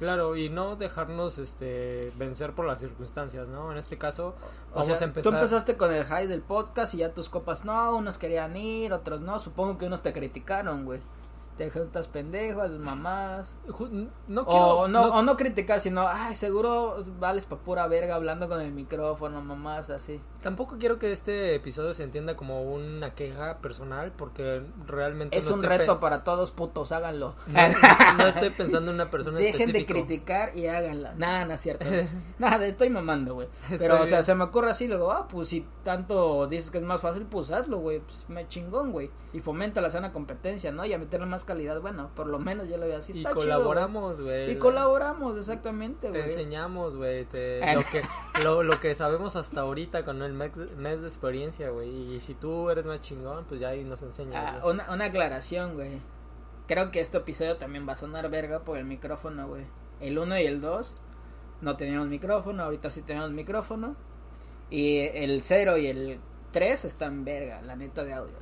Claro, 0.00 0.36
y 0.36 0.48
no 0.48 0.76
dejarnos 0.76 1.38
este 1.38 2.12
vencer 2.16 2.52
por 2.54 2.66
las 2.66 2.78
circunstancias, 2.78 3.48
¿no? 3.48 3.72
En 3.72 3.78
este 3.78 3.98
caso, 3.98 4.34
O 4.72 4.80
vamos 4.80 4.86
sea, 4.86 5.06
a 5.06 5.08
empezar. 5.08 5.22
Tú 5.32 5.36
empezaste 5.36 5.76
con 5.76 5.92
el 5.92 6.04
high 6.04 6.28
del 6.28 6.40
podcast 6.40 6.94
y 6.94 6.98
ya 6.98 7.12
tus 7.14 7.28
copas 7.28 7.64
no, 7.64 7.96
unos 7.96 8.16
querían 8.16 8.56
ir, 8.56 8.92
otros 8.92 9.20
no. 9.20 9.40
Supongo 9.40 9.76
que 9.76 9.86
unos 9.86 10.02
te 10.02 10.12
criticaron, 10.12 10.84
güey. 10.84 11.00
Te 11.58 11.66
estás 11.66 12.06
pendejo, 12.08 12.62
haces 12.62 12.78
mamás. 12.78 13.56
Ju- 13.66 14.08
No 14.28 14.46
quiero. 14.46 14.78
O 14.78 14.88
no, 14.88 15.02
o 15.08 15.22
no 15.22 15.36
criticar, 15.36 15.80
sino, 15.80 16.06
ay, 16.08 16.34
seguro 16.36 16.96
vales 17.18 17.46
pa' 17.46 17.56
pura 17.58 17.86
verga 17.88 18.14
hablando 18.14 18.48
con 18.48 18.60
el 18.60 18.70
micrófono, 18.72 19.42
mamás, 19.42 19.90
así. 19.90 20.20
Tampoco 20.42 20.76
quiero 20.78 20.98
que 21.00 21.10
este 21.10 21.56
episodio 21.56 21.92
se 21.94 22.04
entienda 22.04 22.36
como 22.36 22.62
una 22.62 23.14
queja 23.14 23.58
personal, 23.58 24.12
porque 24.16 24.62
realmente. 24.86 25.36
Es 25.36 25.48
no 25.48 25.56
un 25.56 25.62
pe- 25.62 25.78
reto 25.78 25.98
para 26.00 26.22
todos, 26.24 26.52
putos, 26.52 26.92
háganlo. 26.92 27.34
No, 27.48 28.14
no 28.18 28.26
estoy 28.28 28.50
pensando 28.50 28.90
en 28.90 28.94
una 28.94 29.10
persona 29.10 29.38
Dejen 29.40 29.72
de 29.72 29.84
criticar 29.84 30.56
y 30.56 30.68
háganla. 30.68 31.14
Nada, 31.16 31.44
no 31.44 31.54
es 31.54 31.60
cierto. 31.60 31.84
Nada, 32.38 32.64
estoy 32.66 32.88
mamando, 32.88 33.34
güey. 33.34 33.48
Pero, 33.78 34.00
o 34.00 34.06
sea, 34.06 34.22
se 34.22 34.34
me 34.36 34.44
ocurre 34.44 34.70
así, 34.70 34.86
luego, 34.86 35.10
ah, 35.10 35.26
pues 35.28 35.48
si 35.48 35.66
tanto 35.84 36.46
dices 36.46 36.70
que 36.70 36.78
es 36.78 36.84
más 36.84 37.00
fácil, 37.00 37.24
pues 37.24 37.50
hazlo, 37.50 37.78
güey. 37.78 37.98
Pues 37.98 38.24
me 38.28 38.46
chingón, 38.48 38.92
güey. 38.92 39.10
Y 39.32 39.40
fomenta 39.40 39.80
la 39.80 39.90
sana 39.90 40.12
competencia, 40.12 40.70
¿no? 40.70 40.86
Y 40.86 40.92
a 40.92 40.98
meterle 40.98 41.26
más 41.26 41.44
calidad, 41.48 41.80
bueno, 41.80 42.10
por 42.14 42.26
lo 42.28 42.38
menos 42.38 42.68
yo 42.68 42.76
lo 42.76 42.86
veo 42.86 42.98
así. 42.98 43.12
Y 43.12 43.18
está 43.18 43.30
chido, 43.30 43.40
colaboramos, 43.40 44.20
güey. 44.20 44.50
Y 44.52 44.56
colaboramos, 44.58 45.36
exactamente, 45.36 46.02
Te 46.06 46.10
güey. 46.10 46.22
enseñamos, 46.22 46.94
güey, 46.96 47.24
te- 47.24 47.60
lo, 47.74 47.80
que, 47.80 48.02
lo, 48.44 48.62
lo 48.62 48.78
que 48.80 48.94
sabemos 48.94 49.34
hasta 49.36 49.62
ahorita 49.62 50.04
con 50.04 50.22
el 50.22 50.32
mes, 50.34 50.54
mes 50.76 51.00
de 51.00 51.08
experiencia, 51.08 51.70
güey. 51.70 52.14
Y 52.14 52.20
si 52.20 52.34
tú 52.34 52.70
eres 52.70 52.84
más 52.86 53.00
chingón, 53.00 53.44
pues 53.46 53.60
ya 53.60 53.68
ahí 53.70 53.82
nos 53.84 54.02
enseñas. 54.02 54.60
Ah, 54.62 54.66
una, 54.66 54.92
una 54.92 55.06
aclaración, 55.06 55.74
güey. 55.74 56.00
Creo 56.68 56.90
que 56.90 57.00
este 57.00 57.16
episodio 57.18 57.56
también 57.56 57.88
va 57.88 57.92
a 57.94 57.96
sonar 57.96 58.28
verga 58.30 58.60
por 58.60 58.76
el 58.78 58.84
micrófono, 58.84 59.48
güey. 59.48 59.64
El 60.00 60.18
1 60.18 60.38
y 60.38 60.44
el 60.44 60.60
2 60.60 60.96
no 61.62 61.76
teníamos 61.76 62.08
micrófono, 62.08 62.62
ahorita 62.62 62.90
sí 62.90 63.02
tenemos 63.02 63.30
micrófono. 63.32 63.96
Y 64.70 64.98
el 65.14 65.42
0 65.42 65.78
y 65.78 65.86
el 65.86 66.20
3 66.52 66.84
están 66.84 67.24
verga, 67.24 67.62
la 67.62 67.74
neta 67.74 68.04
de 68.04 68.12
audio. 68.12 68.34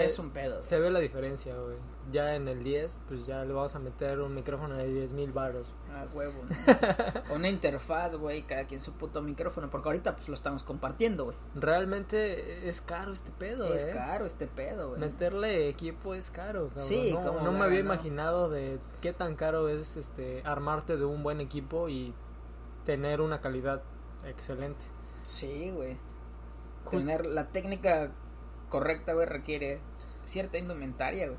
Se- 0.00 0.04
es 0.06 0.18
un 0.18 0.30
pedo. 0.30 0.62
Se 0.62 0.78
ve 0.78 0.90
la 0.90 0.98
diferencia, 1.00 1.54
güey. 1.56 1.76
Ya 2.12 2.34
en 2.36 2.48
el 2.48 2.62
10, 2.62 3.00
pues 3.08 3.24
ya 3.26 3.44
le 3.44 3.52
vamos 3.54 3.74
a 3.74 3.78
meter 3.78 4.20
un 4.20 4.34
micrófono 4.34 4.76
de 4.76 4.86
10 4.86 5.12
mil 5.14 5.32
baros. 5.32 5.72
Ah, 5.90 6.04
huevo. 6.12 6.34
¿no? 6.44 7.34
Una 7.34 7.48
interfaz, 7.48 8.14
güey, 8.14 8.42
cada 8.42 8.66
quien 8.66 8.80
su 8.80 8.92
puto 8.92 9.22
micrófono. 9.22 9.70
Porque 9.70 9.88
ahorita 9.88 10.14
pues 10.16 10.28
lo 10.28 10.34
estamos 10.34 10.62
compartiendo, 10.62 11.24
güey. 11.24 11.36
Realmente 11.54 12.68
es 12.68 12.80
caro 12.80 13.12
este 13.12 13.30
pedo, 13.30 13.72
Es 13.72 13.84
eh. 13.86 13.90
caro 13.92 14.26
este 14.26 14.46
pedo, 14.46 14.88
güey. 14.90 15.00
Meterle 15.00 15.68
equipo 15.68 16.14
es 16.14 16.30
caro, 16.30 16.68
cabrón. 16.68 16.84
Sí, 16.84 17.12
no, 17.12 17.40
no 17.42 17.52
me 17.52 17.64
había 17.64 17.80
imaginado 17.80 18.48
de 18.50 18.78
qué 19.00 19.12
tan 19.12 19.34
caro 19.36 19.68
es 19.68 19.96
este 19.96 20.42
armarte 20.44 20.96
de 20.96 21.04
un 21.04 21.22
buen 21.22 21.40
equipo 21.40 21.88
y 21.88 22.12
tener 22.84 23.20
una 23.22 23.40
calidad 23.40 23.82
excelente. 24.26 24.84
Sí, 25.22 25.70
güey. 25.74 25.96
Just- 26.84 27.06
Tener 27.06 27.24
la 27.26 27.48
técnica 27.48 28.10
correcta, 28.74 29.12
güey, 29.12 29.26
requiere 29.26 29.78
cierta 30.24 30.58
indumentaria, 30.58 31.28
güey. 31.28 31.38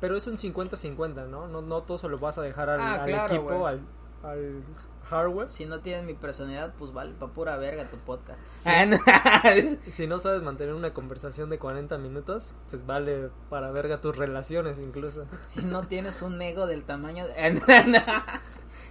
Pero 0.00 0.16
es 0.16 0.28
un 0.28 0.36
50-50, 0.36 1.26
¿no? 1.26 1.48
¿no? 1.48 1.60
No 1.60 1.82
todo 1.82 1.98
se 1.98 2.08
lo 2.08 2.20
vas 2.20 2.38
a 2.38 2.42
dejar 2.42 2.70
al, 2.70 2.80
Ah, 2.80 2.94
al 3.02 3.04
claro, 3.04 3.34
equipo, 3.34 3.66
al, 3.66 3.80
al 4.22 4.62
hardware. 5.10 5.50
Si 5.50 5.66
no 5.66 5.80
tienes 5.80 6.04
mi 6.04 6.14
personalidad, 6.14 6.74
pues 6.78 6.92
vale, 6.92 7.14
pa' 7.18 7.32
pura 7.32 7.56
verga 7.56 7.90
tu 7.90 7.96
podcast. 7.96 8.38
Sí. 8.60 8.70
Ah, 8.70 8.86
no. 8.86 8.96
Si 9.90 10.06
no 10.06 10.20
sabes 10.20 10.40
mantener 10.42 10.72
una 10.72 10.94
conversación 10.94 11.50
de 11.50 11.58
40 11.58 11.98
minutos, 11.98 12.52
pues 12.70 12.86
vale 12.86 13.30
para 13.50 13.72
verga 13.72 14.00
tus 14.00 14.16
relaciones 14.16 14.78
incluso. 14.78 15.26
si 15.48 15.62
no 15.64 15.88
tienes 15.88 16.22
un 16.22 16.40
ego 16.40 16.68
del 16.68 16.84
tamaño 16.84 17.26
de... 17.26 17.60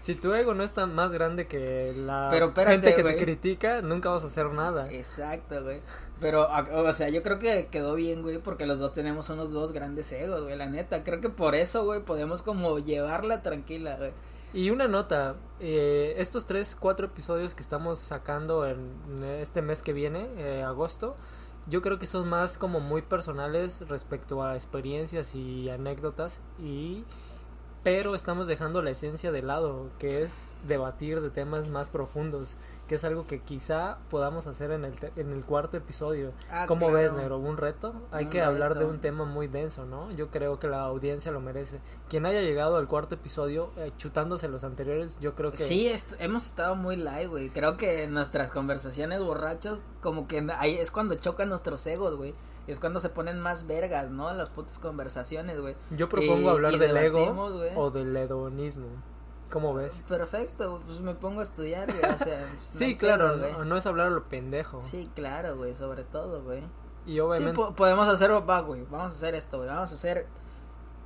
Si 0.01 0.15
tu 0.15 0.33
ego 0.33 0.53
no 0.53 0.63
está 0.63 0.85
más 0.85 1.11
grande 1.11 1.47
que 1.47 1.93
la 1.93 2.29
Pero 2.31 2.47
espérate, 2.47 2.73
gente 2.73 2.95
que 2.95 3.03
te 3.03 3.17
critica, 3.17 3.81
nunca 3.81 4.09
vas 4.09 4.23
a 4.23 4.27
hacer 4.27 4.45
nada. 4.51 4.89
Exacto, 4.89 5.61
güey. 5.61 5.81
Pero, 6.19 6.47
o 6.73 6.93
sea, 6.93 7.09
yo 7.09 7.21
creo 7.21 7.37
que 7.37 7.67
quedó 7.67 7.93
bien, 7.93 8.23
güey, 8.23 8.39
porque 8.39 8.65
los 8.65 8.79
dos 8.79 8.93
tenemos 8.93 9.29
unos 9.29 9.51
dos 9.51 9.71
grandes 9.71 10.11
egos, 10.11 10.43
güey, 10.43 10.57
la 10.57 10.65
neta. 10.65 11.03
Creo 11.03 11.21
que 11.21 11.29
por 11.29 11.53
eso, 11.53 11.85
güey, 11.85 12.01
podemos 12.01 12.41
como 12.41 12.79
llevarla 12.79 13.43
tranquila, 13.43 13.97
güey. 13.97 14.11
Y 14.53 14.71
una 14.71 14.87
nota, 14.87 15.35
eh, 15.59 16.15
estos 16.17 16.45
tres, 16.45 16.75
cuatro 16.75 17.07
episodios 17.07 17.53
que 17.53 17.61
estamos 17.61 17.99
sacando 17.99 18.65
en 18.65 19.23
este 19.41 19.61
mes 19.61 19.81
que 19.81 19.93
viene, 19.93 20.27
eh, 20.37 20.63
agosto, 20.63 21.15
yo 21.67 21.81
creo 21.81 21.99
que 21.99 22.07
son 22.07 22.29
más 22.29 22.57
como 22.57 22.79
muy 22.79 23.01
personales 23.01 23.87
respecto 23.89 24.41
a 24.41 24.55
experiencias 24.55 25.35
y 25.35 25.69
anécdotas 25.69 26.39
y 26.59 27.03
pero 27.83 28.15
estamos 28.15 28.47
dejando 28.47 28.81
la 28.81 28.89
esencia 28.89 29.31
de 29.31 29.41
lado, 29.41 29.87
que 29.99 30.23
es 30.23 30.47
debatir 30.67 31.21
de 31.21 31.29
temas 31.29 31.69
más 31.69 31.87
profundos, 31.87 32.57
que 32.89 32.95
es 32.95 33.03
algo 33.03 33.27
que 33.27 33.39
quizá 33.41 33.97
podamos 34.09 34.47
hacer 34.47 34.71
en 34.71 34.83
el, 34.85 34.93
te- 34.99 35.11
en 35.15 35.31
el 35.31 35.43
cuarto 35.43 35.77
episodio. 35.77 36.31
Ah, 36.49 36.65
¿Cómo 36.67 36.87
claro. 36.87 36.93
ves, 36.95 37.13
Nero? 37.13 37.37
¿Un 37.37 37.57
reto? 37.57 37.93
Hay 38.11 38.25
Un 38.25 38.31
que 38.31 38.41
hablar 38.41 38.75
de 38.75 38.85
un 38.85 38.99
tema 38.99 39.23
muy 39.25 39.47
denso, 39.47 39.85
¿no? 39.85 40.11
Yo 40.11 40.29
creo 40.31 40.59
que 40.59 40.67
la 40.67 40.81
audiencia 40.83 41.31
lo 41.31 41.39
merece. 41.39 41.79
Quien 42.09 42.25
haya 42.25 42.41
llegado 42.41 42.77
al 42.77 42.87
cuarto 42.87 43.15
episodio 43.15 43.71
eh, 43.77 43.91
chutándose 43.97 44.47
los 44.47 44.63
anteriores, 44.63 45.17
yo 45.19 45.35
creo 45.35 45.51
que... 45.51 45.57
Sí, 45.57 45.87
est- 45.87 46.13
hemos 46.19 46.45
estado 46.45 46.75
muy 46.75 46.95
live, 46.95 47.27
güey. 47.27 47.49
Creo 47.49 47.77
que 47.77 48.07
nuestras 48.07 48.49
conversaciones 48.49 49.21
borrachos, 49.21 49.79
como 50.01 50.27
que 50.27 50.45
ahí 50.57 50.75
es 50.77 50.91
cuando 50.91 51.15
chocan 51.15 51.49
nuestros 51.49 51.85
egos, 51.87 52.15
güey. 52.15 52.33
Es 52.67 52.79
cuando 52.79 52.99
se 52.99 53.09
ponen 53.09 53.39
más 53.39 53.65
vergas, 53.67 54.11
¿no? 54.11 54.31
Las 54.33 54.49
putas 54.49 54.77
conversaciones, 54.79 55.59
güey. 55.59 55.75
Yo 55.91 56.09
propongo 56.09 56.49
Y- 56.51 56.53
hablar 56.53 56.73
y 56.73 56.77
del 56.79 56.97
ego 56.97 57.51
güey. 57.53 57.71
o 57.75 57.89
del 57.91 58.15
hedonismo. 58.15 58.87
¿Cómo 59.49 59.73
ves? 59.73 60.03
Perfecto, 60.09 60.81
pues 60.85 60.99
me 60.99 61.13
pongo 61.15 61.39
a 61.39 61.43
estudiar, 61.43 61.87
güey. 61.87 61.99
O 62.13 62.17
sea, 62.17 62.45
pues, 62.57 62.73
no 62.73 62.79
Sí, 62.79 62.83
hay 62.83 62.95
claro, 62.97 63.27
pedo, 63.27 63.39
güey. 63.39 63.51
no, 63.53 63.65
no 63.65 63.77
es 63.77 63.85
hablar 63.85 64.07
a 64.07 64.09
lo 64.09 64.23
pendejo. 64.25 64.81
Sí, 64.81 65.09
claro, 65.15 65.55
güey, 65.55 65.73
sobre 65.73 66.03
todo, 66.03 66.43
güey. 66.43 66.59
Y 67.05 67.13
Sí, 67.13 67.19
obviamente... 67.21 67.53
po- 67.53 67.73
podemos 67.73 68.07
hacer, 68.09 68.31
va, 68.49 68.59
güey, 68.59 68.83
vamos 68.91 69.13
a 69.13 69.15
hacer 69.15 69.33
esto, 69.35 69.57
güey. 69.59 69.69
Vamos 69.69 69.89
a 69.91 69.95
hacer 69.95 70.27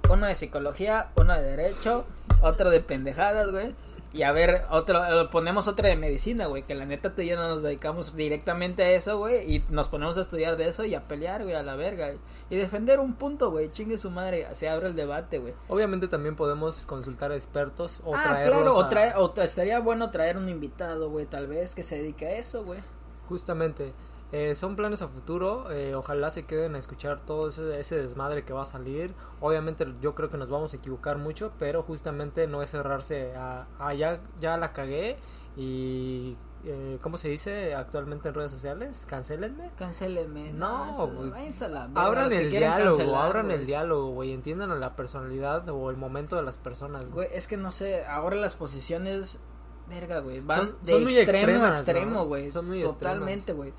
uno 0.10 0.26
de 0.26 0.34
psicología, 0.34 1.12
uno 1.16 1.34
de 1.36 1.44
derecho, 1.44 2.06
otro 2.42 2.72
de 2.72 2.80
pendejadas, 2.82 3.52
güey. 3.52 3.76
Y 4.14 4.24
a 4.24 4.34
ver, 4.34 4.66
otro, 4.70 5.04
eh, 5.22 5.30
ponemos 5.32 5.70
otro 5.70 5.88
de 5.88 5.96
medicina, 5.96 6.48
güey, 6.48 6.64
que 6.64 6.76
la 6.76 6.86
neta 6.86 7.16
tú 7.16 7.22
y 7.22 7.28
yo 7.30 7.38
no 7.38 7.48
nos 7.48 7.64
dedicamos 7.64 8.14
directamente 8.14 8.84
a 8.84 8.92
eso, 8.92 9.18
güey, 9.18 9.56
y 9.56 9.64
nos 9.70 9.88
ponemos 9.88 10.18
a 10.18 10.22
estudiar 10.22 10.58
de 10.58 10.68
eso 10.68 10.84
y 10.84 10.96
a 10.96 11.06
pelear, 11.06 11.44
güey, 11.44 11.56
a 11.56 11.64
la 11.64 11.78
verga. 11.78 12.12
Y 12.50 12.58
defender 12.58 13.00
un 13.00 13.14
punto, 13.14 13.52
güey, 13.52 13.72
chingue 13.72 13.98
su 13.98 14.10
madre, 14.12 14.48
se 14.52 14.68
abre 14.68 14.88
el 14.90 14.96
debate, 14.98 15.40
güey. 15.40 15.54
Obviamente 15.70 16.10
también 16.10 16.36
podemos 16.36 16.82
consultar 16.86 17.32
a 17.32 17.38
expertos 17.38 18.02
o 18.04 18.14
ah, 18.14 18.22
traerlos 18.22 18.56
claro, 18.58 18.76
o, 18.78 18.82
a- 18.82 18.90
traer- 18.90 19.14
o 19.16 19.34
estaría 19.42 19.80
bueno 19.80 20.12
traer 20.12 20.36
un 20.36 20.50
invitado, 20.50 21.10
güey, 21.10 21.26
tal 21.26 21.48
vez, 21.48 21.74
que 21.74 21.84
se 21.84 21.96
dedique 21.98 22.26
a 22.28 22.32
eso, 22.38 22.66
güey. 22.66 22.82
Justamente, 23.30 23.94
eh, 24.32 24.56
son 24.56 24.76
planes 24.76 25.02
a 25.02 25.08
futuro, 25.08 25.70
eh, 25.72 25.94
ojalá 25.96 26.30
se 26.32 26.44
queden 26.46 26.76
a 26.76 26.78
escuchar 26.78 27.20
todo 27.26 27.50
ese, 27.50 27.80
ese 27.80 27.98
desmadre 27.98 28.44
que 28.44 28.54
va 28.54 28.62
a 28.62 28.66
salir. 28.66 29.14
Obviamente 29.40 29.86
yo 30.02 30.16
creo 30.16 30.30
que 30.30 30.38
nos 30.38 30.50
vamos 30.50 30.74
a 30.74 30.78
equivocar 30.78 31.18
mucho, 31.18 31.52
pero 31.60 31.84
justamente 31.84 32.48
no 32.48 32.62
es 32.62 32.70
cerrarse 32.70 33.36
a, 33.36 33.68
a 33.80 33.94
ya, 33.94 34.22
ya 34.40 34.58
la 34.58 34.72
cagué 34.74 35.18
y 35.58 36.38
eh, 36.64 37.00
¿cómo 37.02 37.18
se 37.18 37.28
dice 37.28 37.74
actualmente 37.76 38.30
en 38.30 38.36
redes 38.36 38.52
sociales? 38.52 39.06
¿Cancélenme? 39.10 39.72
Cancélenme. 39.78 40.54
No, 40.54 40.84
a 40.86 41.68
la 41.68 41.90
Abran 41.96 42.32
el 42.32 42.50
diálogo, 42.50 42.98
cancelar, 42.98 43.26
abran 43.26 43.52
el 43.52 43.66
diálogo, 43.66 44.12
güey, 44.12 44.32
entiendan 44.32 44.80
la 44.80 44.96
personalidad 44.96 45.68
o 45.70 45.90
el 45.90 45.98
momento 45.98 46.36
de 46.36 46.44
las 46.44 46.58
personas. 46.58 47.10
güey. 47.10 47.28
Es 47.34 47.48
que 47.48 47.58
no 47.58 47.72
sé, 47.72 48.06
ahora 48.06 48.36
las 48.36 48.56
posiciones, 48.56 49.42
verga, 49.90 50.20
güey, 50.20 50.40
van 50.40 50.60
Son- 50.60 50.78
de 50.84 50.94
son 50.94 51.10
extremo 51.10 51.66
a 51.66 51.70
extremo, 51.70 52.12
¿no? 52.12 52.26
güey. 52.28 52.52
Son 52.52 52.68
muy 52.68 52.82
Totalmente, 52.82 53.54
güey. 53.54 53.74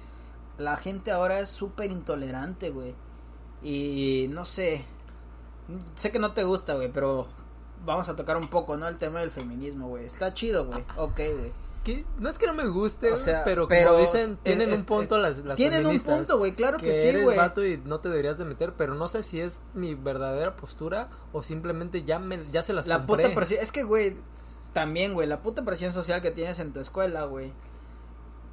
La 0.59 0.76
gente 0.76 1.11
ahora 1.11 1.40
es 1.40 1.48
súper 1.48 1.90
intolerante, 1.90 2.70
güey. 2.70 2.94
Y 3.62 4.26
no 4.30 4.44
sé, 4.44 4.84
sé 5.94 6.11
que 6.12 6.18
no 6.18 6.32
te 6.32 6.44
gusta, 6.44 6.74
güey, 6.74 6.90
pero 6.92 7.26
vamos 7.84 8.09
a 8.09 8.16
tocar 8.16 8.36
un 8.36 8.48
poco, 8.48 8.76
¿no? 8.76 8.86
El 8.88 8.98
tema 8.98 9.20
del 9.20 9.30
feminismo, 9.30 9.88
güey. 9.88 10.05
Está 10.05 10.34
chido, 10.34 10.66
güey. 10.66 10.84
Ok, 10.96 11.16
güey. 11.38 11.53
No 12.18 12.28
es 12.28 12.38
que 12.38 12.46
no 12.46 12.55
me 12.55 12.64
guste, 12.68 13.11
O 13.11 13.16
sea, 13.18 13.42
pero, 13.42 13.66
pero 13.66 13.90
como 13.90 14.03
dicen, 14.03 14.36
tienen 14.44 14.70
es- 14.70 14.78
un 14.78 14.84
punto 14.84 15.18
las, 15.18 15.38
las 15.38 15.57
Tienen 15.57 15.84
un 15.84 15.98
punto, 15.98 16.38
güey, 16.38 16.55
claro 16.55 16.78
que, 16.78 16.86
que, 16.86 16.94
sí, 16.94 17.22
güey. 17.24 17.36
vato 17.36 17.66
y 17.66 17.76
no 17.78 17.98
te 17.98 18.09
deberías 18.09 18.38
de 18.38 18.44
meter, 18.44 18.74
pero 18.74 18.94
no 18.94 19.09
sé 19.09 19.24
si 19.24 19.40
es 19.40 19.61
mi 19.74 19.96
verdadera 19.96 20.55
postura 20.55 21.09
o 21.32 21.42
simplemente 21.42 22.05
ya 22.05 22.20
me 22.20 22.38
ya 22.53 22.62
se 22.62 22.72
las 22.72 22.86
La 22.86 22.98
compré. 23.05 23.24
puta 23.24 23.34
presión, 23.34 23.61
es 23.61 23.72
que, 23.72 23.82
güey, 23.82 24.16
también, 24.72 25.12
güey, 25.14 25.26
la 25.26 25.42
puta 25.42 25.64
presión 25.64 25.92
social 25.92 26.22
que 26.22 26.30
tienes 26.30 26.61
en 26.61 26.72
tu 26.72 26.78
escuela, 26.78 27.24
güey. 27.24 27.53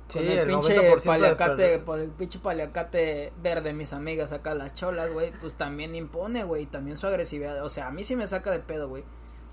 Sí, 0.10 0.20
con 0.20 0.28
el, 0.28 0.38
el 0.40 0.48
pinche 0.48 0.76
90% 0.76 0.96
de 1.00 1.06
paliacate, 1.06 1.80
por 1.80 2.00
el 2.00 2.10
pinche 2.10 2.40
paliacate 2.40 3.32
verde, 3.42 3.74
mis 3.74 3.94
amigas 3.94 4.32
acá, 4.32 4.54
las 4.56 4.74
cholas, 4.74 5.12
güey, 5.14 5.32
pues 5.40 5.56
también 5.56 5.96
impone, 5.96 6.44
güey, 6.44 6.66
también 6.66 6.98
su 6.98 7.08
agresividad, 7.08 7.64
o 7.64 7.70
sea, 7.70 7.88
a 7.88 7.92
mí 7.92 8.04
sí 8.04 8.16
me 8.16 8.28
saca 8.28 8.52
de 8.52 8.60
pedo, 8.60 8.90
güey. 8.90 9.04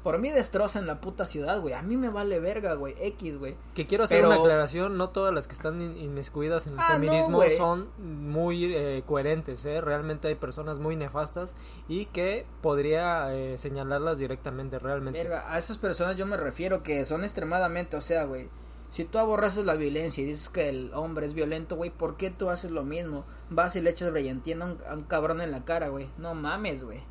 Por 0.03 0.19
mí 0.21 0.31
destrozan 0.31 0.87
la 0.87 1.01
puta 1.01 1.27
ciudad, 1.27 1.61
güey, 1.61 1.75
a 1.75 1.83
mí 1.83 1.97
me 1.97 2.11
vale 2.11 2.39
verga, 2.39 2.75
güey, 2.75 2.95
X, 3.01 3.39
güey. 3.39 3.57
Que 3.75 3.87
quiero 3.87 4.05
hacer 4.05 4.19
Pero- 4.19 4.29
una 4.29 4.37
aclaración, 4.37 4.97
no 4.97 5.09
todas 5.11 5.35
las 5.35 5.49
que 5.49 5.55
están 5.55 5.81
in- 5.83 5.99
inmiscuidas 5.99 6.69
en 6.69 6.75
el 6.75 6.79
Ah, 6.79 6.91
feminismo 6.93 7.43
son 7.57 7.89
muy 7.99 8.73
eh, 8.73 9.03
coherentes, 9.05 9.65
¿eh? 9.65 9.81
Realmente 9.81 10.29
hay 10.29 10.37
personas 10.37 10.79
muy 10.79 10.95
nefastas 10.95 11.57
y 11.89 12.05
que 12.07 12.47
podría 12.63 13.35
eh, 13.35 13.59
señalarlas 13.59 14.19
directamente, 14.19 14.79
realmente. 14.79 15.19
Verga, 15.21 15.53
a 15.53 15.59
esas 15.59 15.77
personas 15.79 16.15
yo 16.17 16.25
me 16.25 16.37
refiero 16.37 16.85
que 16.85 17.05
son 17.05 17.25
extremadamente, 17.25 17.97
o 17.97 18.01
sea, 18.01 18.25
güey, 18.25 18.49
si 18.97 19.05
tú 19.05 19.19
aborreces 19.19 19.65
la 19.67 19.75
violencia 19.75 20.23
y 20.23 20.27
dices 20.27 20.49
que 20.49 20.69
el 20.71 20.91
hombre 20.95 21.27
es 21.27 21.35
violento, 21.35 21.77
güey, 21.77 21.91
¿por 21.91 22.17
qué 22.17 22.31
tú 22.31 22.49
haces 22.49 22.71
lo 22.71 22.83
mismo? 22.83 23.25
Vas 23.51 23.77
y 23.77 23.83
le 23.83 23.91
echas 23.91 24.11
brillantina 24.11 24.65
a 24.65 24.69
un, 24.69 24.79
a 24.89 24.95
un 24.95 25.03
cabrón 25.05 25.41
en 25.43 25.51
la 25.51 25.65
cara, 25.67 25.89
güey. 25.89 26.09
No 26.17 26.35
mames, 26.35 26.83
güey. 26.83 27.03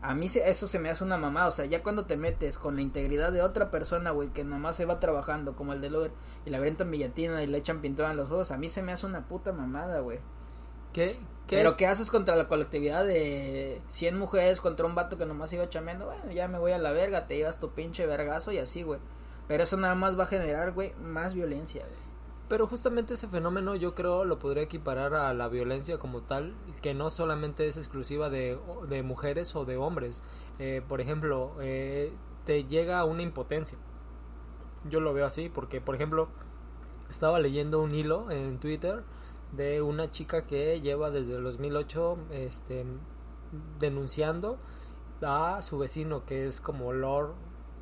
A 0.00 0.14
mí 0.14 0.28
se- 0.28 0.48
eso 0.48 0.66
se 0.68 0.78
me 0.78 0.90
hace 0.90 1.02
una 1.02 1.16
mamada, 1.16 1.48
o 1.48 1.50
sea, 1.50 1.64
ya 1.64 1.82
cuando 1.82 2.04
te 2.04 2.16
metes 2.16 2.58
con 2.58 2.76
la 2.76 2.82
integridad 2.82 3.32
de 3.32 3.42
otra 3.42 3.70
persona, 3.72 4.10
güey, 4.12 4.28
que 4.28 4.44
nomás 4.44 4.76
se 4.76 4.84
va 4.84 5.00
trabajando 5.00 5.56
como 5.56 5.72
el 5.72 5.80
del 5.80 5.96
Uber 5.96 6.12
y 6.46 6.50
le 6.50 6.56
avientan 6.58 6.88
brillantina 6.90 7.42
y 7.42 7.46
le 7.48 7.58
echan 7.58 7.80
pintura 7.80 8.10
en 8.12 8.16
los 8.18 8.30
ojos, 8.30 8.50
a 8.52 8.56
mí 8.58 8.68
se 8.68 8.82
me 8.82 8.92
hace 8.92 9.06
una 9.06 9.26
puta 9.26 9.52
mamada, 9.52 10.00
güey. 10.00 10.20
¿Qué, 10.92 11.18
qué 11.48 11.56
Pero 11.56 11.70
es- 11.70 11.74
¿qué 11.76 11.86
haces 11.86 12.10
contra 12.10 12.36
la 12.36 12.46
colectividad 12.48 13.04
de 13.04 13.80
100 13.88 14.18
mujeres 14.18 14.60
contra 14.60 14.86
un 14.86 14.94
vato 14.94 15.18
que 15.18 15.26
nomás 15.26 15.52
iba 15.52 15.68
chameando? 15.68 16.04
Bueno, 16.06 16.30
ya 16.30 16.46
me 16.48 16.58
voy 16.58 16.72
a 16.72 16.78
la 16.78 16.92
verga, 16.92 17.26
te 17.26 17.36
llevas 17.36 17.58
tu 17.58 17.70
pinche 17.70 18.06
vergazo 18.06 18.52
y 18.52 18.58
así, 18.58 18.82
güey. 18.82 19.00
Pero 19.48 19.62
eso 19.62 19.76
nada 19.76 19.94
más 19.94 20.18
va 20.18 20.24
a 20.24 20.26
generar, 20.26 20.72
güey, 20.72 20.94
más 20.94 21.34
violencia, 21.34 21.82
güey. 21.82 22.04
Pero 22.48 22.66
justamente 22.66 23.14
ese 23.14 23.26
fenómeno 23.26 23.74
yo 23.74 23.94
creo 23.94 24.24
lo 24.24 24.38
podría 24.38 24.62
equiparar 24.62 25.14
a 25.14 25.32
la 25.32 25.48
violencia 25.48 25.98
como 25.98 26.20
tal, 26.22 26.54
que 26.82 26.92
no 26.92 27.10
solamente 27.10 27.66
es 27.66 27.78
exclusiva 27.78 28.28
de, 28.28 28.58
de 28.88 29.02
mujeres 29.02 29.56
o 29.56 29.64
de 29.64 29.76
hombres. 29.76 30.22
Eh, 30.58 30.82
por 30.86 31.00
ejemplo, 31.00 31.56
eh, 31.60 32.12
te 32.44 32.64
llega 32.64 33.04
una 33.04 33.22
impotencia. 33.22 33.78
Yo 34.88 35.00
lo 35.00 35.14
veo 35.14 35.24
así 35.24 35.48
porque, 35.48 35.80
por 35.80 35.94
ejemplo, 35.94 36.28
estaba 37.08 37.40
leyendo 37.40 37.82
un 37.82 37.94
hilo 37.94 38.30
en 38.30 38.58
Twitter 38.58 39.04
de 39.52 39.80
una 39.80 40.10
chica 40.10 40.46
que 40.46 40.80
lleva 40.82 41.10
desde 41.10 41.36
el 41.36 41.44
2008 41.44 42.16
este, 42.30 42.84
denunciando 43.78 44.58
a 45.22 45.62
su 45.62 45.78
vecino 45.78 46.26
que 46.26 46.46
es 46.46 46.60
como 46.60 46.92
Lord 46.92 47.34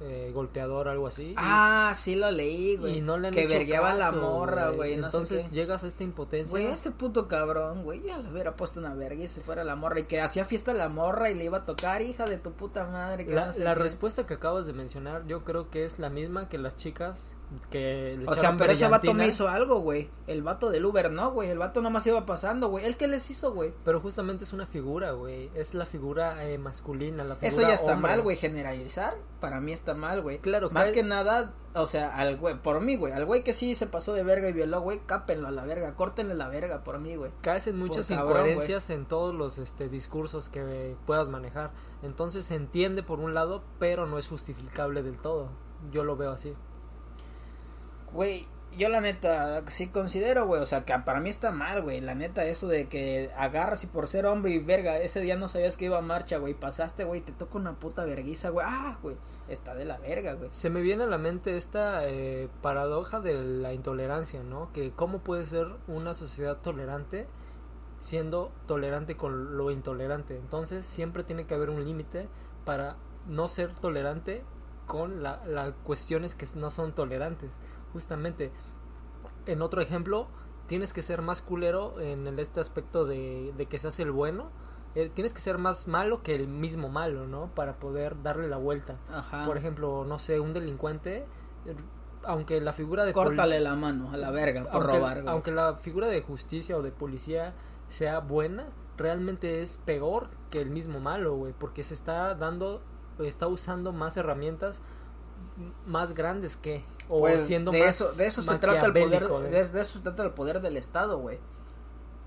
eh, 0.04 0.30
golpeador 0.34 0.88
algo 0.88 1.06
así 1.06 1.22
y- 1.30 1.34
Ah, 1.36 1.92
sí 1.94 2.16
lo 2.16 2.30
leí, 2.30 2.76
güey. 2.76 2.98
y 2.98 3.00
no 3.00 3.18
le 3.18 3.28
han 3.28 3.34
que 3.34 3.46
vergueaba 3.46 3.94
la 3.94 4.12
morra, 4.12 4.70
güey. 4.70 4.96
No 4.96 5.06
Entonces 5.06 5.44
sé 5.44 5.50
qué. 5.50 5.54
llegas 5.56 5.84
a 5.84 5.86
esta 5.86 6.02
impotencia. 6.04 6.50
Güey, 6.50 6.66
ese 6.66 6.90
puto 6.90 7.28
cabrón, 7.28 7.84
güey, 7.84 8.02
ya 8.02 8.18
le 8.18 8.30
hubiera 8.30 8.56
puesto 8.56 8.80
una 8.80 8.94
verga 8.94 9.22
y 9.22 9.28
se 9.28 9.40
fuera 9.40 9.64
la 9.64 9.76
morra. 9.76 10.00
Y 10.00 10.04
que 10.04 10.20
hacía 10.20 10.44
fiesta 10.44 10.72
la 10.74 10.88
morra 10.88 11.30
y 11.30 11.34
le 11.34 11.44
iba 11.44 11.58
a 11.58 11.64
tocar, 11.64 12.02
hija 12.02 12.24
de 12.26 12.38
tu 12.38 12.52
puta 12.52 12.84
madre. 12.86 13.24
Que 13.26 13.32
la 13.34 13.46
no 13.46 13.52
sé 13.52 13.60
la 13.64 13.74
respuesta 13.74 14.26
que 14.26 14.34
acabas 14.34 14.66
de 14.66 14.72
mencionar, 14.72 15.26
yo 15.26 15.44
creo 15.44 15.70
que 15.70 15.84
es 15.84 15.98
la 15.98 16.10
misma 16.10 16.48
que 16.48 16.58
las 16.58 16.76
chicas 16.76 17.32
que 17.70 18.16
le 18.18 18.26
O 18.26 18.34
sea, 18.34 18.56
pero 18.56 18.72
ese 18.72 18.88
vato 18.88 19.14
me 19.14 19.26
hizo 19.26 19.48
algo, 19.48 19.80
güey. 19.80 20.10
El 20.26 20.42
vato 20.42 20.70
del 20.70 20.84
Uber, 20.84 21.10
no, 21.10 21.32
güey. 21.32 21.50
El 21.50 21.58
vato 21.58 21.82
nomás 21.82 22.06
iba 22.06 22.24
pasando, 22.26 22.68
güey. 22.68 22.84
¿El 22.84 22.96
qué 22.96 23.08
les 23.08 23.30
hizo, 23.30 23.52
güey? 23.52 23.72
Pero 23.84 24.00
justamente 24.00 24.44
es 24.44 24.52
una 24.52 24.66
figura, 24.66 25.12
güey. 25.12 25.50
Es 25.54 25.74
la 25.74 25.86
figura 25.86 26.44
eh, 26.44 26.58
masculina, 26.58 27.24
la 27.24 27.36
figura 27.36 27.48
Eso 27.48 27.60
ya 27.62 27.74
está 27.74 27.94
hombre. 27.94 28.12
mal, 28.12 28.22
güey, 28.22 28.36
generalizar. 28.36 29.14
Para 29.40 29.60
mí 29.60 29.72
está 29.72 29.94
mal, 29.94 30.22
güey. 30.22 30.38
Claro, 30.38 30.70
Más 30.70 30.92
que 30.92 31.02
nada, 31.02 31.54
o 31.74 31.86
sea, 31.86 32.16
al 32.16 32.36
güey, 32.36 32.60
por 32.60 32.80
mí, 32.80 32.96
güey. 32.96 33.12
Al 33.12 33.24
güey 33.24 33.42
que 33.42 33.54
sí 33.54 33.74
se 33.74 33.86
pasó 33.86 34.12
de 34.12 34.22
verga 34.22 34.48
y 34.48 34.52
violó, 34.52 34.80
güey, 34.80 35.00
cápenlo 35.06 35.48
a 35.48 35.50
la 35.50 35.64
verga. 35.64 35.94
Córtenle 35.94 36.34
la 36.34 36.48
verga 36.48 36.84
por 36.84 36.98
mí, 36.98 37.16
güey. 37.16 37.32
Caes 37.40 37.66
en 37.66 37.78
muchas 37.78 38.08
Por 38.08 38.16
cabrón, 38.16 38.36
incoherencias 38.36 38.90
en 38.90 39.06
todos 39.06 39.34
los 39.34 39.58
este, 39.58 39.88
discursos 39.88 40.48
que 40.48 40.96
puedas 41.06 41.28
manejar. 41.28 41.72
Entonces 42.02 42.44
se 42.44 42.54
entiende 42.54 43.02
por 43.02 43.20
un 43.20 43.34
lado, 43.34 43.62
pero 43.78 44.06
no 44.06 44.18
es 44.18 44.28
justificable 44.28 45.02
del 45.02 45.16
todo. 45.16 45.50
Yo 45.90 46.04
lo 46.04 46.16
veo 46.16 46.32
así. 46.32 46.54
Güey, 48.12 48.46
yo 48.76 48.88
la 48.88 49.00
neta 49.00 49.62
sí 49.68 49.88
considero, 49.88 50.46
güey, 50.46 50.62
o 50.62 50.66
sea, 50.66 50.84
que 50.84 50.94
para 50.98 51.20
mí 51.20 51.30
está 51.30 51.50
mal, 51.50 51.82
güey. 51.82 52.00
La 52.00 52.14
neta, 52.14 52.44
eso 52.44 52.68
de 52.68 52.88
que 52.88 53.30
agarras 53.36 53.84
y 53.84 53.86
por 53.86 54.08
ser 54.08 54.26
hombre 54.26 54.52
y 54.52 54.58
verga, 54.58 54.98
ese 54.98 55.20
día 55.20 55.36
no 55.36 55.48
sabías 55.48 55.76
que 55.76 55.86
iba 55.86 55.98
a 55.98 56.02
marcha, 56.02 56.38
güey. 56.38 56.54
Pasaste, 56.54 57.04
güey, 57.04 57.20
te 57.20 57.32
toca 57.32 57.58
una 57.58 57.78
puta 57.78 58.04
verguiza, 58.04 58.50
güey. 58.50 58.66
Ah, 58.68 58.98
güey, 59.02 59.16
está 59.48 59.74
de 59.74 59.84
la 59.84 59.98
verga, 59.98 60.34
güey. 60.34 60.50
Se 60.52 60.70
me 60.70 60.80
viene 60.80 61.04
a 61.04 61.06
la 61.06 61.18
mente 61.18 61.56
esta 61.56 62.08
eh, 62.08 62.48
paradoja 62.62 63.20
de 63.20 63.34
la 63.34 63.72
intolerancia, 63.74 64.42
¿no? 64.42 64.72
Que 64.72 64.92
cómo 64.92 65.18
puede 65.18 65.44
ser 65.46 65.68
una 65.86 66.14
sociedad 66.14 66.58
tolerante 66.58 67.26
siendo 68.00 68.52
tolerante 68.66 69.16
con 69.16 69.56
lo 69.56 69.70
intolerante. 69.70 70.36
Entonces 70.36 70.84
siempre 70.86 71.22
tiene 71.22 71.46
que 71.46 71.54
haber 71.54 71.70
un 71.70 71.84
límite 71.84 72.28
para 72.64 72.96
no 73.26 73.48
ser 73.48 73.72
tolerante 73.72 74.42
con 74.86 75.22
las 75.22 75.46
la 75.46 75.72
cuestiones 75.72 76.34
que 76.34 76.46
no 76.56 76.70
son 76.70 76.92
tolerantes. 76.92 77.58
Justamente, 77.92 78.52
en 79.46 79.62
otro 79.62 79.80
ejemplo, 79.80 80.26
tienes 80.66 80.92
que 80.92 81.02
ser 81.02 81.22
más 81.22 81.42
culero 81.42 82.00
en 82.00 82.26
el- 82.26 82.38
este 82.38 82.60
aspecto 82.60 83.04
de, 83.04 83.52
de 83.56 83.66
que 83.66 83.78
se 83.78 83.88
hace 83.88 84.02
el 84.02 84.10
bueno. 84.12 84.50
Eh, 84.94 85.10
tienes 85.12 85.32
que 85.32 85.40
ser 85.40 85.56
más 85.58 85.88
malo 85.88 86.22
que 86.22 86.34
el 86.34 86.48
mismo 86.48 86.88
malo, 86.90 87.26
¿no? 87.26 87.46
Para 87.54 87.76
poder 87.78 88.22
darle 88.22 88.48
la 88.48 88.58
vuelta 88.58 88.96
Ajá. 89.10 89.46
por 89.46 89.56
ejemplo, 89.56 90.04
no 90.06 90.18
sé, 90.18 90.38
un 90.38 90.52
delincuente, 90.52 91.24
eh, 91.66 91.74
aunque 92.24 92.60
la 92.60 92.72
figura 92.74 93.04
de 93.06 93.12
Córtale 93.14 93.58
la 93.60 93.74
mano 93.74 94.12
a 94.12 94.16
la 94.18 94.30
verga 94.30 94.64
por 94.64 94.74
aunque, 94.82 94.98
robar, 94.98 95.22
güey. 95.22 95.32
aunque 95.32 95.50
la 95.50 95.74
figura 95.76 96.06
de 96.08 96.20
justicia 96.20 96.76
o 96.76 96.82
de 96.82 96.92
policía 96.92 97.54
sea 97.88 98.20
buena, 98.20 98.66
realmente 98.98 99.62
es 99.62 99.78
peor 99.86 100.28
que 100.50 100.60
el 100.60 100.68
mismo 100.70 101.00
malo, 101.00 101.34
güey, 101.36 101.54
porque 101.58 101.82
se 101.82 101.94
está 101.94 102.34
dando, 102.34 102.82
está 103.18 103.48
usando 103.48 103.92
más 103.92 104.16
herramientas 104.18 104.82
más 105.86 106.14
grandes 106.14 106.56
que 106.56 106.84
o 107.14 107.18
Pues, 107.20 107.46
siendo 107.46 107.70
de 107.70 107.80
más 107.80 107.88
eso, 108.00 108.12
de 108.14 108.26
eso 108.26 108.40
se 108.42 108.56
trata 108.58 108.86
el 108.86 108.92
poder, 108.92 109.04
maquiavélico, 109.22 109.40
de, 109.42 109.50
de- 109.50 109.68
de 109.68 109.80
eso 109.82 109.98
se 109.98 110.04
trata 110.04 110.22
el 110.24 110.30
poder 110.30 110.60
del 110.62 110.76
Estado, 110.78 111.18
güey. 111.18 111.38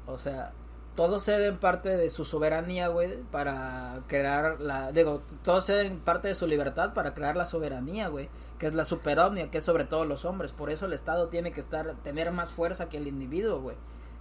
O 0.06 0.18
sea, 0.20 0.52
todos 0.96 1.24
ceden 1.26 1.58
parte 1.58 1.90
de 1.98 2.10
su 2.12 2.24
soberanía, 2.24 2.88
güey, 2.90 3.18
para 3.32 4.02
crear 4.08 4.62
la, 4.62 4.92
digo, 4.92 5.22
todos 5.44 5.66
ceden 5.66 6.00
parte 6.00 6.28
de 6.28 6.36
su 6.36 6.46
libertad 6.46 6.94
para 6.94 7.14
crear 7.16 7.36
la 7.36 7.46
soberanía, 7.48 8.10
güey, 8.10 8.30
que 8.60 8.68
es 8.68 8.76
la 8.76 8.86
superomnia, 8.86 9.50
que 9.50 9.58
es 9.58 9.64
sobre 9.64 9.86
todos 9.86 10.06
los 10.08 10.24
hombres. 10.24 10.52
Por 10.54 10.70
eso 10.70 10.86
el 10.86 10.94
Estado 10.94 11.28
tiene 11.30 11.52
que 11.52 11.60
estar, 11.60 11.96
tener 12.04 12.32
más 12.32 12.54
fuerza 12.54 12.88
que 12.88 12.98
el 12.98 13.08
individuo, 13.08 13.60
güey. 13.60 13.76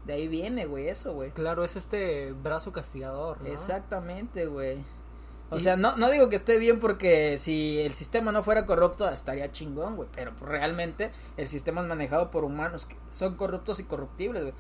De 0.07 0.15
ahí 0.15 0.29
viene, 0.29 0.67
güey, 0.67 0.89
eso, 0.89 1.13
güey. 1.13 1.31
Claro, 1.31 1.63
es 1.65 1.77
este 1.77 2.33
brazo 2.33 2.73
castigador, 2.73 3.41
¿no? 3.43 3.49
Exactamente, 3.49 4.47
güey. 4.47 4.85
O 5.55 5.59
sea, 5.59 5.77
no, 5.77 5.97
no 5.97 6.11
digo 6.11 6.29
que 6.29 6.37
esté 6.37 6.59
bien 6.59 6.81
porque 6.81 7.39
si 7.39 7.79
el 7.81 7.95
sistema 7.95 8.33
no 8.33 8.43
fuera 8.43 8.67
corrupto 8.67 9.09
estaría 9.09 9.51
chingón, 9.53 9.97
güey. 9.97 10.09
Pero 10.15 10.33
realmente 10.41 11.13
el 11.37 11.49
sistema 11.49 11.81
es 11.81 11.87
manejado 11.87 12.31
por 12.31 12.45
humanos 12.45 12.87
que 12.87 12.97
son 13.11 13.37
corruptos 13.37 13.81
y 13.81 13.85
corruptibles, 13.85 14.43
güey. 14.43 14.55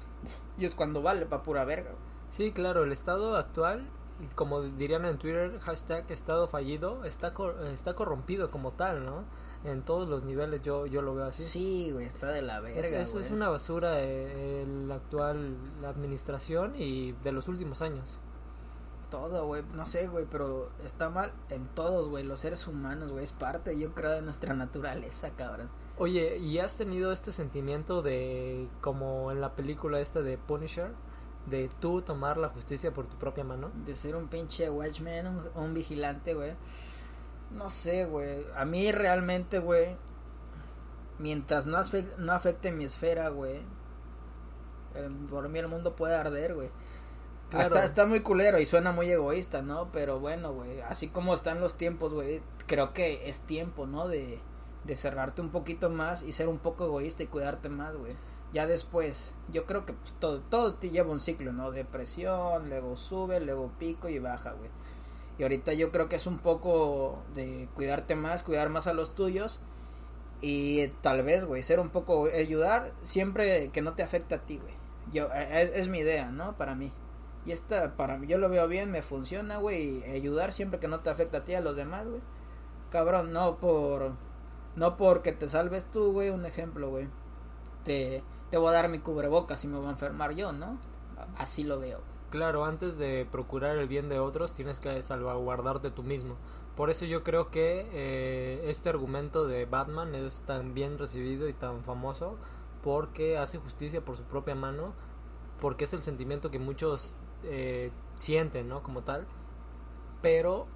Y 0.58 0.64
es 0.64 0.74
cuando 0.74 1.02
vale 1.02 1.26
pa' 1.26 1.42
pura 1.42 1.64
verga, 1.64 1.90
güey. 1.90 2.02
Sí, 2.30 2.52
claro, 2.52 2.84
el 2.84 2.92
estado 2.92 3.36
actual, 3.36 3.86
como 4.34 4.62
dirían 4.62 5.04
en 5.04 5.18
Twitter, 5.18 5.58
hashtag 5.60 6.10
estado 6.10 6.48
fallido, 6.48 7.04
está, 7.04 7.34
cor- 7.34 7.64
está 7.72 7.94
corrompido 7.94 8.50
como 8.50 8.72
tal, 8.72 9.04
¿no? 9.04 9.24
En 9.64 9.82
todos 9.82 10.08
los 10.08 10.24
niveles 10.24 10.60
yo, 10.62 10.84
yo 10.86 11.00
lo 11.00 11.14
veo 11.14 11.24
así. 11.26 11.42
Sí, 11.42 11.90
güey, 11.92 12.06
está 12.06 12.28
de 12.28 12.42
la 12.42 12.60
verga, 12.60 12.80
eso 13.02 13.18
es 13.20 13.30
una 13.30 13.48
basura 13.48 13.92
eh, 13.96 14.66
la 14.86 14.96
actual 14.96 15.56
administración 15.86 16.74
y 16.76 17.12
de 17.24 17.32
los 17.32 17.48
últimos 17.48 17.80
años. 17.82 18.20
Todo, 19.14 19.46
güey, 19.46 19.62
no 19.74 19.86
sé, 19.86 20.08
güey, 20.08 20.26
pero 20.28 20.72
está 20.84 21.08
mal 21.08 21.30
en 21.48 21.68
todos, 21.68 22.08
güey. 22.08 22.24
Los 22.24 22.40
seres 22.40 22.66
humanos, 22.66 23.12
güey, 23.12 23.22
es 23.22 23.30
parte, 23.30 23.78
yo 23.78 23.94
creo, 23.94 24.10
de 24.10 24.22
nuestra 24.22 24.54
naturaleza, 24.54 25.30
cabrón. 25.36 25.70
Oye, 25.98 26.38
¿y 26.38 26.58
has 26.58 26.76
tenido 26.76 27.12
este 27.12 27.30
sentimiento 27.30 28.02
de, 28.02 28.68
como 28.80 29.30
en 29.30 29.40
la 29.40 29.54
película 29.54 30.00
esta 30.00 30.20
de 30.20 30.36
Punisher, 30.36 30.90
de 31.46 31.70
tú 31.78 32.02
tomar 32.02 32.38
la 32.38 32.48
justicia 32.48 32.92
por 32.92 33.06
tu 33.06 33.16
propia 33.16 33.44
mano? 33.44 33.70
De 33.86 33.94
ser 33.94 34.16
un 34.16 34.26
pinche 34.26 34.68
watchman, 34.68 35.28
un, 35.28 35.48
un 35.54 35.74
vigilante, 35.74 36.34
güey. 36.34 36.54
No 37.52 37.70
sé, 37.70 38.06
güey. 38.06 38.44
A 38.56 38.64
mí 38.64 38.90
realmente, 38.90 39.60
güey, 39.60 39.96
mientras 41.20 41.66
no, 41.66 41.76
afecte, 41.76 42.16
no 42.18 42.32
afecte 42.32 42.72
mi 42.72 42.84
esfera, 42.84 43.28
güey, 43.28 43.60
por 45.30 45.48
mí 45.48 45.58
el 45.60 45.68
mundo 45.68 45.94
puede 45.94 46.16
arder, 46.16 46.56
güey. 46.56 46.70
Claro. 47.50 47.76
Está 47.76 48.06
muy 48.06 48.20
culero 48.20 48.58
y 48.58 48.66
suena 48.66 48.92
muy 48.92 49.10
egoísta, 49.10 49.62
¿no? 49.62 49.90
Pero 49.92 50.18
bueno, 50.18 50.52
güey, 50.52 50.80
así 50.80 51.08
como 51.08 51.34
están 51.34 51.60
los 51.60 51.76
tiempos, 51.76 52.12
güey, 52.12 52.42
creo 52.66 52.92
que 52.92 53.28
es 53.28 53.40
tiempo, 53.40 53.86
¿no? 53.86 54.08
De, 54.08 54.40
de 54.84 54.96
cerrarte 54.96 55.40
un 55.40 55.50
poquito 55.50 55.90
más 55.90 56.22
y 56.22 56.32
ser 56.32 56.48
un 56.48 56.58
poco 56.58 56.84
egoísta 56.86 57.22
y 57.22 57.26
cuidarte 57.26 57.68
más, 57.68 57.94
güey. 57.96 58.16
Ya 58.52 58.66
después, 58.66 59.34
yo 59.52 59.66
creo 59.66 59.84
que 59.84 59.94
pues, 59.94 60.14
todo, 60.20 60.40
todo 60.40 60.74
te 60.74 60.90
lleva 60.90 61.10
un 61.10 61.20
ciclo, 61.20 61.52
¿no? 61.52 61.70
Depresión, 61.70 62.68
luego 62.68 62.96
sube, 62.96 63.40
luego 63.40 63.72
pico 63.78 64.08
y 64.08 64.18
baja, 64.18 64.52
güey. 64.52 64.70
Y 65.38 65.42
ahorita 65.42 65.72
yo 65.72 65.90
creo 65.90 66.08
que 66.08 66.16
es 66.16 66.26
un 66.26 66.38
poco 66.38 67.22
de 67.34 67.68
cuidarte 67.74 68.14
más, 68.14 68.42
cuidar 68.42 68.68
más 68.68 68.86
a 68.86 68.92
los 68.92 69.14
tuyos 69.14 69.60
y 70.40 70.88
tal 71.00 71.24
vez, 71.24 71.44
güey, 71.44 71.62
ser 71.62 71.80
un 71.80 71.88
poco, 71.88 72.26
ayudar 72.26 72.92
siempre 73.02 73.70
que 73.70 73.82
no 73.82 73.94
te 73.94 74.02
afecte 74.02 74.34
a 74.34 74.38
ti, 74.38 74.58
güey. 74.58 74.74
Yo, 75.12 75.32
es, 75.32 75.70
es 75.74 75.88
mi 75.88 75.98
idea, 75.98 76.30
¿no? 76.30 76.56
Para 76.56 76.74
mí. 76.74 76.92
Y 77.46 77.52
esta, 77.52 77.96
para 77.96 78.16
mí, 78.16 78.26
yo 78.26 78.38
lo 78.38 78.48
veo 78.48 78.66
bien, 78.68 78.90
me 78.90 79.02
funciona, 79.02 79.58
güey. 79.58 80.02
Ayudar 80.04 80.52
siempre 80.52 80.80
que 80.80 80.88
no 80.88 80.98
te 80.98 81.10
afecte 81.10 81.36
a 81.36 81.44
ti, 81.44 81.54
a 81.54 81.60
los 81.60 81.76
demás, 81.76 82.06
güey. 82.08 82.20
Cabrón, 82.90 83.32
no 83.32 83.58
por, 83.58 84.12
no 84.76 84.96
porque 84.96 85.32
te 85.32 85.48
salves 85.48 85.86
tú, 85.90 86.12
güey, 86.12 86.30
un 86.30 86.46
ejemplo, 86.46 86.90
güey. 86.90 87.08
Te, 87.84 88.22
te 88.50 88.56
voy 88.56 88.68
a 88.68 88.72
dar 88.72 88.88
mi 88.88 88.98
cubrebocas 89.00 89.62
y 89.64 89.68
me 89.68 89.76
voy 89.76 89.88
a 89.88 89.90
enfermar 89.90 90.34
yo, 90.34 90.52
¿no? 90.52 90.78
Así 91.36 91.64
lo 91.64 91.78
veo. 91.78 92.00
Claro, 92.30 92.64
antes 92.64 92.98
de 92.98 93.26
procurar 93.30 93.76
el 93.76 93.86
bien 93.86 94.08
de 94.08 94.18
otros, 94.18 94.52
tienes 94.52 94.80
que 94.80 95.02
salvaguardarte 95.02 95.90
tú 95.90 96.02
mismo. 96.02 96.36
Por 96.76 96.90
eso 96.90 97.04
yo 97.04 97.22
creo 97.22 97.50
que 97.50 97.88
eh, 97.92 98.64
este 98.66 98.88
argumento 98.88 99.46
de 99.46 99.66
Batman 99.66 100.14
es 100.14 100.40
tan 100.40 100.74
bien 100.74 100.98
recibido 100.98 101.48
y 101.48 101.52
tan 101.52 101.84
famoso 101.84 102.36
porque 102.82 103.38
hace 103.38 103.58
justicia 103.58 104.04
por 104.04 104.16
su 104.16 104.24
propia 104.24 104.56
mano, 104.56 104.94
porque 105.60 105.84
es 105.84 105.92
el 105.92 106.02
sentimiento 106.02 106.50
que 106.50 106.58
muchos 106.58 107.16
eh, 107.44 107.90
sienten, 108.18 108.68
¿no? 108.68 108.82
Como 108.82 109.02
tal. 109.02 109.26
Pero 110.22 110.66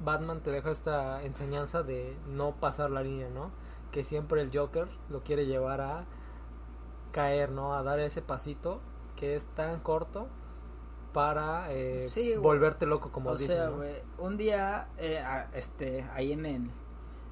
Batman 0.00 0.40
te 0.40 0.50
deja 0.50 0.70
esta 0.70 1.22
enseñanza 1.22 1.82
de 1.82 2.16
no 2.26 2.52
pasar 2.56 2.90
la 2.90 3.02
línea, 3.02 3.28
¿no? 3.28 3.50
Que 3.90 4.04
siempre 4.04 4.40
el 4.40 4.50
Joker 4.56 4.88
lo 5.10 5.22
quiere 5.22 5.46
llevar 5.46 5.80
a 5.80 6.04
caer, 7.12 7.50
¿no? 7.52 7.74
A 7.74 7.82
dar 7.82 8.00
ese 8.00 8.22
pasito 8.22 8.80
que 9.16 9.34
es 9.34 9.44
tan 9.54 9.80
corto 9.80 10.28
para 11.12 11.70
eh, 11.72 12.00
Sí, 12.00 12.36
volverte 12.36 12.86
loco, 12.86 13.12
como 13.12 13.30
o 13.30 13.36
dicen, 13.36 13.56
sea, 13.58 13.66
¿no? 13.66 13.76
güey, 13.76 13.94
un 14.18 14.38
día, 14.38 14.88
eh, 14.96 15.18
a- 15.18 15.50
este, 15.54 16.04
ahí 16.14 16.32
en 16.32 16.46
el, 16.46 16.70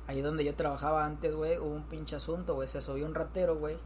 ahí 0.07 0.21
donde 0.21 0.45
yo 0.45 0.55
trabajaba 0.55 1.07
antes, 1.07 1.35
güey, 1.35 1.59
hubo 1.59 1.71
un 1.75 1.85
pinche 1.85 2.15
asunto, 2.17 2.55
güey, 2.55 2.69
se 2.69 2.83
subió 2.83 3.07
un 3.07 3.15
ratero, 3.15 3.57
güey, 3.57 3.79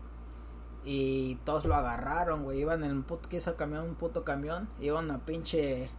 y 0.85 1.37
todos 1.45 1.65
lo 1.65 1.75
agarraron, 1.75 2.45
güey, 2.45 2.61
iban 2.61 2.85
en 2.85 2.93
un 2.93 3.03
puto, 3.03 3.29
quiso 3.29 3.57
camión, 3.57 3.85
un 3.85 3.95
puto 3.95 4.25
camión, 4.25 4.69
iba 4.81 4.99
una 4.99 5.19
pinche 5.25 5.91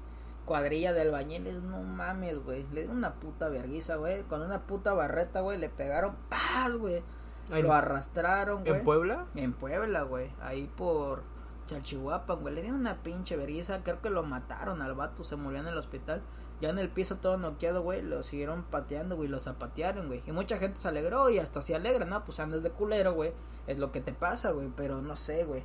cuadrilla 0.45 0.93
de 0.93 1.01
albañiles, 1.01 1.63
no 1.63 1.81
mames, 1.81 2.43
güey, 2.43 2.65
le 2.71 2.83
dio 2.83 2.91
una 2.91 3.15
puta 3.15 3.49
verguiza, 3.49 3.95
güey, 3.95 4.21
con 4.23 4.41
una 4.41 4.61
puta 4.61 4.93
barreta, 4.93 5.41
güey, 5.41 5.57
le 5.57 5.69
pegaron, 5.69 6.15
paz, 6.29 6.77
güey, 6.77 7.03
Ay, 7.51 7.61
lo 7.61 7.73
arrastraron, 7.73 8.63
güey. 8.63 8.79
¿En 8.79 8.83
Puebla? 8.83 9.25
En 9.36 9.53
Puebla, 9.53 10.03
güey. 10.03 10.31
Ahí 10.41 10.69
por 10.75 11.23
Chalchihuapan, 11.67 12.39
güey. 12.41 12.55
Le 12.55 12.61
dieron 12.61 12.79
una 12.79 13.03
pinche 13.03 13.38
vergüenza. 13.38 13.83
Creo 13.83 14.01
que 14.01 14.09
lo 14.09 14.23
mataron 14.23 14.81
al 14.81 14.95
vato. 14.95 15.23
Se 15.23 15.36
murió 15.36 15.59
en 15.59 15.67
el 15.67 15.77
hospital. 15.77 16.21
Ya 16.62 16.70
en 16.70 16.80
el 16.80 16.89
piso 16.89 17.18
todo 17.18 17.38
noqueado, 17.38 17.82
güey. 17.82 18.01
Lo 18.01 18.24
siguieron 18.24 18.64
pateando, 18.64 19.16
güey. 19.16 19.28
Lo 19.28 19.39
zapatearon, 19.39 20.08
güey. 20.08 20.24
Y 20.26 20.32
mucha 20.32 20.58
gente 20.58 20.80
se 20.80 20.88
alegró 20.88 21.30
y 21.30 21.39
hasta 21.39 21.62
se 21.62 21.76
alegra, 21.76 22.06
¿no? 22.06 22.24
Pues 22.24 22.39
andas 22.39 22.64
de 22.64 22.72
culero, 22.72 23.14
güey. 23.14 23.34
Es 23.68 23.78
lo 23.78 23.91
que 23.91 24.01
te 24.01 24.14
pasa, 24.14 24.51
güey. 24.51 24.70
Pero 24.76 25.01
no 25.01 25.16
sé, 25.16 25.43
güey. 25.43 25.64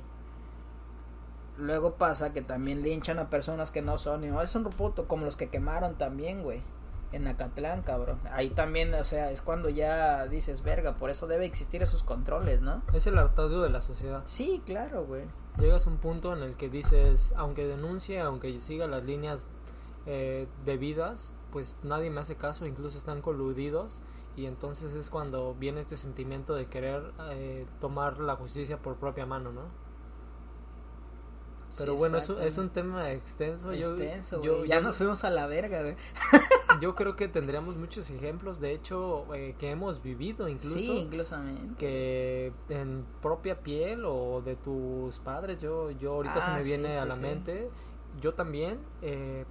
Luego 1.57 1.95
pasa 1.95 2.33
que 2.33 2.41
también 2.41 2.81
linchan 2.81 3.19
a 3.19 3.29
personas 3.29 3.71
que 3.71 3.81
no 3.81 3.97
son. 3.97 4.23
Y 4.23 4.27
no, 4.27 4.41
es 4.41 4.55
un 4.55 4.63
puto 4.65 5.07
como 5.07 5.25
los 5.25 5.37
que 5.37 5.49
quemaron 5.49 5.95
también, 5.95 6.43
güey. 6.43 6.61
En 7.11 7.27
Acatlán, 7.27 7.81
cabrón. 7.83 8.19
Ahí 8.31 8.49
también, 8.49 8.93
o 8.93 9.03
sea, 9.03 9.31
es 9.31 9.41
cuando 9.41 9.67
ya 9.67 10.27
dices, 10.27 10.63
verga, 10.63 10.95
por 10.95 11.09
eso 11.09 11.27
debe 11.27 11.45
existir 11.45 11.81
esos 11.83 12.03
controles, 12.03 12.61
¿no? 12.61 12.83
Es 12.93 13.05
el 13.05 13.17
hartazgo 13.17 13.61
de 13.61 13.69
la 13.69 13.81
sociedad. 13.81 14.23
Sí, 14.25 14.61
claro, 14.65 15.05
güey. 15.05 15.25
Llegas 15.57 15.87
a 15.87 15.89
un 15.89 15.97
punto 15.97 16.33
en 16.33 16.41
el 16.41 16.55
que 16.55 16.69
dices, 16.69 17.33
aunque 17.35 17.67
denuncie, 17.67 18.21
aunque 18.21 18.61
siga 18.61 18.87
las 18.87 19.03
líneas 19.03 19.47
eh, 20.05 20.47
debidas, 20.65 21.35
pues 21.51 21.77
nadie 21.83 22.09
me 22.09 22.21
hace 22.21 22.35
caso, 22.35 22.65
incluso 22.65 22.97
están 22.97 23.21
coludidos 23.21 24.01
y 24.35 24.45
entonces 24.45 24.93
es 24.93 25.09
cuando 25.09 25.53
viene 25.55 25.81
este 25.81 25.97
sentimiento 25.97 26.55
de 26.55 26.67
querer 26.67 27.11
eh, 27.31 27.65
tomar 27.79 28.19
la 28.19 28.35
justicia 28.35 28.77
por 28.81 28.95
propia 28.95 29.25
mano, 29.25 29.51
¿no? 29.51 29.63
Pero 31.77 31.93
Sí, 31.93 31.99
bueno, 31.99 32.17
es, 32.17 32.29
un- 32.29 32.41
es 32.41 32.57
un 32.57 32.65
exactamente. 32.65 32.81
tema 32.81 33.11
extenso. 33.11 33.71
Extenso, 33.71 34.41
yo-. 34.43 34.65
Ya 34.65 34.75
yo- 34.77 34.81
nos 34.81 34.97
fuimos 34.97 35.23
a 35.23 35.29
la 35.29 35.47
verga, 35.47 35.81
güey. 35.81 35.95
yo 36.81 36.95
creo 36.95 37.15
que 37.15 37.29
tendríamos 37.29 37.77
muchos 37.77 38.09
ejemplos, 38.09 38.59
de 38.59 38.73
hecho, 38.73 39.33
eh, 39.33 39.55
que 39.57 39.69
hemos 39.71 40.03
vivido 40.03 40.49
incluso. 40.49 40.75
Sí, 40.77 40.97
inclusamente. 40.97 41.75
que 41.77 42.51
en 42.67 43.05
propia 43.21 43.61
piel 43.61 44.03
o 44.05 44.41
de 44.43 44.57
tus 44.57 45.19
padres, 45.19 45.61
yo, 45.61 45.91
yo 45.91 46.13
ahorita 46.15 46.41
se 46.41 46.51
Ah, 46.51 46.55
me 46.55 46.63
sí, 46.63 46.69
viene 46.69 46.97
a 46.97 47.05
la 47.05 47.15
mente, 47.15 47.69
yo 48.19 48.33
también, 48.33 48.79
eh, 49.01 49.45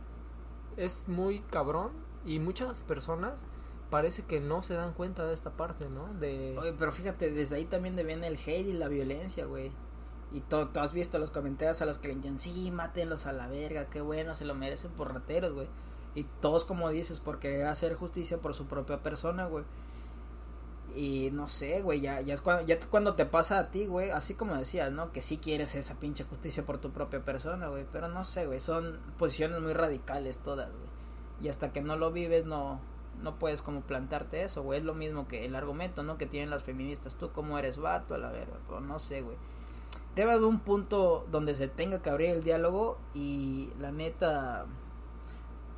es 0.76 1.08
muy 1.08 1.40
cabrón 1.50 1.90
y 2.24 2.38
muchas 2.38 2.82
personas 2.82 3.44
parece 3.90 4.22
que 4.22 4.40
no 4.40 4.62
se 4.62 4.74
dan 4.74 4.92
cuenta 4.92 5.26
de 5.26 5.34
esta 5.34 5.50
parte, 5.50 5.88
¿no? 5.88 6.12
De... 6.14 6.56
Oye, 6.58 6.74
pero 6.78 6.92
fíjate, 6.92 7.30
desde 7.30 7.56
ahí 7.56 7.64
también 7.64 7.96
viene 7.96 8.26
el 8.26 8.36
hate 8.36 8.68
y 8.68 8.72
la 8.72 8.88
violencia, 8.88 9.44
güey. 9.44 9.72
Y 10.32 10.40
tú, 10.40 10.68
has 10.76 10.92
visto 10.92 11.18
los 11.18 11.32
comentarios 11.32 11.82
a 11.82 11.86
los 11.86 11.98
que 11.98 12.08
le 12.08 12.14
dicen, 12.14 12.38
sí, 12.38 12.70
mátenlos 12.70 13.26
a 13.26 13.32
la 13.32 13.48
verga, 13.48 13.86
qué 13.86 14.00
bueno, 14.00 14.36
se 14.36 14.44
lo 14.44 14.54
merecen 14.54 14.92
por 14.92 15.12
rateros, 15.12 15.52
güey. 15.52 15.66
Y 16.14 16.24
todos, 16.40 16.64
como 16.64 16.88
dices, 16.90 17.18
por 17.18 17.40
querer 17.40 17.66
hacer 17.66 17.94
justicia 17.94 18.38
por 18.38 18.54
su 18.54 18.66
propia 18.66 19.02
persona, 19.02 19.46
güey. 19.46 19.64
Y 20.94 21.30
no 21.32 21.48
sé, 21.48 21.82
güey, 21.82 22.00
ya, 22.00 22.20
ya 22.20 22.34
es 22.34 22.40
cuando, 22.40 22.66
ya 22.66 22.78
cuando 22.80 23.14
te 23.14 23.26
pasa 23.26 23.58
a 23.58 23.70
ti, 23.70 23.86
güey, 23.86 24.10
así 24.10 24.34
como 24.34 24.56
decías, 24.56 24.90
¿no? 24.90 25.12
Que 25.12 25.22
sí 25.22 25.38
quieres 25.38 25.74
esa 25.74 26.00
pinche 26.00 26.24
justicia 26.24 26.64
por 26.64 26.78
tu 26.78 26.90
propia 26.90 27.24
persona, 27.24 27.68
güey. 27.68 27.86
Pero 27.92 28.08
no 28.08 28.24
sé, 28.24 28.46
güey, 28.46 28.60
son 28.60 28.98
posiciones 29.18 29.60
muy 29.60 29.72
radicales 29.72 30.38
todas, 30.38 30.68
güey. 30.70 30.90
Y 31.42 31.48
hasta 31.48 31.72
que 31.72 31.80
no 31.80 31.96
lo 31.96 32.12
vives, 32.12 32.44
no, 32.44 32.80
no 33.22 33.38
puedes 33.38 33.62
como 33.62 33.82
plantarte 33.82 34.42
eso, 34.42 34.62
güey. 34.62 34.80
Es 34.80 34.84
lo 34.84 34.94
mismo 34.94 35.28
que 35.28 35.44
el 35.46 35.54
argumento, 35.54 36.02
¿no? 36.02 36.18
Que 36.18 36.26
tienen 36.26 36.50
las 36.50 36.62
feministas. 36.62 37.16
Tú 37.16 37.30
como 37.32 37.58
eres 37.58 37.78
vato, 37.78 38.14
a 38.14 38.18
la 38.18 38.30
verga. 38.30 38.58
Pero 38.66 38.80
no 38.80 38.98
sé, 38.98 39.22
güey. 39.22 39.36
Debe 40.14 40.32
haber 40.32 40.44
un 40.44 40.60
punto 40.60 41.26
donde 41.30 41.54
se 41.54 41.68
tenga 41.68 42.02
que 42.02 42.10
abrir 42.10 42.30
el 42.30 42.42
diálogo 42.42 42.98
y 43.14 43.70
la 43.78 43.92
neta 43.92 44.66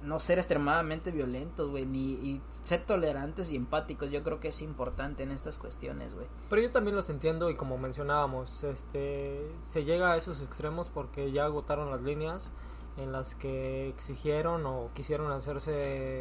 no 0.03 0.21
ser 0.21 0.39
extremadamente 0.39 1.11
violentos, 1.11 1.71
güey, 1.71 1.87
ni 1.87 2.13
y 2.13 2.43
ser 2.63 2.85
tolerantes 2.85 3.51
y 3.51 3.57
empáticos. 3.57 4.11
Yo 4.11 4.23
creo 4.23 4.41
que 4.41 4.49
es 4.49 4.63
importante 4.63 5.23
en 5.23 5.31
estas 5.31 5.59
cuestiones, 5.59 6.15
güey. 6.15 6.27
Pero 6.49 6.63
yo 6.63 6.71
también 6.71 6.97
los 6.97 7.09
entiendo 7.11 7.51
y 7.51 7.57
como 7.57 7.79
mencionábamos, 7.79 8.65
este, 8.65 9.51
se 9.65 9.85
llega 9.85 10.13
a 10.13 10.17
esos 10.17 10.41
extremos 10.43 10.89
porque 10.89 11.33
ya 11.33 11.45
agotaron 11.45 11.91
las 11.91 12.03
líneas 12.03 12.53
en 12.97 13.13
las 13.13 13.35
que 13.35 13.89
exigieron 13.89 14.67
o 14.67 14.91
quisieron 14.95 15.31
hacerse 15.33 16.21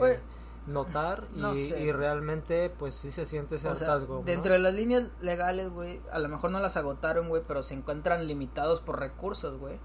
notar 0.68 1.28
y, 1.36 1.40
no 1.40 1.56
sé. 1.56 1.82
y 1.82 1.92
realmente 1.92 2.70
pues 2.70 2.96
sí 2.96 3.12
se 3.12 3.26
siente 3.26 3.56
ese 3.56 3.68
O 3.68 3.76
sea, 3.76 3.88
hartazgo. 3.94 4.20
¿no? 4.20 4.24
dentro 4.24 4.54
de 4.54 4.60
las 4.60 4.74
líneas 4.74 5.04
legales, 5.22 5.70
güey, 5.70 6.02
a 6.12 6.20
lo 6.20 6.30
mejor 6.30 6.52
no 6.52 6.60
las 6.60 6.78
agotaron, 6.78 7.30
güey, 7.30 7.42
pero 7.48 7.64
se 7.64 7.74
encuentran 7.74 8.28
limitados 8.28 8.80
por 8.80 9.00
recursos, 9.00 9.60
güey. 9.60 9.80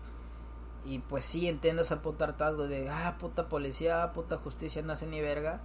Y 0.86 1.00
pues 1.00 1.24
sí 1.24 1.48
entiendo 1.48 1.82
ese 1.82 1.96
puto 1.96 2.24
hartazgo 2.24 2.68
de, 2.68 2.88
ah, 2.88 3.16
puta 3.18 3.48
policía, 3.48 4.12
puta 4.12 4.36
justicia, 4.36 4.82
no 4.82 4.92
hace 4.92 5.06
ni 5.06 5.20
verga. 5.20 5.60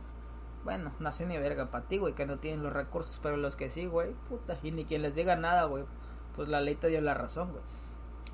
Bueno, 0.64 0.92
no 1.00 1.10
hace 1.10 1.26
ni 1.26 1.38
verga 1.38 1.70
para 1.70 1.86
ti, 1.86 1.98
güey, 1.98 2.14
que 2.14 2.26
no 2.26 2.40
tienen 2.40 2.64
los 2.64 2.74
recursos, 2.74 3.20
pero 3.22 3.38
los 3.38 3.56
que 3.56 3.70
sí, 3.70 3.86
güey, 3.86 4.14
puta, 4.30 4.58
y 4.64 4.72
ni 4.72 4.86
quien 4.86 5.02
les 5.02 5.16
diga 5.16 5.36
nada, 5.36 5.66
güey, 5.66 5.86
pues 6.36 6.50
la 6.50 6.62
ley 6.62 6.76
te 6.76 6.88
dio 6.88 7.02
la 7.02 7.14
razón, 7.14 7.52
güey. 7.52 7.64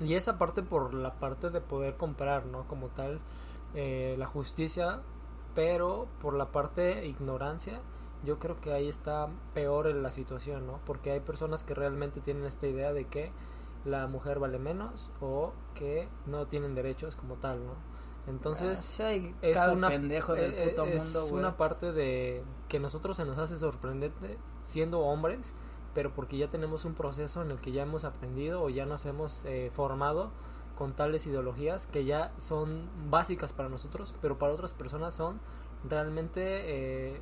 Y 0.00 0.14
esa 0.14 0.38
parte 0.38 0.62
por 0.62 0.94
la 0.94 1.14
parte 1.14 1.50
de 1.50 1.60
poder 1.60 1.96
comprar, 1.96 2.46
¿no? 2.46 2.66
Como 2.68 2.88
tal, 2.88 3.20
eh, 3.74 4.14
la 4.18 4.26
justicia, 4.26 5.00
pero 5.54 6.06
por 6.20 6.34
la 6.34 6.52
parte 6.52 6.80
de 6.80 7.06
ignorancia, 7.06 7.80
yo 8.24 8.38
creo 8.38 8.60
que 8.60 8.72
ahí 8.72 8.88
está 8.88 9.28
peor 9.54 9.88
en 9.88 10.02
la 10.02 10.10
situación, 10.10 10.66
¿no? 10.66 10.80
Porque 10.86 11.10
hay 11.10 11.20
personas 11.20 11.64
que 11.64 11.74
realmente 11.74 12.20
tienen 12.20 12.44
esta 12.44 12.66
idea 12.66 12.92
de 12.92 13.06
que 13.06 13.30
la 13.88 14.06
mujer 14.06 14.38
vale 14.38 14.58
menos 14.58 15.10
o 15.20 15.52
que 15.74 16.08
no 16.26 16.46
tienen 16.46 16.74
derechos 16.74 17.16
como 17.16 17.34
tal, 17.36 17.64
¿no? 17.66 17.72
Entonces, 18.26 18.78
Ah, 19.00 19.10
sí 19.10 19.34
es 19.40 19.54
cada 19.56 19.72
una 19.72 19.88
pendejo 19.88 20.34
del 20.34 20.52
eh, 20.54 20.68
puto 20.68 20.84
es 20.84 21.14
mundo, 21.14 21.34
una 21.34 21.56
parte 21.56 21.92
de 21.92 22.44
que 22.68 22.78
nosotros 22.78 23.16
se 23.16 23.24
nos 23.24 23.38
hace 23.38 23.56
sorprendente 23.58 24.38
siendo 24.60 25.00
hombres 25.00 25.54
pero 25.94 26.14
porque 26.14 26.38
ya 26.38 26.48
tenemos 26.48 26.84
un 26.84 26.94
proceso 26.94 27.42
en 27.42 27.50
el 27.50 27.60
que 27.60 27.72
ya 27.72 27.82
hemos 27.82 28.04
aprendido 28.04 28.62
o 28.62 28.68
ya 28.68 28.86
nos 28.86 29.04
hemos 29.04 29.44
eh, 29.46 29.70
formado 29.74 30.30
con 30.76 30.92
tales 30.92 31.26
ideologías 31.26 31.88
que 31.88 32.04
ya 32.04 32.32
son 32.36 32.88
básicas 33.10 33.52
para 33.52 33.68
nosotros, 33.68 34.14
pero 34.22 34.38
para 34.38 34.52
otras 34.52 34.72
personas 34.74 35.14
son 35.16 35.40
realmente 35.88 36.42
eh, 37.14 37.20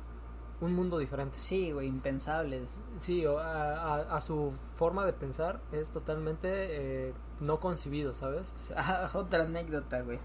un 0.59 0.73
mundo 0.73 0.97
diferente. 0.97 1.37
Sí, 1.39 1.71
güey, 1.71 1.87
impensables. 1.87 2.75
Sí, 2.97 3.25
a, 3.25 3.31
a- 3.39 4.17
a 4.17 4.21
su 4.21 4.53
forma 4.75 5.05
de 5.05 5.13
pensar 5.13 5.59
es 5.71 5.91
totalmente 5.91 7.07
eh, 7.09 7.13
no 7.39 7.59
concibido, 7.59 8.13
¿sabes? 8.13 8.53
Ah, 8.75 9.09
otra 9.13 9.43
anécdota, 9.43 10.01
güey. 10.01 10.19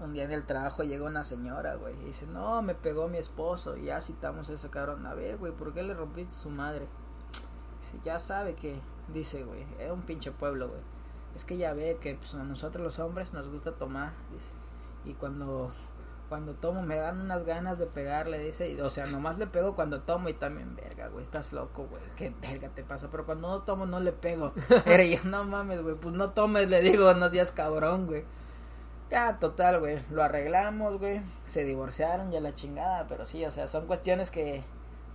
Un 0.00 0.14
día 0.14 0.24
en 0.24 0.32
el 0.32 0.44
trabajo 0.44 0.82
llega 0.82 1.04
una 1.06 1.22
señora, 1.22 1.76
güey, 1.76 1.94
y 2.02 2.06
dice, 2.06 2.26
no, 2.26 2.60
me 2.62 2.74
pegó 2.74 3.08
mi 3.08 3.18
esposo. 3.18 3.76
Y 3.76 3.84
ya 3.84 4.00
citamos 4.00 4.48
a 4.50 4.54
ese 4.54 4.68
cabrón. 4.68 5.06
A 5.06 5.14
ver, 5.14 5.36
güey, 5.38 5.52
¿por 5.52 5.72
qué 5.72 5.82
le 5.82 5.94
rompiste 5.94 6.32
su 6.34 6.50
madre? 6.50 6.86
Dice, 7.80 7.98
ya 8.04 8.18
sabe 8.18 8.54
que, 8.54 8.80
dice, 9.12 9.44
güey, 9.44 9.64
es 9.78 9.90
un 9.92 10.02
pinche 10.02 10.32
pueblo, 10.32 10.68
güey. 10.68 10.80
Es 11.36 11.44
que 11.44 11.56
ya 11.56 11.72
ve 11.72 11.98
que 12.00 12.14
pues, 12.16 12.34
a 12.34 12.42
nosotros 12.44 12.82
los 12.82 12.98
hombres 12.98 13.32
nos 13.32 13.48
gusta 13.48 13.72
tomar, 13.72 14.12
dice. 14.32 14.48
Y 15.04 15.14
cuando, 15.14 15.70
cuando 16.32 16.54
tomo 16.54 16.80
me 16.80 16.96
dan 16.96 17.20
unas 17.20 17.44
ganas 17.44 17.78
de 17.78 17.84
pegarle, 17.84 18.38
dice. 18.38 18.70
y, 18.70 18.80
o 18.80 18.88
sea, 18.88 19.04
nomás 19.04 19.36
le 19.36 19.46
pego 19.46 19.74
cuando 19.74 20.00
tomo 20.00 20.30
y 20.30 20.32
también, 20.32 20.74
verga, 20.74 21.08
güey, 21.08 21.22
estás 21.22 21.52
loco, 21.52 21.86
güey. 21.90 22.00
¿Qué 22.16 22.32
verga 22.40 22.70
te 22.70 22.82
pasa? 22.82 23.08
Pero 23.10 23.26
cuando 23.26 23.48
no 23.48 23.60
tomo 23.64 23.84
no 23.84 24.00
le 24.00 24.12
pego. 24.12 24.54
Pero 24.86 25.02
yo, 25.02 25.18
no 25.24 25.44
mames, 25.44 25.82
güey, 25.82 25.94
pues 25.94 26.14
no 26.14 26.30
tomes, 26.30 26.70
le 26.70 26.80
digo, 26.80 27.12
no 27.12 27.28
seas 27.28 27.50
cabrón, 27.50 28.06
güey. 28.06 28.24
Ya, 29.10 29.38
total, 29.40 29.80
güey, 29.80 30.02
lo 30.10 30.22
arreglamos, 30.22 30.98
güey. 30.98 31.20
Se 31.44 31.66
divorciaron 31.66 32.30
ya 32.30 32.40
la 32.40 32.54
chingada, 32.54 33.06
pero 33.08 33.26
sí, 33.26 33.44
o 33.44 33.50
sea, 33.50 33.68
son 33.68 33.86
cuestiones 33.86 34.30
que 34.30 34.64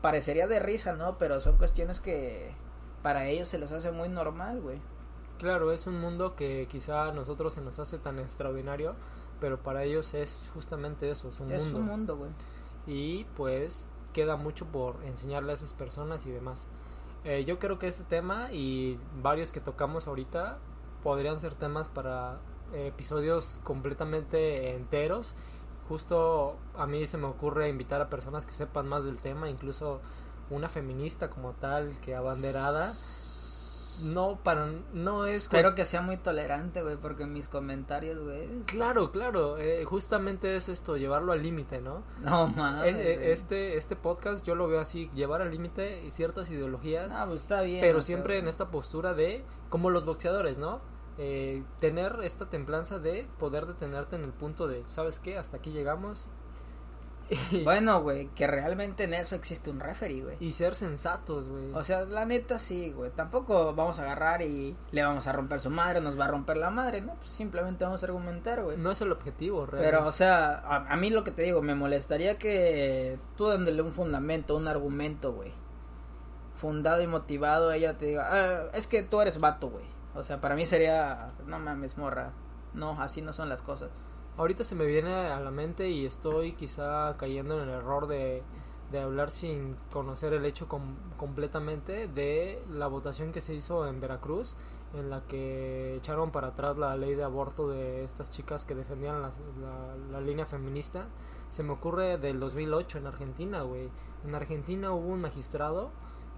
parecería 0.03 0.45
de 0.45 0.59
risa, 0.59 0.93
¿no? 0.93 1.17
Pero 1.17 1.41
son 1.41 1.57
cuestiones 1.57 1.99
que 1.99 2.53
para 3.01 3.25
ellos 3.25 3.49
se 3.49 3.57
les 3.57 3.71
hace 3.71 3.89
muy 3.89 4.07
normal, 4.07 4.61
güey. 4.61 4.79
Claro, 5.39 5.71
es 5.71 5.87
un 5.87 5.99
mundo 5.99 6.35
que 6.35 6.67
quizá 6.69 7.05
a 7.05 7.11
nosotros 7.11 7.53
se 7.53 7.61
nos 7.61 7.79
hace 7.79 7.97
tan 7.97 8.19
extraordinario, 8.19 8.93
pero 9.39 9.61
para 9.61 9.83
ellos 9.83 10.13
es 10.13 10.49
justamente 10.53 11.09
eso, 11.09 11.29
es 11.29 11.39
un 11.39 11.51
Es 11.51 11.63
mundo. 11.65 11.79
un 11.79 11.85
mundo, 11.85 12.17
güey. 12.17 12.31
y 12.87 13.25
pues 13.35 13.85
queda 14.13 14.35
mucho 14.37 14.65
por 14.65 15.03
enseñarle 15.05 15.51
a 15.51 15.55
esas 15.55 15.73
personas 15.73 16.25
y 16.25 16.31
demás. 16.31 16.67
Eh, 17.23 17.43
yo 17.45 17.59
creo 17.59 17.77
que 17.77 17.87
este 17.87 18.03
tema 18.03 18.51
y 18.51 18.97
varios 19.21 19.51
que 19.51 19.59
tocamos 19.59 20.07
ahorita 20.07 20.57
podrían 21.03 21.39
ser 21.39 21.53
temas 21.55 21.87
para 21.87 22.39
eh, 22.73 22.87
episodios 22.87 23.59
completamente 23.63 24.73
enteros. 24.75 25.35
Justo 25.89 26.57
a 26.75 26.85
mí 26.87 27.05
se 27.07 27.17
me 27.17 27.27
ocurre 27.27 27.69
invitar 27.69 28.01
a 28.01 28.09
personas 28.09 28.45
que 28.45 28.53
sepan 28.53 28.87
más 28.87 29.03
del 29.03 29.17
tema, 29.17 29.49
incluso 29.49 30.01
una 30.49 30.69
feminista 30.69 31.29
como 31.29 31.51
tal, 31.53 31.97
que 31.99 32.15
abanderada. 32.15 32.89
No, 34.05 34.39
para, 34.43 34.67
no 34.93 35.25
es... 35.25 35.43
Espero 35.43 35.75
que 35.75 35.85
sea 35.85 36.01
muy 36.01 36.17
tolerante, 36.17 36.81
güey, 36.83 36.97
porque 36.97 37.25
mis 37.25 37.47
comentarios, 37.47 38.19
güey. 38.23 38.47
Claro, 38.65 39.11
claro, 39.11 39.57
eh, 39.57 39.83
justamente 39.85 40.55
es 40.55 40.69
esto, 40.69 40.97
llevarlo 40.97 41.31
al 41.31 41.43
límite, 41.43 41.81
¿no? 41.81 42.03
No 42.21 42.47
Eh, 42.47 42.53
mames. 42.55 42.95
eh, 42.95 43.15
güey. 43.17 43.31
este, 43.31 43.77
este 43.77 43.95
podcast 43.95 44.45
yo 44.45 44.55
lo 44.55 44.67
veo 44.67 44.79
así, 44.79 45.09
llevar 45.13 45.41
al 45.41 45.51
límite 45.51 46.09
ciertas 46.11 46.49
ideologías, 46.49 47.13
No, 47.13 47.25
pues 47.27 47.41
está 47.41 47.61
bien. 47.61 47.81
pero 47.81 48.01
siempre 48.01 48.37
en 48.37 48.47
esta 48.47 48.69
postura 48.71 49.13
de, 49.13 49.43
como 49.69 49.89
los 49.89 50.05
boxeadores, 50.05 50.57
¿no? 50.57 50.79
Eh, 51.19 51.63
tener 51.79 52.17
esta 52.21 52.47
templanza 52.47 52.99
de 52.99 53.27
poder 53.39 53.65
detenerte 53.65 54.15
en 54.15 54.23
el 54.23 54.33
punto 54.33 54.67
de, 54.67 54.83
¿sabes 54.87 55.17
qué? 55.19 55.37
Hasta 55.37 55.57
aquí 55.57 55.71
llegamos. 55.71 56.27
Bueno, 57.63 58.01
güey, 58.01 58.27
que 58.35 58.47
realmente 58.47 59.03
en 59.03 59.13
eso 59.13 59.35
existe 59.35 59.69
un 59.69 59.79
referee, 59.79 60.21
güey. 60.23 60.37
y 60.39 60.51
ser 60.53 60.75
sensatos, 60.75 61.47
güey. 61.47 61.71
O 61.73 61.83
sea, 61.83 62.05
la 62.05 62.25
neta 62.25 62.57
sí, 62.59 62.91
güey. 62.91 63.11
Tampoco 63.11 63.73
vamos 63.73 63.99
a 63.99 64.03
agarrar 64.03 64.41
y 64.41 64.75
le 64.91 65.03
vamos 65.03 65.27
a 65.27 65.31
romper 65.33 65.59
su 65.59 65.69
madre, 65.69 65.99
nos 66.01 66.17
va 66.19 66.25
a 66.25 66.29
romper 66.29 66.57
la 66.57 66.69
madre, 66.69 67.01
¿no? 67.01 67.15
Pues 67.15 67.29
simplemente 67.29 67.83
vamos 67.83 68.01
a 68.03 68.05
argumentar, 68.05 68.63
güey. 68.63 68.77
no 68.77 68.91
es 68.91 69.01
el 69.01 69.11
objetivo, 69.11 69.65
realmente. 69.65 69.97
Pero, 69.97 70.07
o 70.07 70.11
sea, 70.11 70.53
a, 70.59 70.91
a 70.91 70.95
mí 70.97 71.09
lo 71.09 71.23
que 71.23 71.31
te 71.31 71.41
digo, 71.41 71.61
me 71.61 71.75
molestaría 71.75 72.37
que 72.37 73.19
tú 73.35 73.47
dándole 73.47 73.81
un 73.81 73.91
fundamento, 73.91 74.55
un 74.55 74.67
argumento, 74.67 75.33
güey. 75.33 75.51
Fundado 76.55 77.01
y 77.01 77.07
motivado, 77.07 77.71
ella 77.71 77.97
te 77.97 78.07
diga, 78.07 78.29
"Ah, 78.31 78.69
es 78.73 78.87
que 78.87 79.03
tú 79.03 79.21
eres 79.21 79.39
vato, 79.39 79.69
güey. 79.69 79.85
O 80.15 80.23
sea, 80.23 80.41
para 80.41 80.55
mí 80.55 80.65
sería, 80.65 81.31
no 81.45 81.59
mames, 81.59 81.97
morra. 81.97 82.31
No, 82.73 82.91
así 82.99 83.21
no 83.21 83.31
son 83.33 83.49
las 83.49 83.61
cosas. 83.61 83.89
Ahorita 84.37 84.63
se 84.63 84.75
me 84.75 84.85
viene 84.85 85.13
a 85.13 85.39
la 85.39 85.51
mente 85.51 85.89
y 85.89 86.05
estoy 86.05 86.53
quizá 86.53 87.15
cayendo 87.17 87.55
en 87.61 87.69
el 87.69 87.75
error 87.75 88.05
de, 88.07 88.43
de 88.91 88.99
hablar 88.99 89.31
sin 89.31 89.75
conocer 89.91 90.33
el 90.33 90.45
hecho 90.45 90.67
com- 90.67 90.95
completamente 91.17 92.07
de 92.07 92.61
la 92.69 92.87
votación 92.87 93.31
que 93.31 93.41
se 93.41 93.55
hizo 93.55 93.87
en 93.87 93.99
Veracruz 93.99 94.55
en 94.93 95.09
la 95.09 95.21
que 95.27 95.95
echaron 95.95 96.31
para 96.31 96.49
atrás 96.49 96.77
la 96.77 96.95
ley 96.95 97.15
de 97.15 97.23
aborto 97.23 97.67
de 97.67 98.03
estas 98.03 98.29
chicas 98.29 98.63
que 98.63 98.75
defendían 98.75 99.21
la, 99.21 99.31
la 100.11 100.21
línea 100.21 100.45
feminista. 100.45 101.07
Se 101.49 101.63
me 101.63 101.71
ocurre 101.73 102.17
del 102.17 102.39
2008 102.39 102.99
en 102.99 103.07
Argentina, 103.07 103.63
güey. 103.63 103.89
En 104.23 104.35
Argentina 104.35 104.91
hubo 104.91 105.07
un 105.07 105.21
magistrado 105.21 105.89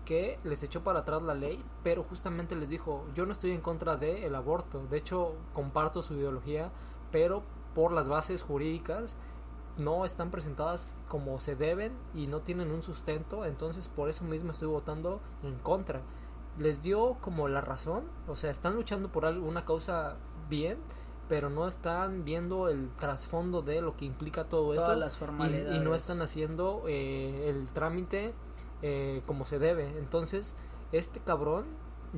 que 0.05 0.39
les 0.43 0.63
echó 0.63 0.83
para 0.83 0.99
atrás 1.01 1.21
la 1.21 1.35
ley, 1.35 1.63
pero 1.83 2.03
justamente 2.03 2.55
les 2.55 2.69
dijo, 2.69 3.05
yo 3.13 3.25
no 3.25 3.33
estoy 3.33 3.51
en 3.51 3.61
contra 3.61 3.97
del 3.97 4.33
aborto, 4.33 4.81
de 4.89 4.97
hecho 4.97 5.33
comparto 5.53 6.01
su 6.01 6.13
ideología, 6.15 6.71
pero 7.11 7.43
por 7.75 7.91
las 7.91 8.07
bases 8.09 8.43
jurídicas 8.43 9.15
no 9.77 10.03
están 10.05 10.29
presentadas 10.31 10.97
como 11.07 11.39
se 11.39 11.55
deben 11.55 11.93
y 12.13 12.27
no 12.27 12.41
tienen 12.41 12.71
un 12.71 12.83
sustento, 12.83 13.45
entonces 13.45 13.87
por 13.87 14.09
eso 14.09 14.23
mismo 14.25 14.51
estoy 14.51 14.67
votando 14.67 15.21
en 15.43 15.57
contra. 15.59 16.01
Les 16.57 16.81
dio 16.83 17.15
como 17.21 17.47
la 17.47 17.61
razón, 17.61 18.03
o 18.27 18.35
sea, 18.35 18.51
están 18.51 18.75
luchando 18.75 19.09
por 19.09 19.25
alguna 19.25 19.63
causa 19.63 20.17
bien, 20.49 20.77
pero 21.29 21.49
no 21.49 21.67
están 21.67 22.25
viendo 22.25 22.67
el 22.69 22.89
trasfondo 22.97 23.61
de 23.61 23.81
lo 23.81 23.95
que 23.95 24.03
implica 24.05 24.45
todo 24.45 24.73
Todas 24.73 24.89
eso 24.89 24.99
las 24.99 25.15
y, 25.15 25.17
formalidades. 25.19 25.75
y 25.75 25.79
no 25.79 25.95
están 25.95 26.21
haciendo 26.21 26.83
eh, 26.87 27.47
el 27.49 27.69
trámite 27.69 28.33
eh, 28.81 29.21
como 29.27 29.45
se 29.45 29.59
debe. 29.59 29.97
Entonces, 29.99 30.55
este 30.91 31.19
cabrón, 31.21 31.65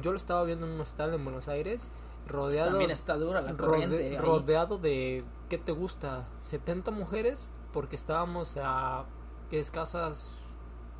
yo 0.02 0.12
lo 0.12 0.18
estaba 0.18 0.44
viendo 0.46 0.66
en 0.66 0.72
un 0.72 0.80
hostal 0.82 1.14
en 1.14 1.24
Buenos 1.26 1.48
Aires, 1.50 1.92
rodeado, 2.26 2.70
También 2.72 2.90
está 2.92 3.18
dura 3.18 3.42
la 3.42 3.52
rode- 3.52 3.58
corriente. 3.58 4.10
ahí. 4.12 4.18
rodeado 4.18 4.78
de, 4.78 5.26
¿qué 5.52 5.58
te 5.58 5.74
gusta? 5.74 6.30
70 6.44 6.92
mujeres, 6.92 7.50
porque 7.74 7.98
estábamos 7.98 8.56
a 8.56 9.04
escasas 9.52 10.32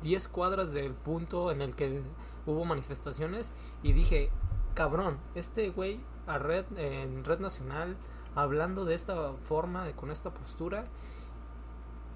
10 0.02 0.28
cuadras 0.28 0.72
del 0.72 0.92
punto 0.92 1.50
en 1.50 1.62
el 1.62 1.74
que 1.74 2.02
hubo 2.44 2.62
manifestaciones 2.66 3.50
y 3.82 3.94
dije, 3.94 4.28
cabrón, 4.74 5.16
este 5.34 5.70
güey 5.70 6.02
a 6.26 6.36
red, 6.36 6.66
en 6.76 7.24
Red 7.24 7.40
Nacional, 7.40 7.96
hablando 8.34 8.84
de 8.84 8.94
esta 8.94 9.32
forma, 9.44 9.90
con 9.92 10.10
esta 10.10 10.34
postura, 10.34 10.84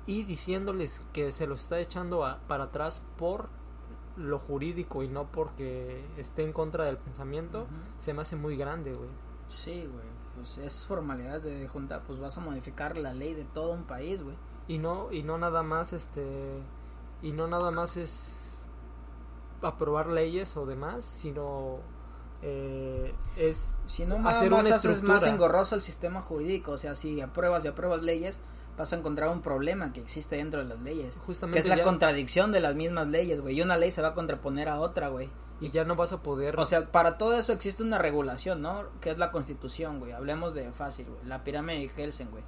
y 0.05 0.25
diciéndoles 0.25 1.03
que 1.15 1.33
se 1.33 1.47
los 1.47 1.63
está 1.63 1.81
echando 1.81 2.27
a- 2.27 2.41
para 2.49 2.65
atrás 2.65 3.03
por 3.17 3.49
lo 4.19 4.39
jurídico 4.39 5.03
y 5.03 5.09
no 5.09 5.25
porque 5.33 6.05
esté 6.19 6.45
en 6.45 6.53
contra 6.53 6.85
del 6.85 6.99
pensamiento, 6.99 7.67
se 7.99 8.13
me 8.13 8.21
hace 8.21 8.37
muy 8.37 8.59
grande, 8.59 8.93
güey. 8.93 9.09
Sí, 9.47 9.89
güey. 9.91 10.16
Pues 10.37 10.59
es 10.59 10.87
formalidades 10.87 11.43
de 11.45 11.67
juntar, 11.69 12.03
pues 12.07 12.19
vas 12.21 12.37
a 12.39 12.41
modificar 12.41 12.97
la 12.97 13.13
ley 13.13 13.35
de 13.35 13.45
todo 13.45 13.73
un 13.73 13.85
país, 13.85 14.23
güey. 14.23 14.37
Y 14.69 14.79
no, 14.79 15.11
y 15.13 15.23
no 15.23 15.39
nada 15.39 15.63
más 15.63 15.93
este 15.93 16.61
y 17.23 17.33
no 17.33 17.47
nada 17.49 17.71
más 17.71 17.97
es 17.97 18.69
aprobar 19.63 20.09
leyes 20.09 20.57
o 20.57 20.67
demás, 20.67 21.05
sino 21.05 21.79
eh, 22.43 23.15
es 23.37 23.75
Si 23.87 24.05
no 24.05 24.17
Hacer 24.29 24.51
más 24.51 24.67
una 24.67 24.77
haces 24.77 25.03
más 25.03 25.23
engorroso 25.25 25.75
el 25.75 25.83
sistema 25.83 26.21
jurídico, 26.23 26.73
o 26.73 26.79
sea, 26.79 26.95
si 26.95 27.21
apruebas 27.21 27.65
y 27.65 27.69
apruebas 27.69 28.03
leyes, 28.03 28.39
vas 28.77 28.93
a 28.93 28.97
encontrar 28.97 29.31
un 29.31 29.41
problema 29.41 29.93
que 29.93 30.01
existe 30.01 30.37
dentro 30.37 30.61
de 30.61 30.67
las 30.69 30.81
leyes. 30.81 31.15
Que 31.15 31.21
justamente 31.25 31.59
es 31.61 31.67
la 31.67 31.77
ya- 31.77 31.83
contradicción 31.83 32.53
de 32.53 32.61
las 32.61 32.75
mismas 32.75 33.09
leyes, 33.09 33.41
güey. 33.41 33.57
Y 33.59 33.63
una 33.63 33.77
ley 33.79 33.91
se 33.91 34.03
va 34.03 34.09
a 34.09 34.15
contraponer 34.15 34.69
a 34.69 34.79
otra, 34.81 35.09
güey. 35.09 35.31
Y 35.61 35.71
ya 35.71 35.85
no 35.85 35.97
vas 35.97 36.13
a 36.13 36.23
poder 36.23 36.59
O 36.61 36.67
sea, 36.67 36.93
para 36.93 37.17
todo 37.19 37.39
eso 37.39 37.53
existe 37.53 37.83
una 37.83 37.99
regulación, 37.99 38.61
¿no? 38.63 38.85
Que 39.01 39.11
es 39.11 39.19
la 39.19 39.31
constitución, 39.33 39.99
güey. 40.01 40.13
Hablemos 40.13 40.55
de 40.55 40.71
fácil, 40.73 41.07
güey. 41.07 41.25
La 41.25 41.45
pirámide 41.45 41.79
de 41.79 42.03
Helsen, 42.03 42.31
güey. 42.31 42.43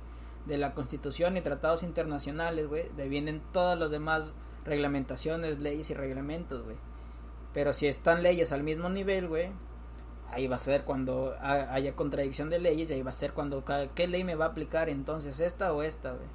De 0.47 0.59
la 0.59 0.75
constitución 0.75 1.37
y 1.37 1.41
tratados 1.41 1.83
internacionales, 1.83 2.67
güey. 2.69 2.89
De 2.97 3.09
vienen 3.09 3.43
todas 3.53 3.79
las 3.79 3.91
demás 3.91 4.33
reglamentaciones, 4.65 5.59
leyes 5.59 5.91
y 5.91 5.95
reglamentos, 5.95 6.63
güey. 6.65 6.77
Pero 7.55 7.73
si 7.73 7.87
están 7.87 8.23
leyes 8.23 8.53
al 8.53 8.63
mismo 8.63 8.89
nivel, 8.89 9.29
güey. 9.29 9.51
Ahí 10.31 10.47
va 10.47 10.57
a 10.57 10.59
ser 10.59 10.85
cuando 10.85 11.35
ha- 11.41 11.73
haya 11.73 11.97
contradicción 11.97 12.51
de 12.51 12.59
leyes 12.59 12.91
ahí 12.91 13.01
va 13.03 13.09
a 13.11 13.15
ser 13.15 13.33
cuando 13.33 13.65
qué 13.95 14.07
ley 14.07 14.25
me 14.25 14.35
va 14.35 14.45
a 14.45 14.49
aplicar 14.49 14.91
entonces 14.91 15.41
esta 15.41 15.73
o 15.73 15.83
esta, 15.83 16.11
güey. 16.13 16.27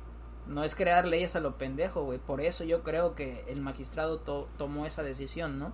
No 0.47 0.63
es 0.63 0.73
crear 0.73 1.05
leyes 1.07 1.35
a 1.35 1.39
lo 1.39 1.57
pendejo, 1.59 2.03
güey. 2.03 2.17
Por 2.17 2.41
eso 2.41 2.63
yo 2.63 2.81
creo 2.81 3.13
que 3.13 3.45
el 3.47 3.61
magistrado 3.61 4.17
to- 4.19 4.49
tomó 4.57 4.87
esa 4.87 5.03
decisión, 5.03 5.59
¿no? 5.59 5.71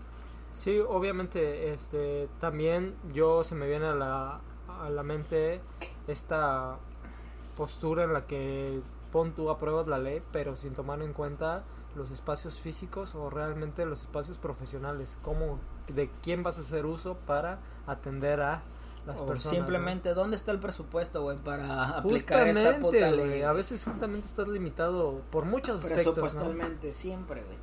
Sí, 0.54 0.80
obviamente, 0.80 1.72
este, 1.74 2.28
también 2.40 2.96
yo 3.14 3.44
se 3.44 3.56
me 3.56 3.68
viene 3.68 3.86
a 3.88 3.96
la, 3.96 4.42
a 4.68 4.90
la 4.90 5.04
mente 5.04 5.62
esta 6.08 6.78
postura 7.56 8.04
en 8.04 8.14
la 8.14 8.26
que 8.28 8.82
pon 9.12 9.34
tú 9.34 9.50
apruebas 9.50 9.88
la 9.88 9.98
ley, 10.00 10.22
pero 10.32 10.56
sin 10.58 10.74
tomar 10.74 11.02
en 11.02 11.14
cuenta 11.14 11.64
los 11.96 12.12
espacios 12.12 12.60
físicos 12.60 13.16
o 13.16 13.30
realmente 13.30 13.86
los 13.86 14.02
espacios 14.02 14.38
profesionales, 14.38 15.18
cómo 15.22 15.60
de 15.88 16.10
quién 16.22 16.44
vas 16.44 16.58
a 16.58 16.62
hacer 16.62 16.86
uso 16.86 17.16
para 17.26 17.60
atender 17.88 18.42
a 18.42 18.64
las 19.06 19.22
O 19.22 19.26
personas. 19.26 19.58
simplemente, 19.58 20.14
¿dónde 20.14 20.36
está 20.36 20.52
el 20.52 20.60
presupuesto, 20.60 21.22
güey, 21.24 21.38
para 21.38 21.98
aplicar 21.98 22.48
esa 22.48 22.78
puta 22.80 23.10
Justamente, 23.10 23.12
ley? 23.12 23.42
a 23.42 23.54
veces 23.54 23.84
justamente 23.84 24.28
estás 24.28 24.48
limitado 24.48 25.22
por 25.32 25.46
muchos 25.46 25.82
aspectos, 25.84 26.36
¿no? 26.36 26.54
Presupuestalmente, 26.54 26.94
siempre, 26.94 27.44
güey. 27.44 27.58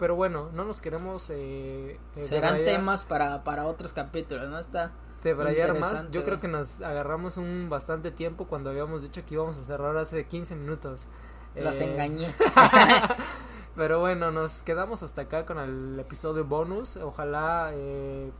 Pero 0.00 0.16
bueno, 0.16 0.48
no 0.52 0.64
nos 0.64 0.80
queremos 0.82 1.30
eh, 1.30 1.96
eh, 2.16 2.24
Serán 2.24 2.56
debrayar- 2.56 2.64
temas 2.64 3.04
para, 3.04 3.44
para 3.44 3.66
otros 3.66 3.92
capítulos, 3.92 4.48
¿no? 4.50 4.58
Está... 4.58 4.90
debrayar 5.22 5.78
más. 5.78 6.10
Yo 6.10 6.24
creo 6.24 6.40
que 6.40 6.48
nos 6.48 6.80
agarramos 6.80 7.36
un 7.36 7.68
bastante 7.68 8.10
tiempo 8.10 8.46
cuando 8.46 8.70
habíamos 8.70 9.02
dicho 9.02 9.22
que 9.26 9.34
íbamos 9.34 9.58
a 9.58 9.62
cerrar 9.62 9.96
hace 9.98 10.24
15 10.24 10.56
minutos. 10.56 11.04
Las 11.54 11.78
Eh, 11.80 11.84
engañé. 11.92 12.28
Pero 13.76 14.00
bueno, 14.00 14.30
nos 14.30 14.62
quedamos 14.62 15.02
hasta 15.02 15.22
acá 15.22 15.44
con 15.46 15.58
el 15.58 15.98
episodio 16.00 16.44
bonus. 16.44 16.96
Ojalá 16.96 17.70
eh, 17.74 18.30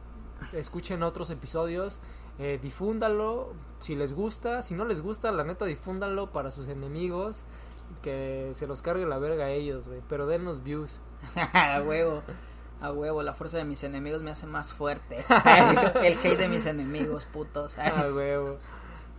escuchen 0.53 1.03
otros 1.03 1.31
episodios. 1.31 2.01
Eh, 2.39 2.59
difúndalo 2.63 3.53
si 3.81 3.95
les 3.95 4.15
gusta. 4.15 4.63
Si 4.63 4.75
no 4.75 4.85
les 4.85 5.03
gusta, 5.03 5.31
la 5.31 5.45
neta, 5.45 5.67
difúndanlo 5.67 6.33
para 6.33 6.51
sus 6.51 6.69
enemigos. 6.69 7.45
Que 8.03 8.51
se 8.55 8.67
los 8.67 8.83
cargue 8.83 9.07
la 9.07 9.19
verga 9.19 9.45
a 9.47 9.51
ellos, 9.51 9.89
güey. 9.89 10.01
Pero 10.09 10.27
denos 10.27 10.63
views. 10.63 11.01
a 11.53 11.83
huevo. 11.83 12.23
A 12.81 12.93
huevo, 12.93 13.23
la 13.23 13.35
fuerza 13.35 13.59
de 13.59 13.65
mis 13.65 13.85
enemigos 13.85 14.23
me 14.23 14.31
hace 14.31 14.47
más 14.47 14.73
fuerte. 14.73 15.25
el 16.03 16.19
hate 16.19 16.39
de 16.39 16.49
mis 16.49 16.65
enemigos, 16.67 17.27
putos. 17.27 17.77
Ah, 17.79 18.11
huevo. 18.15 18.57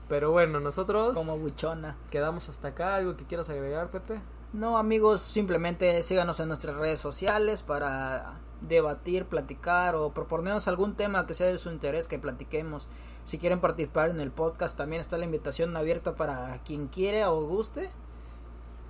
Pero 0.09 0.32
bueno, 0.32 0.59
nosotros 0.59 1.15
Como 1.15 1.38
buchona. 1.38 1.95
quedamos 2.09 2.49
hasta 2.49 2.69
acá. 2.69 2.95
¿Algo 2.95 3.15
que 3.15 3.26
quieras 3.26 3.49
agregar, 3.49 3.89
Pepe? 3.89 4.19
No, 4.51 4.78
amigos, 4.78 5.22
simplemente 5.22 6.03
síganos 6.03 6.39
en 6.41 6.49
nuestras 6.49 6.76
redes 6.76 6.99
sociales 6.99 7.63
para 7.63 8.39
debatir, 8.59 9.26
platicar 9.26 9.95
o 9.95 10.11
proponernos 10.13 10.67
algún 10.67 10.95
tema 10.95 11.26
que 11.26 11.34
sea 11.34 11.47
de 11.47 11.57
su 11.57 11.69
interés 11.69 12.07
que 12.07 12.19
platiquemos. 12.19 12.88
Si 13.24 13.38
quieren 13.38 13.61
participar 13.61 14.09
en 14.09 14.19
el 14.19 14.32
podcast, 14.32 14.78
también 14.78 14.99
está 14.99 15.17
la 15.17 15.26
invitación 15.26 15.78
abierta 15.78 16.15
para 16.15 16.59
quien 16.63 16.88
quiera 16.88 17.32
o 17.32 17.45
guste. 17.45 17.89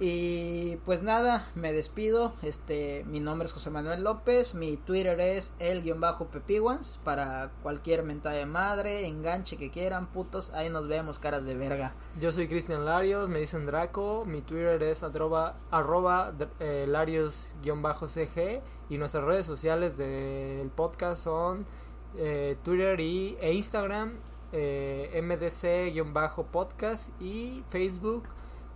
Y 0.03 0.77
pues 0.77 1.03
nada, 1.03 1.47
me 1.53 1.73
despido. 1.73 2.33
Este, 2.41 3.05
mi 3.05 3.19
nombre 3.19 3.45
es 3.45 3.53
José 3.53 3.69
Manuel 3.69 4.03
López, 4.03 4.55
mi 4.55 4.75
Twitter 4.75 5.19
es 5.19 5.53
el 5.59 5.83
guion 5.83 6.01
bajo 6.01 6.25
pepiguans 6.25 6.99
para 7.03 7.51
cualquier 7.61 8.01
mentada 8.01 8.33
de 8.33 8.47
madre, 8.47 9.05
enganche 9.05 9.57
que 9.57 9.69
quieran, 9.69 10.07
putos, 10.07 10.53
ahí 10.53 10.71
nos 10.71 10.87
vemos, 10.87 11.19
caras 11.19 11.45
de 11.45 11.55
verga. 11.55 11.93
Yo 12.19 12.31
soy 12.31 12.47
Cristian 12.47 12.83
Larios, 12.83 13.29
me 13.29 13.37
dicen 13.41 13.67
Draco, 13.67 14.25
mi 14.25 14.41
Twitter 14.41 14.81
es 14.81 15.03
arroba, 15.03 15.53
eh, 16.59 16.85
Larios-cg 16.87 18.61
y 18.89 18.97
nuestras 18.97 19.23
redes 19.23 19.45
sociales 19.45 19.97
del 19.97 20.71
podcast 20.71 21.23
son 21.23 21.67
eh, 22.17 22.57
Twitter 22.63 22.99
y, 22.99 23.37
e 23.39 23.53
Instagram, 23.53 24.13
eh, 24.51 25.21
mdc-podcast 25.23 27.11
y 27.21 27.63
Facebook, 27.69 28.23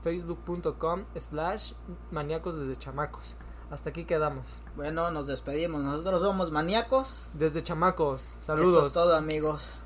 facebook.com 0.06 1.04
slash 1.18 1.74
maníacos 2.12 2.56
desde 2.60 2.76
chamacos. 2.76 3.36
Hasta 3.72 3.90
aquí 3.90 4.06
quedamos. 4.06 4.60
Bueno, 4.76 5.10
nos 5.10 5.26
despedimos. 5.26 5.82
Nosotros 5.82 6.22
somos 6.22 6.52
maníacos. 6.52 7.30
Desde 7.34 7.64
chamacos, 7.64 8.22
Eso 8.22 8.36
saludos. 8.42 8.88
es 8.88 8.94
todo, 8.94 9.16
amigos. 9.16 9.80